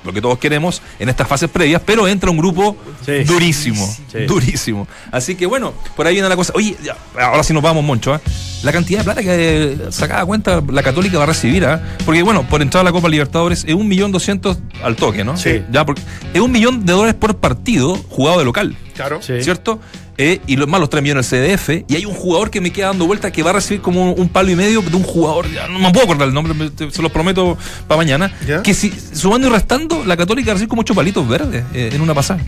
lo 0.09 0.13
que 0.13 0.21
todos 0.21 0.39
queremos 0.39 0.81
en 0.99 1.07
estas 1.09 1.27
fases 1.27 1.49
previas, 1.49 1.81
pero 1.85 2.07
entra 2.07 2.29
un 2.31 2.37
grupo 2.37 2.75
Sí. 3.05 3.23
durísimo, 3.23 3.85
Sí. 4.11 4.25
durísimo. 4.25 4.87
Así 5.11 5.35
que 5.35 5.45
bueno, 5.45 5.73
por 5.95 6.07
ahí 6.07 6.15
viene 6.15 6.27
la 6.27 6.35
cosa. 6.35 6.51
Oye, 6.55 6.75
ahora 7.19 7.43
sí 7.43 7.53
nos 7.53 7.61
vamos, 7.63 7.83
Moncho. 7.83 8.15
¿eh? 8.15 8.19
la 8.61 8.73
cantidad 8.73 8.99
de 8.99 9.03
plata 9.05 9.21
que 9.21 9.77
sacada 9.89 10.25
cuenta 10.25 10.61
la 10.69 10.83
Católica 10.83 11.17
va 11.17 11.23
a 11.23 11.27
recibir, 11.27 11.63
¿ah? 11.65 11.81
Porque, 12.05 12.23
bueno, 12.23 12.43
por 12.49 12.61
entrar 12.61 12.81
a 12.81 12.83
la 12.83 12.91
Copa 12.91 13.07
Libertadores 13.07 13.63
es 13.65 13.73
un 13.73 13.87
millón 13.87 14.11
doscientos 14.11 14.59
al 14.83 14.97
toque, 14.97 15.23
¿no? 15.23 15.37
Sí. 15.37 15.61
Ya, 15.71 15.85
porque 15.85 16.01
es 16.33 16.41
un 16.41 16.51
millón 16.51 16.85
de 16.85 16.91
dólares 16.91 17.15
por 17.17 17.37
partido 17.37 17.95
jugado 18.09 18.39
de 18.39 18.43
local. 18.43 18.75
Claro. 18.95 19.21
¿Cierto? 19.21 19.79
Eh, 20.21 20.41
y 20.47 20.57
los 20.57 20.67
más 20.67 20.81
los 20.81 20.89
3 20.89 21.01
millones 21.01 21.29
del 21.29 21.57
CDF. 21.57 21.85
Y 21.87 21.95
hay 21.95 22.05
un 22.05 22.13
jugador 22.13 22.51
que 22.51 22.59
me 22.59 22.71
queda 22.73 22.87
dando 22.87 23.07
vuelta 23.07 23.31
que 23.31 23.41
va 23.41 23.51
a 23.51 23.53
recibir 23.53 23.81
como 23.81 24.11
un, 24.11 24.27
palo 24.27 24.51
y 24.51 24.55
medio 24.57 24.81
de 24.81 24.93
un 24.97 25.03
jugador, 25.03 25.49
ya 25.49 25.65
no 25.69 25.79
me 25.79 25.91
puedo 25.91 26.03
acordar 26.03 26.27
el 26.27 26.33
nombre, 26.33 26.53
me- 26.53 26.69
te- 26.69 26.91
se 26.91 27.01
los 27.01 27.09
prometo 27.09 27.57
para 27.87 27.97
mañana. 27.99 28.29
¿Ya? 28.45 28.61
Que 28.61 28.73
si 28.73 28.91
sumando 29.13 29.47
y 29.47 29.49
restando, 29.49 30.03
la 30.05 30.17
Católica 30.17 30.47
va 30.47 30.51
a 30.51 30.55
recibir 30.55 30.67
como 30.67 30.81
ocho 30.81 30.93
palitos 30.93 31.25
verdes 31.25 31.63
eh, 31.73 31.91
en 31.93 32.01
una 32.01 32.13
pasada. 32.13 32.41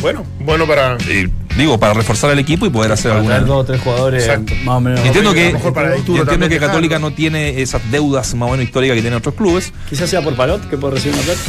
Bueno, 0.00 0.24
bueno 0.40 0.66
para. 0.66 0.96
digo, 1.56 1.78
para 1.78 1.92
reforzar 1.92 2.30
el 2.30 2.38
equipo 2.38 2.64
y 2.64 2.70
poder 2.70 2.92
hacer 2.92 3.10
Para 3.10 3.18
alguna. 3.20 3.40
dos 3.40 3.56
o 3.60 3.64
tres 3.64 3.80
jugadores 3.82 4.22
Exacto. 4.24 4.54
más 4.64 4.76
o 4.76 4.80
menos. 4.80 5.00
Entiendo 5.04 5.34
que, 5.34 5.52
mejor 5.52 5.74
para 5.74 5.88
el 5.88 5.92
yo 5.94 5.98
futuro 6.00 6.18
entiendo 6.22 6.44
también 6.44 6.50
que 6.60 6.66
Católica 6.66 6.98
no 6.98 7.12
tiene 7.12 7.60
esas 7.60 7.82
deudas 7.90 8.34
más 8.36 8.48
o 8.48 8.52
menos 8.52 8.64
históricas 8.64 8.94
que 8.94 9.02
tienen 9.02 9.18
otros 9.18 9.34
clubes. 9.34 9.70
Quizás 9.90 10.08
sea 10.08 10.22
por 10.22 10.34
Palot 10.34 10.66
que 10.70 10.78
puede 10.78 10.94
recibir 10.94 11.14
una 11.16 11.24
plata. 11.24 11.40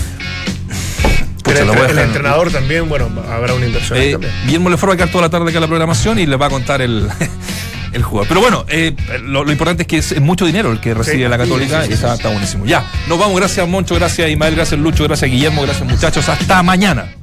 El, 1.58 2.00
entrenador 2.00 2.52
también, 2.52 2.88
bueno, 2.88 3.10
habrá 3.30 3.54
una 3.54 3.66
inversión. 3.66 4.00
Eh, 4.00 4.12
también. 4.12 4.34
Guillermo 4.46 4.70
Lefort 4.70 4.92
va 4.92 4.94
a 4.94 4.98
quedar 4.98 5.12
toda 5.12 5.24
la 5.24 5.30
tarde 5.30 5.50
acá 5.50 5.58
en 5.58 5.62
la 5.62 5.68
programación 5.68 6.20
y 6.20 6.26
le 6.26 6.36
va 6.36 6.48
a 6.48 6.50
contar 6.50 6.82
el, 6.82 7.08
el 7.94 8.04
jugador. 8.04 8.28
Pero 8.28 8.42
bueno, 8.42 8.66
eh, 8.68 8.96
lo, 9.24 9.50
importante 9.52 9.84
es 9.84 9.88
que 9.88 9.98
es, 9.98 10.22
mucho 10.22 10.46
dinero 10.46 10.72
el 10.72 10.80
que 10.80 10.94
recibe 10.94 11.28
la 11.30 11.38
Católica 11.38 11.86
y 11.86 11.94
está, 11.94 12.16
buenísimo. 12.16 12.66
Ya, 12.66 12.86
nos 13.08 13.20
vamos. 13.20 13.36
Gracias, 13.38 13.68
Moncho. 13.68 13.96
Gracias, 13.96 14.30
Ismael. 14.30 14.56
Gracias, 14.56 14.80
Lucho. 14.80 15.04
Gracias, 15.04 15.30
Guillermo. 15.30 15.64
Gracias, 15.64 15.90
muchachos. 15.90 16.28
Hasta 16.30 16.64
mañana. 16.64 17.14